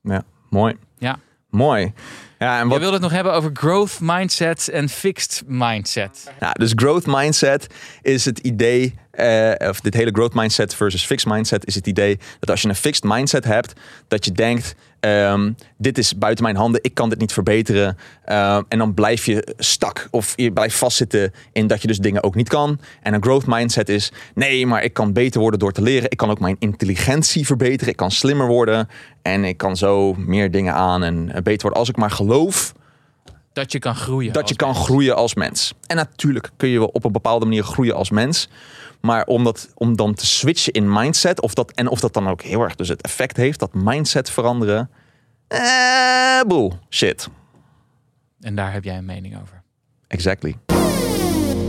Mooi. 0.50 0.76
Ja. 0.98 1.20
Mooi. 1.52 1.94
Ja, 2.40 2.58
en 2.58 2.64
Je 2.64 2.70
wat, 2.70 2.80
wilde 2.80 2.94
het 2.94 3.02
nog 3.02 3.12
hebben 3.12 3.34
over 3.34 3.50
growth 3.54 4.00
mindset 4.00 4.70
en 4.70 4.90
fixed 4.90 5.44
mindset. 5.48 6.32
Nou, 6.40 6.54
dus 6.60 6.72
growth 6.76 7.06
mindset 7.06 7.68
is 8.02 8.26
het 8.26 8.40
idee, 8.40 8.96
eh, 9.12 9.70
of 9.70 9.80
dit 9.80 9.94
hele 9.94 10.12
growth 10.12 10.34
mindset 10.34 10.76
versus 10.76 11.06
fixed 11.06 11.32
mindset 11.32 11.66
is 11.66 11.76
het 11.76 11.88
idee 11.88 12.20
dat 12.40 12.50
als 12.50 12.62
je 12.62 12.68
een 12.68 12.76
fixed 12.76 13.04
mindset 13.04 13.44
hebt, 13.44 13.74
dat 14.08 14.26
je 14.26 14.32
denkt, 14.32 14.76
Ehm, 15.02 15.52
dit 15.78 15.98
is 15.98 16.18
buiten 16.18 16.44
mijn 16.44 16.56
handen, 16.56 16.84
ik 16.84 16.94
kan 16.94 17.10
dit 17.10 17.20
niet 17.20 17.34
verbeteren. 17.34 17.98
Ehm, 18.26 18.62
en 18.68 18.78
dan 18.78 18.94
blijf 18.94 19.26
je 19.26 19.56
stak 19.58 20.08
of 20.12 20.34
je 20.36 20.52
blijft 20.52 20.76
vastzitten 20.76 21.34
in 21.52 21.68
dat 21.68 21.82
je 21.82 21.88
dus 21.88 21.98
dingen 21.98 22.24
ook 22.24 22.36
niet 22.36 22.50
kan. 22.50 22.80
En 23.02 23.14
een 23.14 23.24
growth 23.24 23.46
mindset 23.46 23.90
is, 23.90 24.12
nee, 24.36 24.68
maar 24.68 24.84
ik 24.84 24.94
kan 24.94 25.14
beter 25.14 25.40
worden 25.40 25.60
door 25.60 25.72
te 25.72 25.82
leren. 25.82 26.12
Ik 26.12 26.18
kan 26.18 26.30
ook 26.30 26.40
mijn 26.40 26.56
intelligentie 26.60 27.46
verbeteren. 27.46 27.92
Ik 27.92 27.98
kan 27.98 28.12
slimmer 28.12 28.48
worden 28.48 28.90
en 29.22 29.44
ik 29.44 29.58
kan 29.58 29.78
zo 29.78 30.14
meer 30.14 30.52
dingen 30.52 30.74
aan 30.74 31.04
en 31.04 31.26
beter 31.26 31.62
worden. 31.62 31.80
Als 31.80 31.90
ik 31.90 31.98
maar 31.98 32.12
geloof 32.12 32.74
dat 33.54 33.72
je 33.72 33.80
kan 33.80 33.96
groeien. 33.96 34.34
Dat 34.34 34.50
je 34.50 34.56
kan 34.56 34.76
groeien 34.76 35.16
als 35.16 35.34
mens. 35.34 35.74
En 35.88 35.96
natuurlijk 35.96 36.52
kun 36.58 36.70
je 36.70 36.80
wel 36.80 36.88
op 36.88 37.04
een 37.04 37.12
bepaalde 37.12 37.46
manier 37.46 37.64
groeien 37.64 37.96
als 37.96 38.10
mens. 38.10 38.50
Maar 39.02 39.26
om, 39.26 39.44
dat, 39.44 39.70
om 39.76 39.96
dan 39.96 40.14
te 40.14 40.26
switchen 40.26 40.74
in 40.74 40.94
mindset, 40.94 41.42
of 41.42 41.54
dat, 41.54 41.72
en 41.72 41.88
of 41.88 42.00
dat 42.00 42.14
dan 42.14 42.28
ook 42.28 42.42
heel 42.42 42.62
erg 42.62 42.76
dus 42.76 42.88
het 42.88 43.02
effect 43.02 43.38
heeft, 43.38 43.60
dat 43.60 43.74
mindset 43.74 44.30
veranderen. 44.30 44.90
Eh, 45.48 46.42
boel, 46.48 46.74
shit. 46.90 47.30
En 48.40 48.56
daar 48.56 48.74
heb 48.74 48.84
jij 48.84 48.98
een 48.98 49.06
mening 49.06 49.42
over. 49.42 49.62
Exactly. 50.08 50.56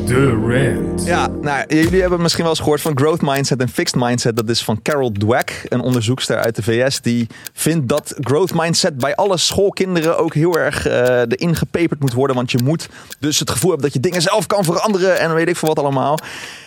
De 0.07 0.27
Rand. 0.27 1.05
Ja, 1.05 1.27
nou, 1.27 1.65
jullie 1.69 2.01
hebben 2.01 2.23
misschien 2.23 2.43
wel 2.43 2.53
eens 2.53 2.61
gehoord 2.61 2.81
van 2.81 2.99
growth 2.99 3.23
mindset 3.23 3.61
en 3.61 3.69
fixed 3.69 4.01
mindset. 4.01 4.37
Dat 4.37 4.49
is 4.49 4.65
van 4.65 4.83
Carol 4.83 5.13
Dweck, 5.13 5.67
een 5.69 5.81
onderzoekster 5.81 6.37
uit 6.37 6.57
de 6.57 6.63
VS. 6.63 7.01
Die 7.01 7.27
vindt 7.53 7.89
dat 7.89 8.15
growth 8.21 8.55
mindset 8.55 8.99
bij 8.99 9.15
alle 9.15 9.37
schoolkinderen 9.37 10.19
ook 10.19 10.35
heel 10.35 10.59
erg 10.59 10.89
uh, 10.89 10.93
erin 11.19 11.57
gepeperd 11.57 12.01
moet 12.01 12.13
worden. 12.13 12.37
Want 12.37 12.51
je 12.51 12.59
moet 12.65 12.89
dus 13.19 13.39
het 13.39 13.51
gevoel 13.51 13.71
hebben 13.71 13.91
dat 13.91 14.03
je 14.03 14.09
dingen 14.09 14.23
zelf 14.23 14.47
kan 14.47 14.65
veranderen 14.65 15.19
en 15.19 15.35
weet 15.35 15.49
ik 15.49 15.57
veel 15.57 15.69
wat 15.69 15.79
allemaal. 15.79 16.19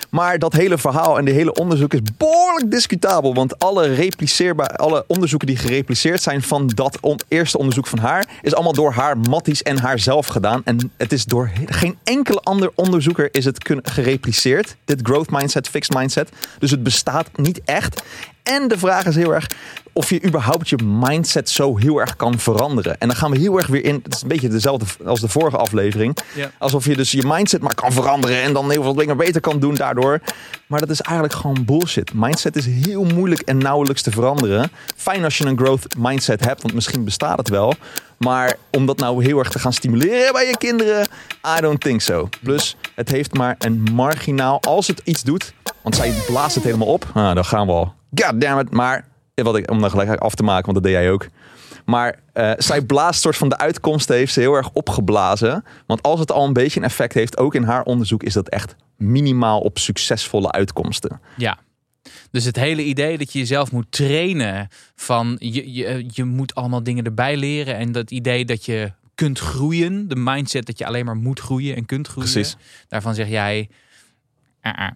Maar 0.09 0.39
dat 0.39 0.53
hele 0.53 0.77
verhaal 0.77 1.17
en 1.17 1.25
de 1.25 1.31
hele 1.31 1.53
onderzoek 1.53 1.93
is 1.93 1.99
behoorlijk 2.17 2.71
discutabel. 2.71 3.33
Want 3.33 3.59
alle, 3.59 3.93
repliceerbaar, 3.93 4.67
alle 4.67 5.03
onderzoeken 5.07 5.47
die 5.47 5.57
gerepliceerd 5.57 6.21
zijn 6.21 6.41
van 6.41 6.67
dat 6.67 6.99
eerste 7.27 7.57
onderzoek 7.57 7.87
van 7.87 7.99
haar, 7.99 8.27
is 8.41 8.53
allemaal 8.53 8.73
door 8.73 8.91
haar 8.91 9.17
matties 9.17 9.63
en 9.63 9.77
haarzelf 9.77 10.27
gedaan. 10.27 10.61
En 10.65 10.91
het 10.97 11.11
is 11.11 11.25
door 11.25 11.51
geen 11.65 11.97
enkele 12.03 12.39
ander 12.39 12.71
onderzoeker 12.75 13.29
is 13.31 13.45
het 13.45 13.69
gerepliceerd. 13.83 14.75
Dit 14.85 14.99
growth 15.03 15.29
mindset, 15.29 15.69
fixed 15.69 15.95
mindset. 15.95 16.29
Dus 16.59 16.71
het 16.71 16.83
bestaat 16.83 17.29
niet 17.35 17.61
echt. 17.65 18.03
En 18.45 18.67
de 18.67 18.77
vraag 18.77 19.05
is 19.05 19.15
heel 19.15 19.33
erg 19.33 19.47
of 19.97 20.09
je 20.09 20.25
überhaupt 20.25 20.69
je 20.69 20.77
mindset 20.83 21.49
zo 21.49 21.77
heel 21.77 21.99
erg 21.99 22.15
kan 22.15 22.39
veranderen. 22.39 22.99
En 22.99 23.07
dan 23.07 23.17
gaan 23.17 23.31
we 23.31 23.37
heel 23.37 23.57
erg 23.57 23.67
weer 23.67 23.85
in. 23.85 23.99
Het 24.03 24.15
is 24.15 24.21
een 24.21 24.27
beetje 24.27 24.47
dezelfde 24.47 24.85
als 25.05 25.19
de 25.19 25.27
vorige 25.27 25.57
aflevering. 25.57 26.17
Alsof 26.57 26.85
je 26.85 26.95
dus 26.95 27.11
je 27.11 27.23
mindset 27.25 27.61
maar 27.61 27.75
kan 27.75 27.91
veranderen 27.91 28.41
en 28.41 28.53
dan 28.53 28.71
heel 28.71 28.83
veel 28.83 28.93
dingen 28.93 29.17
beter 29.17 29.41
kan 29.41 29.59
doen 29.59 29.75
daardoor. 29.75 30.19
Maar 30.67 30.79
dat 30.79 30.89
is 30.89 31.01
eigenlijk 31.01 31.37
gewoon 31.39 31.65
bullshit. 31.65 32.13
Mindset 32.13 32.55
is 32.55 32.65
heel 32.65 33.03
moeilijk 33.03 33.41
en 33.41 33.57
nauwelijks 33.57 34.01
te 34.01 34.11
veranderen. 34.11 34.71
Fijn 34.95 35.23
als 35.23 35.37
je 35.37 35.45
een 35.45 35.57
growth 35.57 35.95
mindset 35.97 36.45
hebt, 36.45 36.61
want 36.61 36.73
misschien 36.73 37.03
bestaat 37.03 37.37
het 37.37 37.49
wel. 37.49 37.73
Maar 38.17 38.55
om 38.71 38.85
dat 38.85 38.97
nou 38.97 39.23
heel 39.23 39.39
erg 39.39 39.49
te 39.49 39.59
gaan 39.59 39.73
stimuleren 39.73 40.33
bij 40.33 40.47
je 40.47 40.57
kinderen, 40.57 41.07
I 41.57 41.61
don't 41.61 41.81
think 41.81 42.01
so. 42.01 42.29
Plus, 42.43 42.75
het 42.95 43.09
heeft 43.09 43.33
maar 43.33 43.55
een 43.59 43.87
marginaal, 43.93 44.61
als 44.61 44.87
het 44.87 45.01
iets 45.03 45.23
doet, 45.23 45.53
want 45.85 45.95
zij 45.95 46.13
blaast 46.27 46.55
het 46.55 46.63
helemaal 46.63 46.87
op. 46.87 47.05
Ah, 47.13 47.35
dan 47.35 47.45
gaan 47.45 47.67
we 47.67 47.73
al. 47.73 47.93
God 48.15 48.41
damn 48.41 48.59
it. 48.59 48.71
Maar 48.71 49.07
wat 49.33 49.57
ik, 49.57 49.71
om 49.71 49.81
dan 49.81 49.89
gelijk 49.89 50.19
af 50.19 50.35
te 50.35 50.43
maken, 50.43 50.65
want 50.65 50.75
dat 50.75 50.83
deed 50.83 51.01
jij 51.01 51.11
ook. 51.11 51.27
Maar 51.85 52.19
uh, 52.33 52.51
zij 52.57 52.81
blaast 52.81 53.21
soort 53.21 53.37
van 53.37 53.49
de 53.49 53.57
uitkomsten 53.57 54.15
heeft 54.15 54.33
ze 54.33 54.39
heel 54.39 54.53
erg 54.53 54.69
opgeblazen. 54.73 55.63
Want 55.85 56.01
als 56.01 56.19
het 56.19 56.31
al 56.31 56.45
een 56.45 56.53
beetje 56.53 56.79
een 56.79 56.85
effect 56.85 57.13
heeft, 57.13 57.37
ook 57.37 57.55
in 57.55 57.63
haar 57.63 57.83
onderzoek, 57.83 58.23
is 58.23 58.33
dat 58.33 58.49
echt 58.49 58.75
minimaal 58.97 59.59
op 59.59 59.77
succesvolle 59.77 60.51
uitkomsten. 60.51 61.21
Ja. 61.37 61.57
Dus 62.31 62.45
het 62.45 62.55
hele 62.55 62.83
idee 62.83 63.17
dat 63.17 63.33
je 63.33 63.39
jezelf 63.39 63.71
moet 63.71 63.91
trainen 63.91 64.67
van 64.95 65.35
je, 65.39 65.73
je, 65.73 66.05
je 66.07 66.23
moet 66.23 66.55
allemaal 66.55 66.83
dingen 66.83 67.05
erbij 67.05 67.37
leren. 67.37 67.75
En 67.75 67.91
dat 67.91 68.11
idee 68.11 68.45
dat 68.45 68.65
je 68.65 68.91
kunt 69.15 69.39
groeien, 69.39 70.07
de 70.07 70.15
mindset 70.15 70.65
dat 70.65 70.77
je 70.77 70.85
alleen 70.85 71.05
maar 71.05 71.17
moet 71.17 71.39
groeien 71.39 71.75
en 71.75 71.85
kunt 71.85 72.07
groeien. 72.07 72.31
Precies. 72.31 72.57
Daarvan 72.87 73.15
zeg 73.15 73.27
jij. 73.27 73.69
Uh 74.61 74.73
-uh. 74.73 74.87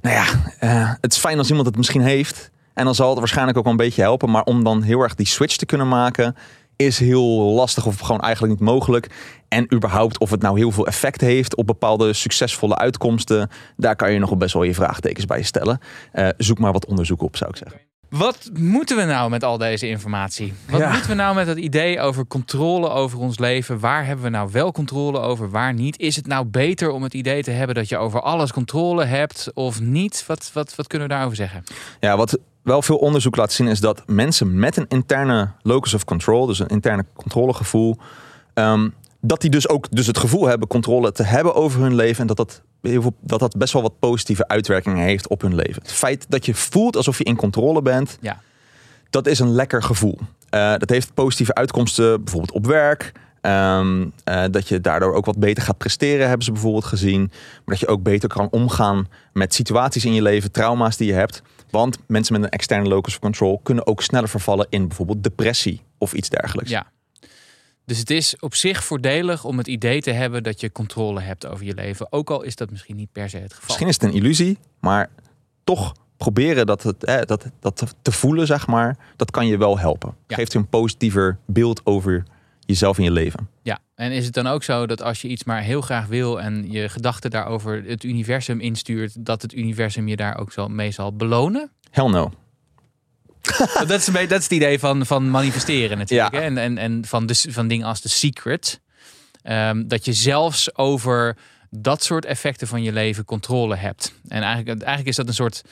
Nou 0.00 0.14
ja, 0.14 0.24
uh, 0.60 0.92
het 1.00 1.12
is 1.12 1.18
fijn 1.18 1.38
als 1.38 1.48
iemand 1.48 1.66
het 1.66 1.76
misschien 1.76 2.02
heeft. 2.02 2.50
En 2.74 2.84
dan 2.84 2.94
zal 2.94 3.10
het 3.10 3.18
waarschijnlijk 3.18 3.58
ook 3.58 3.64
wel 3.64 3.72
een 3.72 3.78
beetje 3.78 4.02
helpen. 4.02 4.30
Maar 4.30 4.42
om 4.42 4.64
dan 4.64 4.82
heel 4.82 5.00
erg 5.00 5.14
die 5.14 5.26
switch 5.26 5.56
te 5.56 5.66
kunnen 5.66 5.88
maken, 5.88 6.36
is 6.76 6.98
heel 6.98 7.24
lastig 7.54 7.86
of 7.86 7.98
gewoon 7.98 8.20
eigenlijk 8.20 8.52
niet 8.52 8.68
mogelijk. 8.68 9.10
En 9.48 9.74
überhaupt 9.74 10.18
of 10.18 10.30
het 10.30 10.42
nou 10.42 10.58
heel 10.58 10.70
veel 10.70 10.86
effect 10.86 11.20
heeft 11.20 11.56
op 11.56 11.66
bepaalde 11.66 12.12
succesvolle 12.12 12.76
uitkomsten, 12.76 13.50
daar 13.76 13.96
kan 13.96 14.12
je 14.12 14.18
nog 14.18 14.36
best 14.36 14.54
wel 14.54 14.62
je 14.62 14.74
vraagtekens 14.74 15.26
bij 15.26 15.42
stellen. 15.42 15.78
Uh, 16.12 16.28
zoek 16.36 16.58
maar 16.58 16.72
wat 16.72 16.86
onderzoek 16.86 17.22
op, 17.22 17.36
zou 17.36 17.50
ik 17.50 17.56
zeggen. 17.56 17.93
Wat 18.08 18.50
moeten 18.58 18.96
we 18.96 19.02
nou 19.02 19.30
met 19.30 19.44
al 19.44 19.58
deze 19.58 19.88
informatie? 19.88 20.52
Wat 20.70 20.90
moeten 20.90 21.08
we 21.08 21.14
nou 21.14 21.34
met 21.34 21.46
het 21.46 21.58
idee 21.58 22.00
over 22.00 22.26
controle 22.26 22.88
over 22.88 23.18
ons 23.18 23.38
leven? 23.38 23.78
Waar 23.78 24.06
hebben 24.06 24.24
we 24.24 24.30
nou 24.30 24.48
wel 24.52 24.72
controle 24.72 25.20
over, 25.20 25.50
waar 25.50 25.74
niet? 25.74 25.98
Is 25.98 26.16
het 26.16 26.26
nou 26.26 26.44
beter 26.44 26.90
om 26.90 27.02
het 27.02 27.14
idee 27.14 27.42
te 27.42 27.50
hebben 27.50 27.74
dat 27.74 27.88
je 27.88 27.96
over 27.96 28.20
alles 28.20 28.52
controle 28.52 29.04
hebt 29.04 29.50
of 29.54 29.80
niet? 29.80 30.24
Wat, 30.26 30.50
wat, 30.52 30.74
wat 30.74 30.86
kunnen 30.86 31.08
we 31.08 31.14
daarover 31.14 31.36
zeggen? 31.36 31.62
Ja, 32.00 32.16
wat 32.16 32.38
wel 32.62 32.82
veel 32.82 32.96
onderzoek 32.96 33.36
laat 33.36 33.52
zien 33.52 33.66
is 33.66 33.80
dat 33.80 34.02
mensen 34.06 34.58
met 34.58 34.76
een 34.76 34.88
interne 34.88 35.52
locus 35.62 35.94
of 35.94 36.04
control, 36.04 36.46
dus 36.46 36.58
een 36.58 36.68
interne 36.68 37.04
controlegevoel, 37.14 37.96
um, 38.54 38.94
dat 39.26 39.40
die 39.40 39.50
dus 39.50 39.68
ook 39.68 39.86
dus 39.90 40.06
het 40.06 40.18
gevoel 40.18 40.46
hebben 40.46 40.68
controle 40.68 41.12
te 41.12 41.22
hebben 41.22 41.54
over 41.54 41.80
hun 41.80 41.94
leven 41.94 42.20
en 42.20 42.26
dat 42.26 42.36
dat, 42.36 42.62
heel 42.82 43.02
veel, 43.02 43.14
dat 43.20 43.40
dat 43.40 43.56
best 43.56 43.72
wel 43.72 43.82
wat 43.82 43.98
positieve 43.98 44.48
uitwerkingen 44.48 45.04
heeft 45.04 45.28
op 45.28 45.40
hun 45.40 45.54
leven. 45.54 45.82
Het 45.82 45.92
feit 45.92 46.26
dat 46.28 46.46
je 46.46 46.54
voelt 46.54 46.96
alsof 46.96 47.18
je 47.18 47.24
in 47.24 47.36
controle 47.36 47.82
bent, 47.82 48.18
ja. 48.20 48.40
dat 49.10 49.26
is 49.26 49.38
een 49.38 49.52
lekker 49.52 49.82
gevoel. 49.82 50.18
Uh, 50.54 50.74
dat 50.76 50.90
heeft 50.90 51.14
positieve 51.14 51.54
uitkomsten, 51.54 52.24
bijvoorbeeld 52.24 52.52
op 52.52 52.66
werk. 52.66 53.12
Um, 53.40 54.12
uh, 54.24 54.44
dat 54.50 54.68
je 54.68 54.80
daardoor 54.80 55.14
ook 55.14 55.24
wat 55.24 55.38
beter 55.38 55.62
gaat 55.62 55.78
presteren, 55.78 56.26
hebben 56.26 56.44
ze 56.44 56.52
bijvoorbeeld 56.52 56.84
gezien. 56.84 57.20
Maar 57.20 57.62
dat 57.64 57.80
je 57.80 57.86
ook 57.86 58.02
beter 58.02 58.28
kan 58.28 58.48
omgaan 58.50 59.08
met 59.32 59.54
situaties 59.54 60.04
in 60.04 60.14
je 60.14 60.22
leven, 60.22 60.52
trauma's 60.52 60.96
die 60.96 61.06
je 61.06 61.12
hebt. 61.12 61.42
Want 61.70 61.98
mensen 62.06 62.34
met 62.34 62.42
een 62.42 62.48
externe 62.48 62.88
locus 62.88 63.12
of 63.12 63.20
control 63.20 63.60
kunnen 63.62 63.86
ook 63.86 64.02
sneller 64.02 64.28
vervallen 64.28 64.66
in 64.70 64.88
bijvoorbeeld 64.88 65.22
depressie 65.22 65.82
of 65.98 66.12
iets 66.12 66.28
dergelijks. 66.28 66.70
Ja. 66.70 66.86
Dus 67.86 67.98
het 67.98 68.10
is 68.10 68.36
op 68.38 68.54
zich 68.54 68.84
voordelig 68.84 69.44
om 69.44 69.58
het 69.58 69.66
idee 69.66 70.00
te 70.00 70.10
hebben 70.10 70.42
dat 70.42 70.60
je 70.60 70.72
controle 70.72 71.20
hebt 71.20 71.46
over 71.46 71.64
je 71.64 71.74
leven. 71.74 72.12
Ook 72.12 72.30
al 72.30 72.42
is 72.42 72.56
dat 72.56 72.70
misschien 72.70 72.96
niet 72.96 73.12
per 73.12 73.30
se 73.30 73.36
het 73.36 73.52
geval. 73.52 73.66
Misschien 73.66 73.88
is 73.88 73.94
het 73.94 74.02
een 74.02 74.12
illusie, 74.12 74.58
maar 74.80 75.10
toch 75.64 75.94
proberen 76.16 76.66
dat, 76.66 76.82
het, 76.82 77.04
eh, 77.04 77.20
dat, 77.20 77.50
dat 77.60 77.94
te 78.02 78.12
voelen, 78.12 78.46
zeg 78.46 78.66
maar, 78.66 78.96
dat 79.16 79.30
kan 79.30 79.46
je 79.46 79.56
wel 79.56 79.78
helpen. 79.78 80.14
Geeft 80.26 80.52
je 80.52 80.58
een 80.58 80.68
positiever 80.68 81.38
beeld 81.46 81.80
over 81.86 82.24
jezelf 82.60 82.98
in 82.98 83.04
je 83.04 83.10
leven. 83.10 83.48
Ja, 83.62 83.78
en 83.94 84.12
is 84.12 84.24
het 84.24 84.34
dan 84.34 84.46
ook 84.46 84.62
zo 84.62 84.86
dat 84.86 85.02
als 85.02 85.22
je 85.22 85.28
iets 85.28 85.44
maar 85.44 85.62
heel 85.62 85.80
graag 85.80 86.06
wil 86.06 86.40
en 86.40 86.70
je 86.70 86.88
gedachten 86.88 87.30
daarover 87.30 87.82
het 87.84 88.04
universum 88.04 88.60
instuurt, 88.60 89.26
dat 89.26 89.42
het 89.42 89.54
universum 89.54 90.08
je 90.08 90.16
daar 90.16 90.38
ook 90.38 90.52
zo 90.52 90.68
mee 90.68 90.90
zal 90.90 91.16
belonen? 91.16 91.70
Hell 91.90 92.08
no. 92.08 92.32
dat, 93.86 93.90
is 93.90 94.04
dat 94.04 94.30
is 94.30 94.42
het 94.42 94.50
idee 94.50 94.78
van, 94.78 95.06
van 95.06 95.30
manifesteren 95.30 95.98
natuurlijk. 95.98 96.32
Ja. 96.32 96.40
Hè? 96.40 96.44
En, 96.44 96.58
en, 96.58 96.78
en 96.78 97.04
van, 97.06 97.26
de, 97.26 97.34
van 97.48 97.68
dingen 97.68 97.86
als 97.86 98.00
The 98.00 98.08
Secret. 98.08 98.80
Um, 99.48 99.88
dat 99.88 100.04
je 100.04 100.12
zelfs 100.12 100.76
over 100.76 101.36
dat 101.70 102.02
soort 102.02 102.24
effecten 102.24 102.66
van 102.66 102.82
je 102.82 102.92
leven 102.92 103.24
controle 103.24 103.76
hebt. 103.76 104.14
En 104.28 104.42
eigenlijk, 104.42 104.80
eigenlijk 104.80 105.08
is 105.08 105.16
dat 105.16 105.28
een 105.28 105.34
soort 105.34 105.62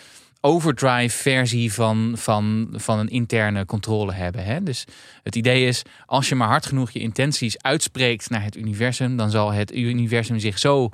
overdrive 0.41 1.17
versie 1.17 1.73
van, 1.73 2.13
van, 2.17 2.69
van 2.73 2.99
een 2.99 3.09
interne 3.09 3.65
controle 3.65 4.13
hebben. 4.13 4.45
Hè? 4.45 4.63
Dus 4.63 4.85
het 5.23 5.37
idee 5.37 5.67
is, 5.67 5.83
als 6.07 6.29
je 6.29 6.35
maar 6.35 6.49
hard 6.49 6.67
genoeg 6.67 6.91
je 6.91 6.99
intenties 6.99 7.63
uitspreekt 7.63 8.31
naar 8.31 8.43
het 8.43 8.57
universum, 8.57 9.17
dan 9.17 9.31
zal 9.31 9.53
het 9.53 9.75
universum 9.75 10.39
zich 10.39 10.59
zo 10.59 10.91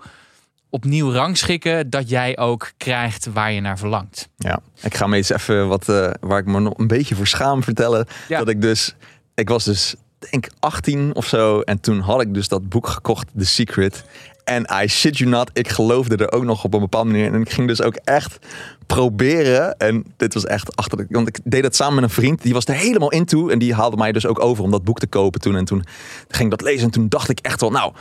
opnieuw 0.71 1.13
rangschikken 1.13 1.91
dat 1.91 2.09
jij 2.09 2.39
ook 2.39 2.73
krijgt 2.77 3.27
waar 3.33 3.53
je 3.53 3.61
naar 3.61 3.79
verlangt. 3.79 4.29
Ja, 4.37 4.61
ik 4.83 4.95
ga 4.95 5.07
me 5.07 5.17
eens 5.17 5.31
even 5.31 5.69
wat 5.69 5.89
uh, 5.89 6.11
waar 6.21 6.39
ik 6.39 6.47
me 6.47 6.61
nog 6.61 6.79
een 6.79 6.87
beetje 6.87 7.15
voor 7.15 7.27
schaam 7.27 7.63
vertellen. 7.63 8.07
Ja. 8.29 8.39
Dat 8.39 8.49
ik 8.49 8.61
dus, 8.61 8.95
ik 9.35 9.49
was 9.49 9.65
dus 9.65 9.95
denk 10.31 10.49
18 10.59 11.15
of 11.15 11.27
zo 11.27 11.61
en 11.61 11.81
toen 11.81 12.01
had 12.01 12.21
ik 12.21 12.35
dus 12.35 12.49
dat 12.49 12.69
boek 12.69 12.87
gekocht, 12.87 13.29
The 13.37 13.47
Secret. 13.47 14.05
En 14.45 14.67
I 14.83 14.89
shit 14.89 15.19
you 15.19 15.31
not, 15.31 15.51
ik 15.53 15.69
geloofde 15.69 16.17
er 16.17 16.33
ook 16.33 16.45
nog 16.45 16.65
op 16.65 16.75
een 16.75 16.81
bepaalde 16.81 17.11
manier. 17.11 17.33
En 17.33 17.41
ik 17.41 17.51
ging 17.51 17.69
dus 17.69 17.83
ook 17.83 17.95
echt 17.95 18.39
proberen. 18.87 19.77
En 19.77 20.05
dit 20.17 20.35
was 20.35 20.45
echt 20.45 20.77
achter. 20.77 21.07
Want 21.09 21.29
ik 21.29 21.39
deed 21.45 21.63
dat 21.63 21.77
samen 21.77 21.95
met 21.95 22.05
een 22.05 22.11
vriend. 22.11 22.43
Die 22.43 22.53
was 22.53 22.65
er 22.65 22.75
helemaal 22.75 23.11
into. 23.11 23.49
En 23.49 23.59
die 23.59 23.75
haalde 23.75 23.97
mij 23.97 24.13
dus 24.13 24.27
ook 24.27 24.41
over 24.41 24.65
om 24.65 24.71
dat 24.71 24.85
boek 24.85 24.99
te 24.99 25.07
kopen 25.07 25.41
toen. 25.41 25.57
En 25.57 25.65
toen 25.65 25.85
ging 26.29 26.53
ik 26.53 26.59
dat 26.59 26.69
lezen. 26.69 26.85
En 26.85 26.91
toen 26.91 27.09
dacht 27.09 27.29
ik 27.29 27.39
echt 27.41 27.61
wel, 27.61 27.71
nou 27.71 27.93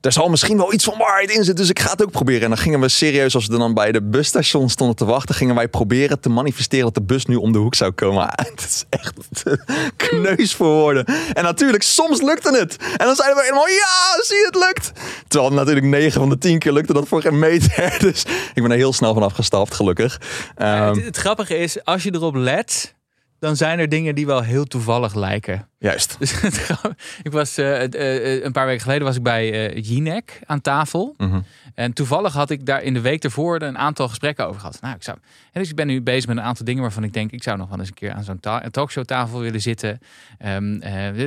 er 0.00 0.12
zal 0.12 0.28
misschien 0.28 0.56
wel 0.56 0.72
iets 0.72 0.84
van 0.84 0.98
waarheid 0.98 1.30
in 1.30 1.44
zitten, 1.44 1.54
dus 1.54 1.70
ik 1.70 1.78
ga 1.78 1.90
het 1.90 2.02
ook 2.02 2.10
proberen. 2.10 2.42
En 2.42 2.48
dan 2.48 2.58
gingen 2.58 2.80
we 2.80 2.88
serieus, 2.88 3.34
als 3.34 3.46
we 3.46 3.58
dan 3.58 3.74
bij 3.74 3.92
de 3.92 4.02
busstation 4.02 4.68
stonden 4.68 4.96
te 4.96 5.04
wachten, 5.04 5.34
gingen 5.34 5.54
wij 5.54 5.68
proberen 5.68 6.20
te 6.20 6.28
manifesteren 6.28 6.84
dat 6.84 6.94
de 6.94 7.02
bus 7.02 7.26
nu 7.26 7.34
om 7.34 7.52
de 7.52 7.58
hoek 7.58 7.74
zou 7.74 7.92
komen. 7.92 8.28
Het 8.50 8.60
is 8.60 8.84
echt 8.88 9.14
kneus 10.08 10.54
voor 10.54 10.66
woorden. 10.66 11.04
En 11.32 11.42
natuurlijk, 11.42 11.82
soms 11.82 12.22
lukte 12.22 12.58
het. 12.58 12.76
En 12.96 13.06
dan 13.06 13.14
zeiden 13.14 13.36
we 13.36 13.42
helemaal, 13.42 13.68
ja, 13.68 14.22
zie 14.22 14.44
het 14.44 14.54
lukt. 14.54 14.92
Terwijl 15.28 15.52
natuurlijk 15.52 15.86
9 15.86 16.20
van 16.20 16.28
de 16.28 16.38
10 16.38 16.58
keer 16.58 16.72
lukte 16.72 16.92
dat 16.92 17.08
voor 17.08 17.20
geen 17.20 17.38
meter. 17.38 17.88
Dus 18.00 18.24
ik 18.54 18.62
ben 18.62 18.70
er 18.70 18.76
heel 18.76 18.92
snel 18.92 19.14
vanaf 19.14 19.32
gestapt, 19.32 19.74
gelukkig. 19.74 20.20
Um, 20.58 20.66
het, 20.66 21.04
het 21.04 21.16
grappige 21.16 21.58
is, 21.58 21.84
als 21.84 22.02
je 22.02 22.14
erop 22.14 22.34
let, 22.34 22.94
dan 23.40 23.56
zijn 23.56 23.78
er 23.78 23.88
dingen 23.88 24.14
die 24.14 24.26
wel 24.26 24.42
heel 24.42 24.64
toevallig 24.64 25.14
lijken. 25.14 25.68
Juist. 25.78 26.16
Dus 26.18 26.42
ik 27.22 27.32
was 27.32 27.58
uh, 27.58 27.82
uh, 27.82 28.44
een 28.44 28.52
paar 28.52 28.66
weken 28.66 28.82
geleden 28.82 29.06
was 29.06 29.16
ik 29.16 29.22
bij 29.22 29.74
uh, 29.76 29.84
Jinek 29.84 30.40
aan 30.46 30.60
tafel. 30.60 31.14
Mhm. 31.16 31.40
En 31.74 31.92
toevallig 31.92 32.32
had 32.32 32.50
ik 32.50 32.66
daar 32.66 32.82
in 32.82 32.94
de 32.94 33.00
week 33.00 33.24
ervoor 33.24 33.62
een 33.62 33.78
aantal 33.78 34.08
gesprekken 34.08 34.46
over 34.46 34.60
gehad. 34.60 34.80
Nou, 34.80 34.94
ik 34.94 35.02
zou, 35.02 35.18
en 35.52 35.60
dus 35.60 35.70
ik 35.70 35.76
ben 35.76 35.86
nu 35.86 36.02
bezig 36.02 36.26
met 36.26 36.36
een 36.36 36.42
aantal 36.42 36.64
dingen 36.64 36.82
waarvan 36.82 37.04
ik 37.04 37.12
denk, 37.12 37.30
ik 37.30 37.42
zou 37.42 37.58
nog 37.58 37.68
wel 37.68 37.78
eens 37.78 37.88
een 37.88 37.94
keer 37.94 38.12
aan 38.12 38.24
zo'n 38.24 38.40
ta- 38.40 38.64
talkshowtafel 38.70 39.40
willen 39.40 39.60
zitten. 39.60 39.98
Um, 40.46 40.80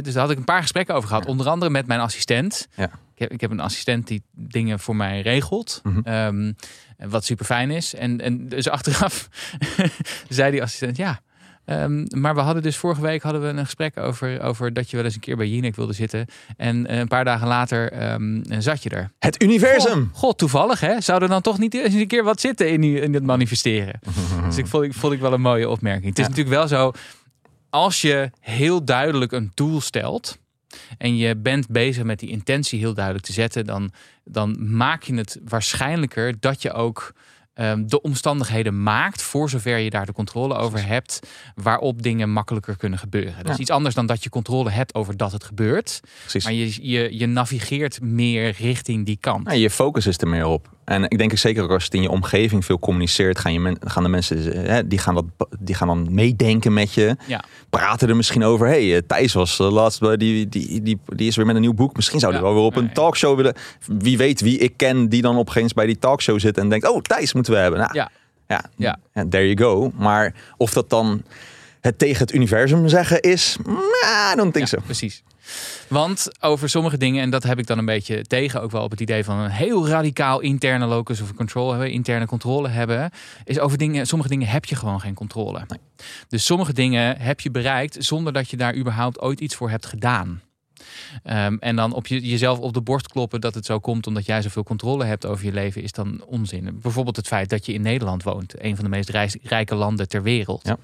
dus 0.04 0.14
daar 0.14 0.24
had 0.24 0.32
ik 0.32 0.38
een 0.38 0.44
paar 0.44 0.62
gesprekken 0.62 0.96
over 0.96 1.08
gehad. 1.08 1.24
Ja. 1.24 1.30
Onder 1.30 1.50
andere 1.50 1.72
met 1.72 1.88
mijn 1.88 2.00
assistent. 2.00 2.68
Ja. 2.76 2.92
Ik, 3.14 3.20
heb, 3.20 3.32
ik 3.32 3.42
heb 3.42 3.52
een 3.52 3.60
assistent 3.60 4.08
die 4.08 4.24
dingen 4.32 4.80
voor 4.80 4.96
mij 4.96 5.22
regelt. 5.22 5.82
Um, 6.06 6.56
wat 6.98 7.26
super 7.26 7.46
fijn 7.46 7.72
is. 7.72 7.96
En, 7.96 8.22
en 8.22 8.50
dus 8.50 8.70
achteraf 8.70 9.30
zei 10.30 10.52
die 10.52 10.62
assistent, 10.62 10.98
ja. 10.98 11.22
Um, 11.66 12.06
maar 12.16 12.36
we 12.36 12.42
hadden 12.42 12.64
dus 12.64 12.78
vorige 12.78 13.02
week 13.02 13.22
hadden 13.24 13.42
we 13.42 13.48
een 13.48 13.66
gesprek 13.66 13.98
over, 13.98 14.42
over 14.42 14.74
dat 14.74 14.90
je 14.90 14.96
wel 14.96 15.06
eens 15.06 15.14
een 15.16 15.20
keer 15.20 15.38
bij 15.38 15.48
Jinek 15.48 15.76
wilde 15.76 15.94
zitten. 15.94 16.26
En 16.58 16.92
uh, 16.92 16.98
een 16.98 17.08
paar 17.08 17.26
dagen 17.26 17.48
later 17.48 18.12
um, 18.14 18.44
zat 18.60 18.84
je 18.84 18.90
er. 18.90 19.12
Het 19.20 19.44
universum. 19.44 20.10
God, 20.12 20.20
God, 20.20 20.38
toevallig 20.38 20.80
hè? 20.80 21.02
Zou 21.02 21.22
er 21.22 21.28
dan 21.28 21.42
toch 21.42 21.60
niet 21.60 21.74
eens 21.74 21.94
een 21.94 22.08
keer 22.08 22.24
wat 22.24 22.40
zitten 22.42 22.70
in, 22.70 22.82
die, 22.82 23.00
in 23.00 23.14
het 23.14 23.24
manifesteren? 23.24 24.00
dus 24.46 24.58
ik 24.58 24.68
vond, 24.68 24.84
ik 24.84 24.94
vond 24.94 25.14
ik 25.14 25.20
wel 25.20 25.34
een 25.34 25.42
mooie 25.42 25.70
opmerking. 25.70 26.06
Het 26.06 26.20
is 26.20 26.24
Ja. 26.24 26.30
natuurlijk 26.30 26.56
wel 26.56 26.68
zo, 26.68 26.92
als 27.70 28.02
je 28.02 28.30
heel 28.40 28.84
duidelijk 28.86 29.32
een 29.32 29.52
doel 29.54 29.82
stelt 29.82 30.38
en 30.98 31.18
je 31.18 31.36
bent 31.36 31.68
bezig 31.70 32.04
met 32.04 32.20
die 32.20 32.30
intentie 32.30 32.80
heel 32.80 32.94
duidelijk 32.94 33.26
te 33.26 33.34
zetten, 33.34 33.66
dan, 33.66 33.92
dan 34.24 34.76
maak 34.76 35.04
je 35.04 35.16
het 35.16 35.40
waarschijnlijker 35.48 36.34
dat 36.40 36.62
je 36.62 36.72
ook 36.74 37.14
um, 37.56 37.88
de 37.88 38.02
omstandigheden 38.02 38.84
maakt, 38.84 39.22
voor 39.22 39.50
zover 39.50 39.78
je 39.78 39.90
daar 39.90 40.06
de 40.06 40.14
controle 40.14 40.56
over 40.56 40.86
hebt, 40.86 41.20
waarop 41.56 42.02
dingen 42.02 42.30
makkelijker 42.32 42.78
kunnen 42.78 43.00
gebeuren. 43.00 43.34
Dat 43.38 43.46
is 43.50 43.56
Ja. 43.56 43.62
iets 43.62 43.70
anders 43.70 43.96
dan 43.96 44.06
dat 44.06 44.24
je 44.24 44.30
controle 44.30 44.70
hebt 44.70 44.96
over 44.96 45.18
dat 45.18 45.32
het 45.32 45.44
gebeurt. 45.44 46.00
Precies. 46.22 46.44
Maar 46.44 46.54
je, 46.54 46.90
je, 46.90 47.18
je 47.18 47.26
navigeert 47.26 48.02
meer 48.02 48.56
richting 48.60 49.06
die 49.06 49.18
kant. 49.20 49.48
Ja, 49.48 49.54
je 49.54 49.70
focus 49.70 50.06
is 50.08 50.18
er 50.18 50.28
meer 50.28 50.46
op. 50.46 50.70
En 50.86 51.04
ik 51.04 51.18
denk 51.18 51.38
zeker 51.38 51.64
ook 51.64 51.70
als 51.72 51.80
je 51.80 51.86
het 51.86 51.94
in 51.96 52.02
je 52.02 52.10
omgeving 52.10 52.66
veel 52.66 52.80
communiceert, 52.80 53.40
gaan, 53.40 53.54
je 53.54 53.60
men, 53.60 53.78
gaan 53.80 54.04
de 54.04 54.10
mensen 54.10 54.54
eh, 54.54 54.68
hè, 54.70 54.88
die 54.88 55.00
gaan, 55.00 55.16
dat, 55.16 55.26
die 55.60 55.76
gaan 55.76 55.88
dan 55.88 56.08
meedenken 56.12 56.74
met 56.74 56.94
je. 56.94 57.16
Ja. 57.28 57.44
Praten 57.70 58.10
er 58.10 58.16
misschien 58.16 58.44
over. 58.44 58.68
hey, 58.68 58.96
eh, 58.96 59.02
Thijs 59.08 59.34
was 59.34 59.60
uh, 59.60 59.72
laatst 59.72 60.00
die, 60.20 60.50
die, 60.50 60.82
die, 60.82 61.00
die 61.06 61.28
is 61.28 61.36
weer 61.36 61.46
met 61.46 61.56
een 61.56 61.62
nieuw 61.62 61.74
boek. 61.74 61.96
Misschien 61.96 62.20
zou 62.20 62.34
Ja. 62.34 62.42
wel 62.42 62.54
weer 62.54 62.64
op 62.64 62.76
een 62.76 62.84
Nee. 62.84 62.94
talkshow 62.94 63.36
willen. 63.36 63.56
Wie 63.88 64.18
weet 64.18 64.42
wie 64.42 64.58
ik 64.58 64.74
ken 64.78 65.10
die 65.10 65.22
dan 65.22 65.38
opeens 65.38 65.74
bij 65.74 65.86
die 65.86 66.00
talkshow 66.00 66.40
zit 66.40 66.58
en 66.58 66.70
denkt: 66.70 66.90
Oh, 66.90 67.02
Thijs 67.02 67.34
moeten 67.34 67.54
we 67.54 67.60
hebben. 67.60 67.80
Nou, 67.80 67.92
ja, 67.94 68.12
Ja. 68.48 68.66
ja, 69.14 69.26
there 69.30 69.54
you 69.54 69.58
go. 69.58 69.92
Maar 69.98 70.34
of 70.58 70.74
dat 70.74 70.90
dan 70.90 71.24
het 71.84 71.98
tegen 72.00 72.18
het 72.18 72.34
universum 72.34 72.88
zeggen 72.88 73.22
is, 73.22 73.58
nah, 73.66 74.32
I 74.32 74.36
don't 74.36 74.54
think 74.54 74.68
Ja, 74.70 74.78
so. 74.78 74.78
precies. 74.86 75.24
Want 75.88 76.28
over 76.40 76.70
sommige 76.70 76.98
dingen, 76.98 77.22
en 77.22 77.30
dat 77.30 77.44
heb 77.44 77.60
ik 77.60 77.68
dan 77.68 77.78
een 77.78 77.86
beetje 77.86 78.22
tegen, 78.22 78.62
ook 78.62 78.72
wel 78.72 78.84
op 78.84 78.92
het 78.92 79.00
idee 79.00 79.24
van 79.24 79.38
een 79.38 79.50
heel 79.50 79.88
radicaal 79.88 80.40
interne 80.40 80.86
locus 80.86 81.22
of 81.22 81.34
control 81.34 81.70
hebben, 81.72 81.92
interne 81.92 82.26
controle 82.26 82.68
hebben, 82.70 83.12
is 83.44 83.60
over 83.60 83.78
dingen, 83.78 84.08
sommige 84.08 84.30
dingen 84.30 84.48
heb 84.48 84.66
je 84.66 84.76
gewoon 84.76 85.02
geen 85.02 85.14
controle. 85.14 85.66
Dus 86.28 86.46
sommige 86.46 86.74
dingen 86.74 87.18
heb 87.18 87.40
je 87.40 87.52
bereikt 87.52 87.96
zonder 88.00 88.34
dat 88.34 88.50
je 88.50 88.58
daar 88.58 88.76
überhaupt 88.76 89.20
ooit 89.22 89.40
iets 89.40 89.56
voor 89.56 89.70
hebt 89.70 89.86
gedaan. 89.86 90.42
Um, 91.24 91.60
en 91.60 91.76
dan 91.76 91.94
op 91.94 92.08
je, 92.08 92.28
jezelf 92.28 92.60
op 92.60 92.74
de 92.74 92.82
borst 92.82 93.08
kloppen 93.08 93.42
dat 93.42 93.56
het 93.56 93.66
zo 93.66 93.80
komt 93.80 94.08
omdat 94.08 94.26
jij 94.26 94.42
zoveel 94.42 94.64
controle 94.64 95.06
hebt 95.06 95.26
over 95.26 95.46
je 95.46 95.54
leven, 95.54 95.82
is 95.82 95.92
dan 95.92 96.24
onzin. 96.26 96.80
Bijvoorbeeld 96.82 97.16
het 97.16 97.28
feit 97.28 97.50
dat 97.50 97.66
je 97.66 97.74
in 97.74 97.82
Nederland 97.82 98.24
woont, 98.24 98.64
een 98.64 98.76
van 98.76 98.84
de 98.84 98.90
meest 98.90 99.10
rijke 99.44 99.76
landen 99.76 100.08
ter 100.08 100.24
wereld. 100.24 100.62
Ja. 100.68 100.78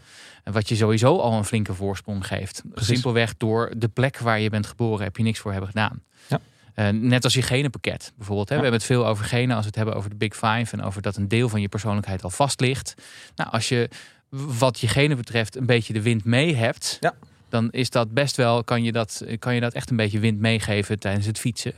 Wat 0.44 0.70
je 0.70 0.76
sowieso 0.76 1.18
al 1.18 1.34
een 1.34 1.46
flinke 1.46 1.74
voorsprong 1.74 2.28
geeft. 2.28 2.64
Precies. 2.70 2.94
Simpelweg 2.94 3.38
door 3.38 3.74
de 3.78 3.88
plek 3.88 4.18
waar 4.18 4.40
je 4.40 4.50
bent 4.50 4.68
geboren 4.68 5.04
heb 5.04 5.18
je 5.18 5.24
niks 5.24 5.40
voor 5.40 5.52
hebben 5.52 5.70
gedaan. 5.70 6.04
Ja. 6.28 6.40
Uh, 6.76 7.02
net 7.02 7.24
als 7.24 7.34
je 7.34 7.42
genenpakket 7.42 8.14
bijvoorbeeld. 8.16 8.50
Hè? 8.50 8.56
Ja. 8.56 8.62
We 8.62 8.68
hebben 8.68 8.88
het 8.88 8.96
veel 8.98 9.08
over 9.08 9.26
genen 9.26 9.56
als 9.56 9.60
we 9.60 9.68
het 9.68 9.76
hebben 9.76 9.96
over 9.96 10.10
de 10.10 10.16
Big 10.16 10.34
Five 10.34 10.68
en 10.78 10.82
over 10.82 11.02
dat 11.02 11.16
een 11.16 11.28
deel 11.28 11.50
van 11.50 11.62
je 11.62 11.70
persoonlijkheid 11.70 12.24
al 12.24 12.30
vast 12.30 12.60
ligt. 12.60 12.96
Nou, 13.36 13.52
als 13.52 13.70
je 13.70 13.90
wat 14.30 14.80
je 14.80 14.88
genen 14.88 15.18
betreft 15.18 15.56
een 15.56 15.66
beetje 15.66 15.94
de 15.94 16.02
wind 16.02 16.24
mee 16.24 16.56
hebt, 16.56 16.98
Ja. 17.00 17.14
Dan 17.50 17.70
is 17.72 17.90
dat 17.90 18.14
best 18.14 18.36
wel, 18.36 18.64
kan 18.64 18.84
je 18.84 18.92
dat, 18.92 19.26
kan 19.40 19.54
je 19.54 19.62
dat 19.62 19.74
echt 19.74 19.90
een 19.90 19.96
beetje 19.96 20.20
wind 20.20 20.40
meegeven 20.40 21.00
tijdens 21.00 21.26
het 21.26 21.40
fietsen. 21.40 21.74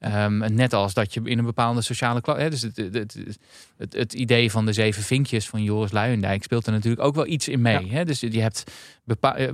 Um, 0.00 0.54
net 0.54 0.72
als 0.72 0.94
dat 0.94 1.14
je 1.14 1.20
in 1.24 1.38
een 1.38 1.44
bepaalde 1.44 1.82
sociale 1.82 2.20
klasse. 2.20 2.48
Dus 2.48 2.62
het, 2.62 2.76
het, 2.76 3.16
het, 3.94 4.12
idee 4.12 4.50
van 4.50 4.66
de 4.66 4.72
zeven 4.72 5.02
vinkjes 5.02 5.48
van 5.48 5.62
Joris 5.62 5.92
Luijendijk 5.92 6.42
speelt 6.42 6.66
er 6.66 6.72
natuurlijk 6.72 7.02
ook 7.02 7.14
wel 7.14 7.26
iets 7.26 7.48
in 7.48 7.60
mee. 7.60 7.90
Hè? 7.90 8.04
Dus 8.04 8.20
je 8.20 8.40
hebt 8.40 8.64
bepa 9.04 9.36
eh, 9.36 9.48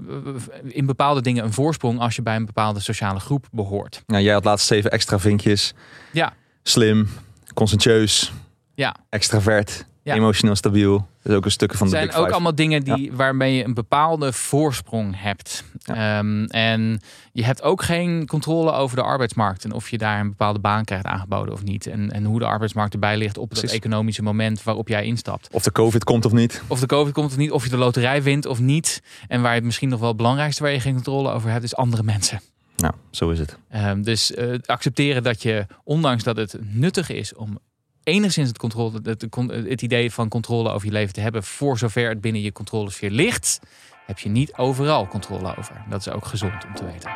in 0.62 0.86
bepaalde 0.86 1.22
dingen 1.22 1.44
een 1.44 1.52
voorsprong 1.52 2.00
als 2.00 2.16
je 2.16 2.22
bij 2.22 2.36
een 2.36 2.46
bepaalde 2.46 2.80
sociale 2.80 3.20
groep 3.20 3.46
behoort. 3.52 4.02
Nou, 4.06 4.22
jij 4.22 4.32
had 4.32 4.44
laatst 4.44 4.66
zeven 4.66 4.90
extra 4.90 5.18
vinkjes. 5.18 5.74
Ja, 6.12 6.34
Slim, 6.62 7.08
conscientieus, 7.54 8.32
ja. 8.74 8.96
extravert, 9.08 9.84
Ja. 10.04 10.14
emotioneel 10.14 10.54
stabiel. 10.54 11.06
Dat 11.22 11.32
is 11.32 11.38
ook 11.38 11.44
een 11.44 11.50
stukje 11.50 11.76
van 11.76 11.86
Het 11.86 11.94
de 11.96 12.02
zijn 12.02 12.08
Big 12.10 12.18
ook 12.18 12.24
Five. 12.24 12.34
allemaal 12.34 12.54
dingen 12.54 12.82
die, 12.84 13.12
waarmee 13.12 13.54
je 13.54 13.64
een 13.64 13.74
bepaalde 13.74 14.32
voorsprong 14.32 15.14
hebt. 15.16 15.64
Um, 15.90 16.44
en 16.46 17.00
je 17.32 17.44
hebt 17.44 17.62
ook 17.62 17.82
geen 17.82 18.26
controle 18.26 18.72
over 18.72 18.96
de 18.96 19.02
arbeidsmarkt. 19.02 19.64
En 19.64 19.72
of 19.72 19.88
je 19.88 19.98
daar 19.98 20.20
een 20.20 20.28
bepaalde 20.28 20.58
baan 20.58 20.84
krijgt 20.84 21.04
aangeboden 21.04 21.54
of 21.54 21.62
niet. 21.62 21.86
En, 21.86 22.10
en 22.10 22.24
hoe 22.24 22.38
de 22.38 22.44
arbeidsmarkt 22.44 22.92
erbij 22.92 23.16
ligt 23.16 23.38
op 23.38 23.50
het 23.50 23.72
economische 23.72 24.22
moment 24.22 24.62
waarop 24.62 24.88
jij 24.88 25.04
instapt. 25.04 25.48
Of 25.52 25.62
de 25.62 25.72
COVID 25.72 26.04
komt 26.04 26.24
of 26.24 26.32
niet. 26.32 26.62
Of 26.66 26.80
de 26.80 26.86
COVID 26.86 27.12
komt 27.12 27.30
of 27.30 27.36
niet, 27.36 27.50
of 27.50 27.64
je 27.64 27.70
de 27.70 27.76
loterij 27.76 28.22
wint 28.22 28.46
of 28.46 28.60
niet. 28.60 29.02
En 29.28 29.42
waar 29.42 29.54
je 29.54 29.62
misschien 29.62 29.88
nog 29.88 29.98
wel 29.98 30.08
het 30.08 30.16
belangrijkste 30.16 30.62
waar 30.62 30.72
je 30.72 30.80
geen 30.80 30.94
controle 30.94 31.30
over 31.30 31.50
hebt, 31.50 31.64
is 31.64 31.76
andere 31.76 32.02
mensen. 32.02 32.40
Nou, 32.76 32.94
zo 33.10 33.30
is 33.30 33.38
het. 33.38 33.58
Um, 33.74 34.02
dus 34.02 34.30
uh, 34.30 34.58
accepteren 34.64 35.22
dat 35.22 35.42
je, 35.42 35.66
ondanks 35.84 36.22
dat 36.22 36.36
het 36.36 36.56
nuttig 36.60 37.10
is 37.10 37.34
om 37.34 37.58
enigszins 38.04 38.48
het, 38.48 38.58
controle, 38.58 39.00
het, 39.02 39.26
het 39.68 39.82
idee 39.82 40.12
van 40.12 40.28
controle 40.28 40.70
over 40.70 40.86
je 40.86 40.92
leven 40.92 41.12
te 41.14 41.20
hebben, 41.20 41.42
voor 41.42 41.78
zover 41.78 42.08
het 42.08 42.20
binnen 42.20 42.42
je 42.42 42.52
controlesfeer 42.52 43.10
ligt, 43.10 43.60
heb 44.06 44.18
je 44.18 44.28
niet 44.28 44.54
overal 44.56 45.06
controle 45.06 45.56
over. 45.56 45.84
Dat 45.88 46.00
is 46.00 46.08
ook 46.08 46.24
gezond 46.26 46.64
om 46.66 46.74
te 46.74 46.84
weten. 46.84 47.10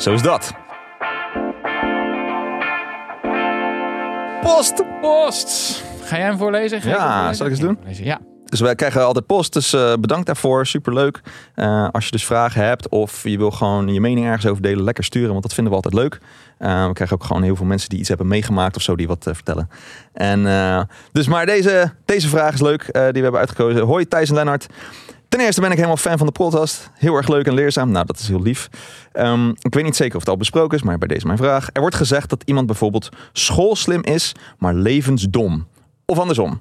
Zo 0.00 0.12
is 0.12 0.22
dat. 0.22 0.52
Post! 4.42 4.82
Post! 5.00 5.82
Ga 6.02 6.16
jij 6.16 6.26
hem 6.26 6.38
voorlezen? 6.38 6.80
Ga 6.82 6.88
Ja, 6.88 7.12
voorlezen? 7.12 7.34
zal 7.36 7.46
ik 7.46 7.52
eens 7.52 7.60
doen? 7.60 7.78
Ja. 8.04 8.20
Dus 8.50 8.60
wij 8.60 8.74
krijgen 8.74 9.04
altijd 9.04 9.26
post, 9.26 9.52
dus 9.52 9.74
uh, 9.74 9.92
bedankt 10.00 10.26
daarvoor. 10.26 10.66
Superleuk. 10.66 11.20
Uh, 11.56 11.88
als 11.92 12.04
je 12.04 12.10
dus 12.10 12.26
vragen 12.26 12.64
hebt 12.64 12.88
of 12.88 13.24
je 13.24 13.38
wil 13.38 13.50
gewoon 13.50 13.88
je 13.88 14.00
mening 14.00 14.26
ergens 14.26 14.46
over 14.46 14.62
delen, 14.62 14.84
lekker 14.84 15.04
sturen, 15.04 15.30
want 15.30 15.42
dat 15.42 15.54
vinden 15.54 15.72
we 15.72 15.82
altijd 15.82 16.02
leuk. 16.02 16.18
Uh, 16.58 16.86
we 16.86 16.92
krijgen 16.92 17.16
ook 17.16 17.24
gewoon 17.24 17.42
heel 17.42 17.56
veel 17.56 17.66
mensen 17.66 17.88
die 17.88 17.98
iets 17.98 18.08
hebben 18.08 18.26
meegemaakt 18.26 18.76
of 18.76 18.82
zo, 18.82 18.96
die 18.96 19.06
wat 19.06 19.28
vertellen. 19.32 19.70
En 20.12 20.42
dus 21.12 21.28
maar 21.28 21.46
deze, 21.46 21.92
deze 22.04 22.28
vraag 22.28 22.54
is 22.54 22.60
leuk, 22.60 22.82
die 22.92 22.92
we 22.92 23.20
hebben 23.20 23.40
uitgekozen. 23.40 23.82
Hoi 23.82 24.08
Thijs 24.08 24.28
en 24.28 24.34
Lennart. 24.34 24.66
Ten 25.28 25.40
eerste 25.40 25.60
ben 25.60 25.70
ik 25.70 25.76
helemaal 25.76 25.96
fan 25.96 26.18
van 26.18 26.26
de 26.26 26.32
podcast. 26.32 26.90
Heel 26.94 27.16
erg 27.16 27.28
leuk 27.28 27.46
en 27.46 27.54
leerzaam. 27.54 27.90
Nou, 27.90 28.06
dat 28.06 28.18
is 28.18 28.28
heel 28.28 28.42
lief. 28.42 28.68
Um, 29.12 29.48
ik 29.60 29.74
weet 29.74 29.84
niet 29.84 29.96
zeker 29.96 30.14
of 30.14 30.20
het 30.20 30.30
al 30.30 30.36
besproken 30.36 30.78
is, 30.78 30.84
maar 30.84 30.98
bij 30.98 31.08
deze 31.08 31.26
mijn 31.26 31.38
vraag. 31.38 31.68
Er 31.72 31.80
wordt 31.80 31.96
gezegd 31.96 32.30
dat 32.30 32.42
iemand 32.44 32.66
bijvoorbeeld 32.66 33.08
schoolslim 33.32 34.02
is, 34.02 34.32
maar 34.58 34.74
levensdom. 34.74 35.66
Of 36.06 36.18
andersom. 36.18 36.60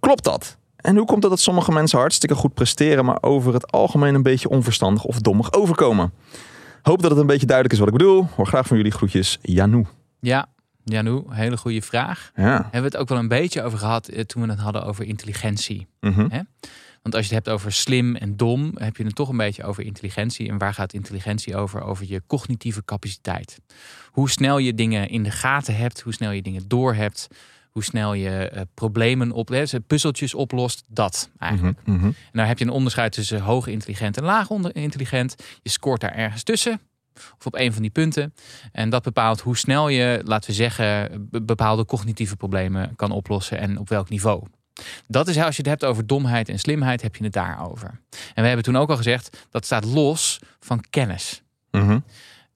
Klopt 0.00 0.24
dat? 0.24 0.56
En 0.86 0.96
hoe 0.96 1.06
komt 1.06 1.22
het 1.22 1.30
dat 1.30 1.40
sommige 1.40 1.72
mensen 1.72 1.98
hartstikke 1.98 2.34
goed 2.34 2.54
presteren, 2.54 3.04
maar 3.04 3.18
over 3.20 3.54
het 3.54 3.72
algemeen 3.72 4.14
een 4.14 4.22
beetje 4.22 4.48
onverstandig 4.48 5.04
of 5.04 5.18
dommig 5.18 5.52
overkomen? 5.52 6.12
Hoop 6.82 7.02
dat 7.02 7.10
het 7.10 7.20
een 7.20 7.26
beetje 7.26 7.46
duidelijk 7.46 7.74
is 7.74 7.80
wat 7.80 7.92
ik 7.92 7.98
bedoel. 7.98 8.28
Hoor 8.36 8.46
graag 8.46 8.66
van 8.66 8.76
jullie 8.76 8.92
groetjes, 8.92 9.38
Janou. 9.42 9.86
Ja, 10.20 10.46
Janou, 10.84 11.24
hele 11.28 11.56
goede 11.56 11.82
vraag. 11.82 12.30
Ja. 12.34 12.42
Hebben 12.42 12.80
we 12.80 12.86
het 12.86 12.96
ook 12.96 13.08
wel 13.08 13.18
een 13.18 13.28
beetje 13.28 13.62
over 13.62 13.78
gehad 13.78 14.08
eh, 14.08 14.20
toen 14.20 14.42
we 14.42 14.48
het 14.48 14.58
hadden 14.58 14.84
over 14.84 15.04
intelligentie. 15.04 15.86
Mm 16.00 16.12
-hmm. 16.12 16.26
Hè? 16.30 16.40
Want 17.02 17.14
als 17.14 17.28
je 17.28 17.34
het 17.34 17.44
hebt 17.44 17.56
over 17.58 17.72
slim 17.72 18.16
en 18.16 18.36
dom, 18.36 18.72
heb 18.74 18.96
je 18.96 19.04
het 19.04 19.14
toch 19.14 19.28
een 19.28 19.36
beetje 19.36 19.64
over 19.64 19.84
intelligentie. 19.84 20.48
En 20.48 20.58
waar 20.58 20.74
gaat 20.74 20.92
intelligentie 20.92 21.56
over? 21.56 21.82
Over 21.82 22.06
je 22.08 22.22
cognitieve 22.26 22.84
capaciteit. 22.84 23.60
Hoe 24.10 24.30
snel 24.30 24.58
je 24.58 24.74
dingen 24.74 25.08
in 25.08 25.22
de 25.22 25.30
gaten 25.30 25.76
hebt, 25.76 26.00
hoe 26.00 26.12
snel 26.12 26.30
je 26.30 26.42
dingen 26.42 26.68
doorhebt, 26.68 27.28
hoe 27.76 27.84
snel 27.84 28.14
je 28.14 28.50
uh, 28.54 28.60
problemen 28.74 29.32
op, 29.32 29.48
hè, 29.48 29.80
puzzeltjes 29.80 30.34
oplost, 30.34 30.84
dat 30.88 31.30
eigenlijk. 31.38 31.78
Mm 31.84 31.98
-hmm. 31.98 32.06
En 32.06 32.32
daar 32.32 32.46
heb 32.46 32.58
je 32.58 32.64
een 32.64 32.70
onderscheid 32.70 33.12
tussen 33.12 33.40
hoog 33.40 33.66
intelligent 33.66 34.16
en 34.16 34.24
laag 34.24 34.50
intelligent. 34.72 35.34
Je 35.62 35.70
scoort 35.70 36.00
daar 36.00 36.14
ergens 36.14 36.42
tussen. 36.42 36.80
Of 37.14 37.46
op 37.46 37.54
een 37.54 37.72
van 37.72 37.82
die 37.82 37.90
punten. 37.90 38.34
En 38.72 38.90
dat 38.90 39.02
bepaalt 39.02 39.40
hoe 39.40 39.56
snel 39.56 39.88
je, 39.88 40.20
laten 40.24 40.50
we 40.50 40.56
zeggen, 40.56 41.28
bepaalde 41.30 41.84
cognitieve 41.84 42.36
problemen 42.36 42.96
kan 42.96 43.10
oplossen 43.10 43.58
en 43.58 43.78
op 43.78 43.88
welk 43.88 44.08
niveau. 44.08 44.42
Dat 45.06 45.28
is 45.28 45.38
als 45.38 45.56
je 45.56 45.62
het 45.62 45.70
hebt 45.70 45.84
over 45.84 46.06
domheid 46.06 46.48
en 46.48 46.58
slimheid, 46.58 47.02
heb 47.02 47.16
je 47.16 47.24
het 47.24 47.32
daarover. 47.32 48.00
En 48.34 48.42
we 48.42 48.46
hebben 48.46 48.64
toen 48.64 48.76
ook 48.76 48.90
al 48.90 48.96
gezegd, 48.96 49.46
dat 49.50 49.64
staat 49.64 49.84
los 49.84 50.40
van 50.60 50.84
kennis. 50.90 51.42
Mm 51.70 51.88
-hmm. 51.88 52.04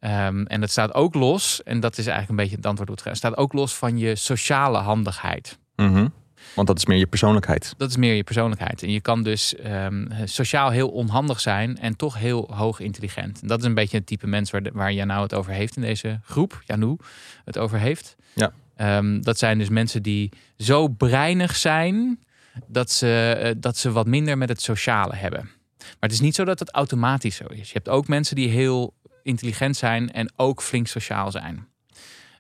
Um, 0.01 0.47
en 0.47 0.61
dat 0.61 0.71
staat 0.71 0.95
ook 0.95 1.15
los, 1.15 1.63
en 1.63 1.81
dat 1.81 1.99
is 1.99 2.07
eigenlijk 2.07 2.31
een 2.31 2.37
beetje 2.37 2.57
het 2.57 2.67
antwoord 2.67 2.91
op 2.91 3.05
het 3.05 3.17
staat 3.17 3.37
ook 3.37 3.53
los 3.53 3.75
van 3.75 3.99
je 3.99 4.17
sociale 4.17 4.79
handigheid. 4.79 5.59
Mm 5.77 5.93
-hmm. 5.95 6.13
Want 6.55 6.67
dat 6.67 6.79
is 6.79 6.87
meer 6.87 6.99
je 6.99 7.07
persoonlijkheid. 7.07 7.75
Dat 7.77 7.91
is 7.91 7.97
meer 7.97 8.15
je 8.15 8.25
persoonlijkheid. 8.25 8.83
En 8.83 8.91
je 8.91 9.01
kan 9.01 9.23
dus 9.23 9.57
ehm, 9.57 10.07
sociaal 10.25 10.71
heel 10.71 10.89
onhandig 10.89 11.41
zijn 11.41 11.79
en 11.79 11.97
toch 11.97 12.19
heel 12.19 12.51
hoog 12.55 12.81
intelligent. 12.81 13.41
En 13.43 13.49
dat 13.49 13.59
is 13.59 13.65
een 13.65 13.75
beetje 13.75 13.97
het 13.97 14.07
type 14.07 14.27
mens 14.27 14.51
waar, 14.51 14.63
de, 14.63 14.71
waar 14.75 14.93
Janou 14.93 15.23
het 15.23 15.35
over 15.35 15.53
heeft 15.53 15.77
in 15.77 15.83
deze 15.83 16.21
groep. 16.25 16.63
Janou 16.67 16.97
het 17.45 17.59
over 17.59 17.79
heeft. 17.79 18.17
Ja. 18.35 18.53
Ehm, 18.77 19.21
dat 19.21 19.39
zijn 19.39 19.59
dus 19.59 19.69
mensen 19.69 20.03
die 20.03 20.33
zo 20.57 20.89
breinig 20.89 21.57
zijn 21.57 22.19
dat 22.67 22.91
ze, 22.91 23.39
eh, 23.43 23.55
dat 23.57 23.77
ze 23.77 23.93
wat 23.93 24.07
minder 24.07 24.39
met 24.39 24.49
het 24.49 24.63
sociale 24.63 25.15
hebben. 25.15 25.51
Maar 25.79 26.09
het 26.09 26.13
is 26.13 26.21
niet 26.21 26.35
zo 26.35 26.45
dat 26.45 26.59
het 26.59 26.71
automatisch 26.71 27.37
zo 27.37 27.45
is. 27.45 27.67
Je 27.67 27.75
hebt 27.75 27.89
ook 27.89 28.09
mensen 28.09 28.37
die 28.37 28.49
heel 28.49 28.95
intelligent 29.23 29.77
zijn 29.77 30.13
en 30.13 30.33
ook 30.37 30.63
flink 30.63 30.87
sociaal 30.87 31.31
zijn. 31.31 31.69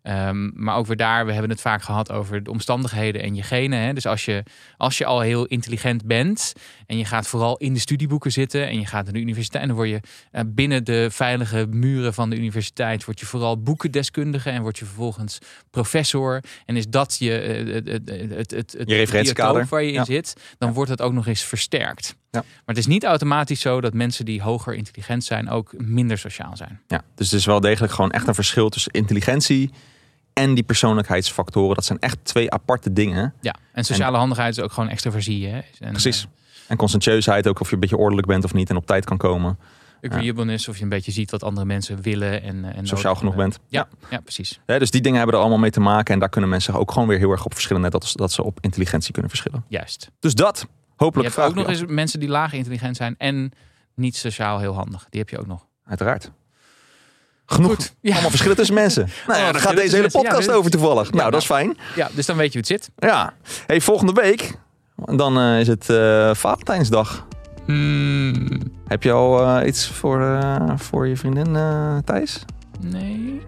Ehm, 0.02 0.50
maar 0.54 0.76
ook 0.76 0.86
weer 0.86 0.96
daar, 0.96 1.26
we 1.26 1.32
hebben 1.32 1.50
het 1.50 1.60
vaak 1.60 1.82
gehad 1.82 2.12
over 2.12 2.42
de 2.42 2.50
omstandigheden 2.50 3.22
en 3.22 3.34
je 3.34 3.42
genen. 3.42 3.78
Hè? 3.78 3.92
Dus 3.92 4.06
als 4.06 4.24
je, 4.24 4.42
als 4.76 4.98
je 4.98 5.04
al 5.04 5.20
heel 5.20 5.46
intelligent 5.46 6.04
bent 6.06 6.52
en 6.86 6.98
je 6.98 7.04
gaat 7.04 7.26
vooral 7.26 7.56
in 7.56 7.72
de 7.72 7.78
studieboeken 7.80 8.32
zitten 8.32 8.68
en 8.68 8.78
je 8.80 8.86
gaat 8.86 9.04
naar 9.04 9.12
de 9.12 9.20
universiteit 9.20 9.62
en 9.62 9.68
dan 9.68 9.76
word 9.76 9.88
je 9.88 10.00
uh, 10.32 10.40
binnen 10.46 10.84
de 10.84 11.08
veilige 11.10 11.66
muren 11.70 12.14
van 12.14 12.30
de 12.30 12.36
universiteit, 12.36 13.04
word 13.04 13.20
je 13.20 13.26
vooral 13.26 13.62
boekendeskundige 13.62 14.50
en 14.50 14.62
word 14.62 14.78
je 14.78 14.84
vervolgens 14.84 15.38
professor. 15.70 16.42
En 16.66 16.76
is 16.76 16.88
dat 16.88 17.16
je, 17.18 17.64
uh, 17.66 17.74
het, 17.74 17.88
het, 17.88 18.10
het, 18.30 18.50
het, 18.72 18.88
je 18.88 18.96
referentiekader 18.96 19.66
waar 19.68 19.82
je 19.82 19.88
in 19.88 19.94
ja. 19.94 20.04
zit, 20.04 20.36
dan 20.58 20.68
Ja. 20.68 20.74
wordt 20.74 20.90
het 20.90 21.02
ook 21.02 21.12
nog 21.12 21.26
eens 21.26 21.42
versterkt. 21.42 22.16
Ja. 22.30 22.40
Maar 22.40 22.62
het 22.64 22.78
is 22.78 22.86
niet 22.86 23.04
automatisch 23.04 23.60
zo 23.60 23.80
dat 23.80 23.94
mensen 23.94 24.24
die 24.24 24.42
hoger 24.42 24.74
intelligent 24.74 25.24
zijn 25.24 25.48
ook 25.48 25.74
minder 25.76 26.18
sociaal 26.18 26.56
zijn. 26.56 26.80
Ja, 26.86 27.02
dus 27.14 27.30
het 27.30 27.40
is 27.40 27.46
wel 27.46 27.60
degelijk 27.60 27.92
gewoon 27.92 28.10
echt 28.10 28.28
een 28.28 28.34
verschil 28.34 28.68
tussen 28.68 28.92
intelligentie 28.92 29.70
en 30.32 30.54
die 30.54 30.64
persoonlijkheidsfactoren. 30.64 31.74
Dat 31.74 31.84
zijn 31.84 31.98
echt 31.98 32.18
twee 32.22 32.50
aparte 32.50 32.92
dingen. 32.92 33.34
Ja, 33.40 33.54
en 33.72 33.84
sociale 33.84 34.16
handigheid 34.16 34.56
is 34.56 34.62
ook 34.62 34.72
gewoon 34.72 34.88
extraversie. 34.88 35.46
Hè? 35.46 35.60
En, 35.78 35.90
Precies. 35.90 36.26
En 36.66 36.76
conscientieusheid 36.76 37.48
ook, 37.48 37.60
of 37.60 37.68
je 37.68 37.74
een 37.74 37.80
beetje 37.80 37.96
ordelijk 37.96 38.26
bent 38.26 38.44
of 38.44 38.52
niet 38.52 38.70
en 38.70 38.76
op 38.76 38.86
tijd 38.86 39.04
kan 39.04 39.16
komen. 39.16 39.58
agreeableness, 40.02 40.68
of 40.68 40.76
je 40.76 40.82
een 40.82 40.88
beetje 40.88 41.12
ziet 41.12 41.30
wat 41.30 41.42
andere 41.42 41.66
mensen 41.66 42.02
willen. 42.02 42.42
En, 42.42 42.74
en 42.74 42.86
Sociaal 42.86 43.14
genoeg 43.14 43.34
bent. 43.34 43.58
Ja, 43.68 43.88
ja 44.10 44.20
precies. 44.20 44.60
Ja, 44.66 44.78
dus 44.78 44.90
die 44.90 45.00
dingen 45.00 45.18
hebben 45.18 45.36
er 45.36 45.40
allemaal 45.40 45.60
mee 45.60 45.70
te 45.70 45.80
maken. 45.80 46.14
En 46.14 46.20
daar 46.20 46.28
kunnen 46.28 46.50
mensen 46.50 46.74
ook 46.74 46.92
gewoon 46.92 47.08
weer 47.08 47.18
heel 47.18 47.30
erg 47.30 47.44
op 47.44 47.52
verschillen. 47.52 47.82
Net 47.82 47.94
als 47.94 48.12
dat 48.12 48.32
ze 48.32 48.42
op 48.44 48.58
intelligentie 48.60 49.12
kunnen 49.12 49.30
verschillen. 49.30 49.64
Juist. 49.68 50.10
Dus 50.20 50.34
dat, 50.34 50.66
Je 51.00 51.06
hopelijk 51.06 51.28
hebt 51.34 51.40
vraag 51.40 51.48
ook 51.48 51.66
nog 51.66 51.76
je 51.76 51.82
eens 51.82 51.92
mensen 51.94 52.20
die 52.20 52.28
laag 52.28 52.52
intelligent 52.52 52.96
zijn 52.96 53.14
en 53.18 53.52
niet 53.94 54.16
sociaal 54.16 54.58
heel 54.58 54.74
handig. 54.74 55.06
Die 55.10 55.20
heb 55.20 55.28
je 55.28 55.38
ook 55.38 55.46
nog. 55.46 55.66
Uiteraard. 55.86 56.30
Genoeg. 57.46 57.74
Goed. 57.74 57.94
Ja. 58.00 58.10
Allemaal 58.12 58.30
verschillen 58.30 58.56
tussen 58.56 58.74
mensen. 58.74 59.08
Nou 59.26 59.38
ja, 59.40 59.52
daar 59.52 59.60
gaat 59.60 59.76
deze 59.76 59.90
hele 59.90 60.00
mensen. 60.00 60.20
podcast 60.22 60.48
Ja, 60.48 60.54
over 60.54 60.70
toevallig. 60.70 61.12
nou, 61.12 61.30
dat 61.30 61.40
is 61.40 61.46
fijn. 61.46 61.76
Ja, 61.96 62.08
dus 62.14 62.26
dan 62.26 62.36
weet 62.36 62.52
je 62.52 62.58
hoe 62.58 62.68
het 62.68 62.82
zit. 62.82 62.90
Ja. 63.10 63.32
Hey, 63.66 63.80
volgende 63.80 64.12
week, 64.12 64.54
dan 64.96 65.38
eh, 65.38 65.60
is 65.60 65.66
het 65.66 65.90
eh, 65.90 66.34
Valentijnsdag. 66.34 67.26
Heb 68.86 69.02
je 69.02 69.12
al 69.12 69.42
eh, 69.46 69.66
iets 69.66 69.86
voor, 69.88 70.22
eh, 70.22 70.72
voor 70.76 71.06
je 71.06 71.16
vriendin 71.16 71.56
eh, 71.56 71.96
Thijs? 72.04 72.44
Nee. 72.80 73.42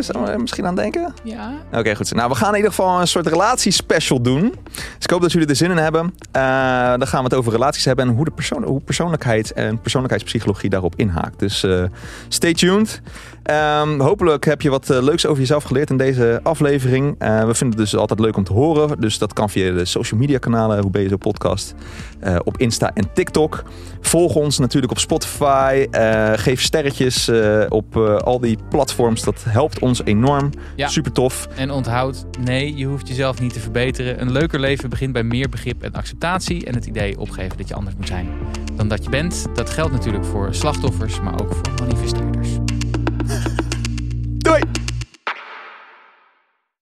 Zou 0.00 0.24
je 0.24 0.30
er 0.30 0.40
misschien 0.40 0.66
aan 0.66 0.74
denken? 0.74 1.14
Ja. 1.24 1.52
Oké, 1.72 1.94
goed. 1.94 2.14
Nou, 2.14 2.28
we 2.28 2.34
gaan 2.34 2.50
in 2.50 2.56
ieder 2.56 2.70
geval 2.70 3.00
een 3.00 3.06
soort 3.08 3.26
relatiespecial 3.26 4.22
doen. 4.22 4.54
Dus 4.72 5.04
ik 5.04 5.10
hoop 5.10 5.20
dat 5.20 5.32
jullie 5.32 5.48
er 5.48 5.56
zin 5.56 5.70
in 5.70 5.76
hebben. 5.76 6.14
Eh, 6.32 6.42
dan 6.88 7.06
gaan 7.06 7.18
we 7.18 7.24
het 7.24 7.34
over 7.34 7.52
relaties 7.52 7.84
hebben 7.84 8.08
en 8.08 8.14
hoe, 8.14 8.24
de 8.24 8.30
persoon, 8.30 8.62
hoe 8.64 8.80
persoonlijkheid 8.80 9.52
en 9.52 9.80
persoonlijkheidspsychologie 9.80 10.70
daarop 10.70 10.94
inhaakt. 10.96 11.38
Dus 11.38 11.62
eh, 11.62 11.84
stay 12.28 12.54
tuned. 12.54 13.02
Ehm, 13.48 14.00
hopelijk 14.00 14.44
heb 14.44 14.62
je 14.62 14.70
wat 14.70 14.90
eh, 14.90 15.02
leuks 15.02 15.26
over 15.26 15.38
jezelf 15.38 15.64
geleerd 15.64 15.90
in 15.90 15.96
deze 15.96 16.40
aflevering. 16.42 17.14
Eh, 17.18 17.44
we 17.44 17.54
vinden 17.54 17.78
het 17.78 17.90
dus 17.90 18.00
altijd 18.00 18.20
leuk 18.20 18.36
om 18.36 18.44
te 18.44 18.52
horen. 18.52 19.00
Dus 19.00 19.18
dat 19.18 19.32
kan 19.32 19.50
via 19.50 19.72
de 19.72 19.84
social 19.84 20.20
media 20.20 20.38
kanalen. 20.38 20.82
Hoe 20.82 20.90
ben 20.90 21.02
je 21.02 21.08
zo 21.08 21.16
podcast? 21.16 21.74
eh, 22.20 22.36
op 22.44 22.58
Insta 22.58 22.90
en 22.94 23.12
TikTok. 23.12 23.62
Volg 24.00 24.34
ons 24.34 24.58
natuurlijk 24.58 24.92
op 24.92 24.98
Spotify. 24.98 25.86
Geef 26.34 26.60
sterretjes 26.62 27.30
op 27.68 27.96
al 28.24 28.40
die 28.40 28.58
platforms. 28.70 29.22
Dat 29.22 29.44
helpt 29.48 29.78
ons 29.78 30.04
enorm. 30.04 30.50
Ja. 30.76 30.88
Super 30.88 31.12
tof. 31.12 31.48
En 31.56 31.70
onthoud, 31.70 32.24
nee, 32.44 32.76
je 32.76 32.84
hoeft 32.84 33.08
jezelf 33.08 33.40
niet 33.40 33.52
te 33.52 33.60
verbeteren. 33.60 34.20
Een 34.20 34.32
leuker 34.32 34.60
leven 34.60 34.90
begint 34.90 35.12
bij 35.12 35.22
meer 35.22 35.48
begrip 35.48 35.82
en 35.82 35.92
acceptatie. 35.92 36.66
En 36.66 36.74
het 36.74 36.86
idee 36.86 37.18
opgeven 37.18 37.56
dat 37.56 37.68
je 37.68 37.74
anders 37.74 37.96
moet 37.96 38.06
zijn 38.06 38.28
dan 38.76 38.88
dat 38.88 39.04
je 39.04 39.10
bent. 39.10 39.46
Dat 39.54 39.70
geldt 39.70 39.92
natuurlijk 39.92 40.24
voor 40.24 40.54
slachtoffers, 40.54 41.20
maar 41.20 41.40
ook 41.40 41.54
voor 41.54 41.86
manifesteerders. 41.86 42.37
do 44.48 44.54
it. 44.54 44.77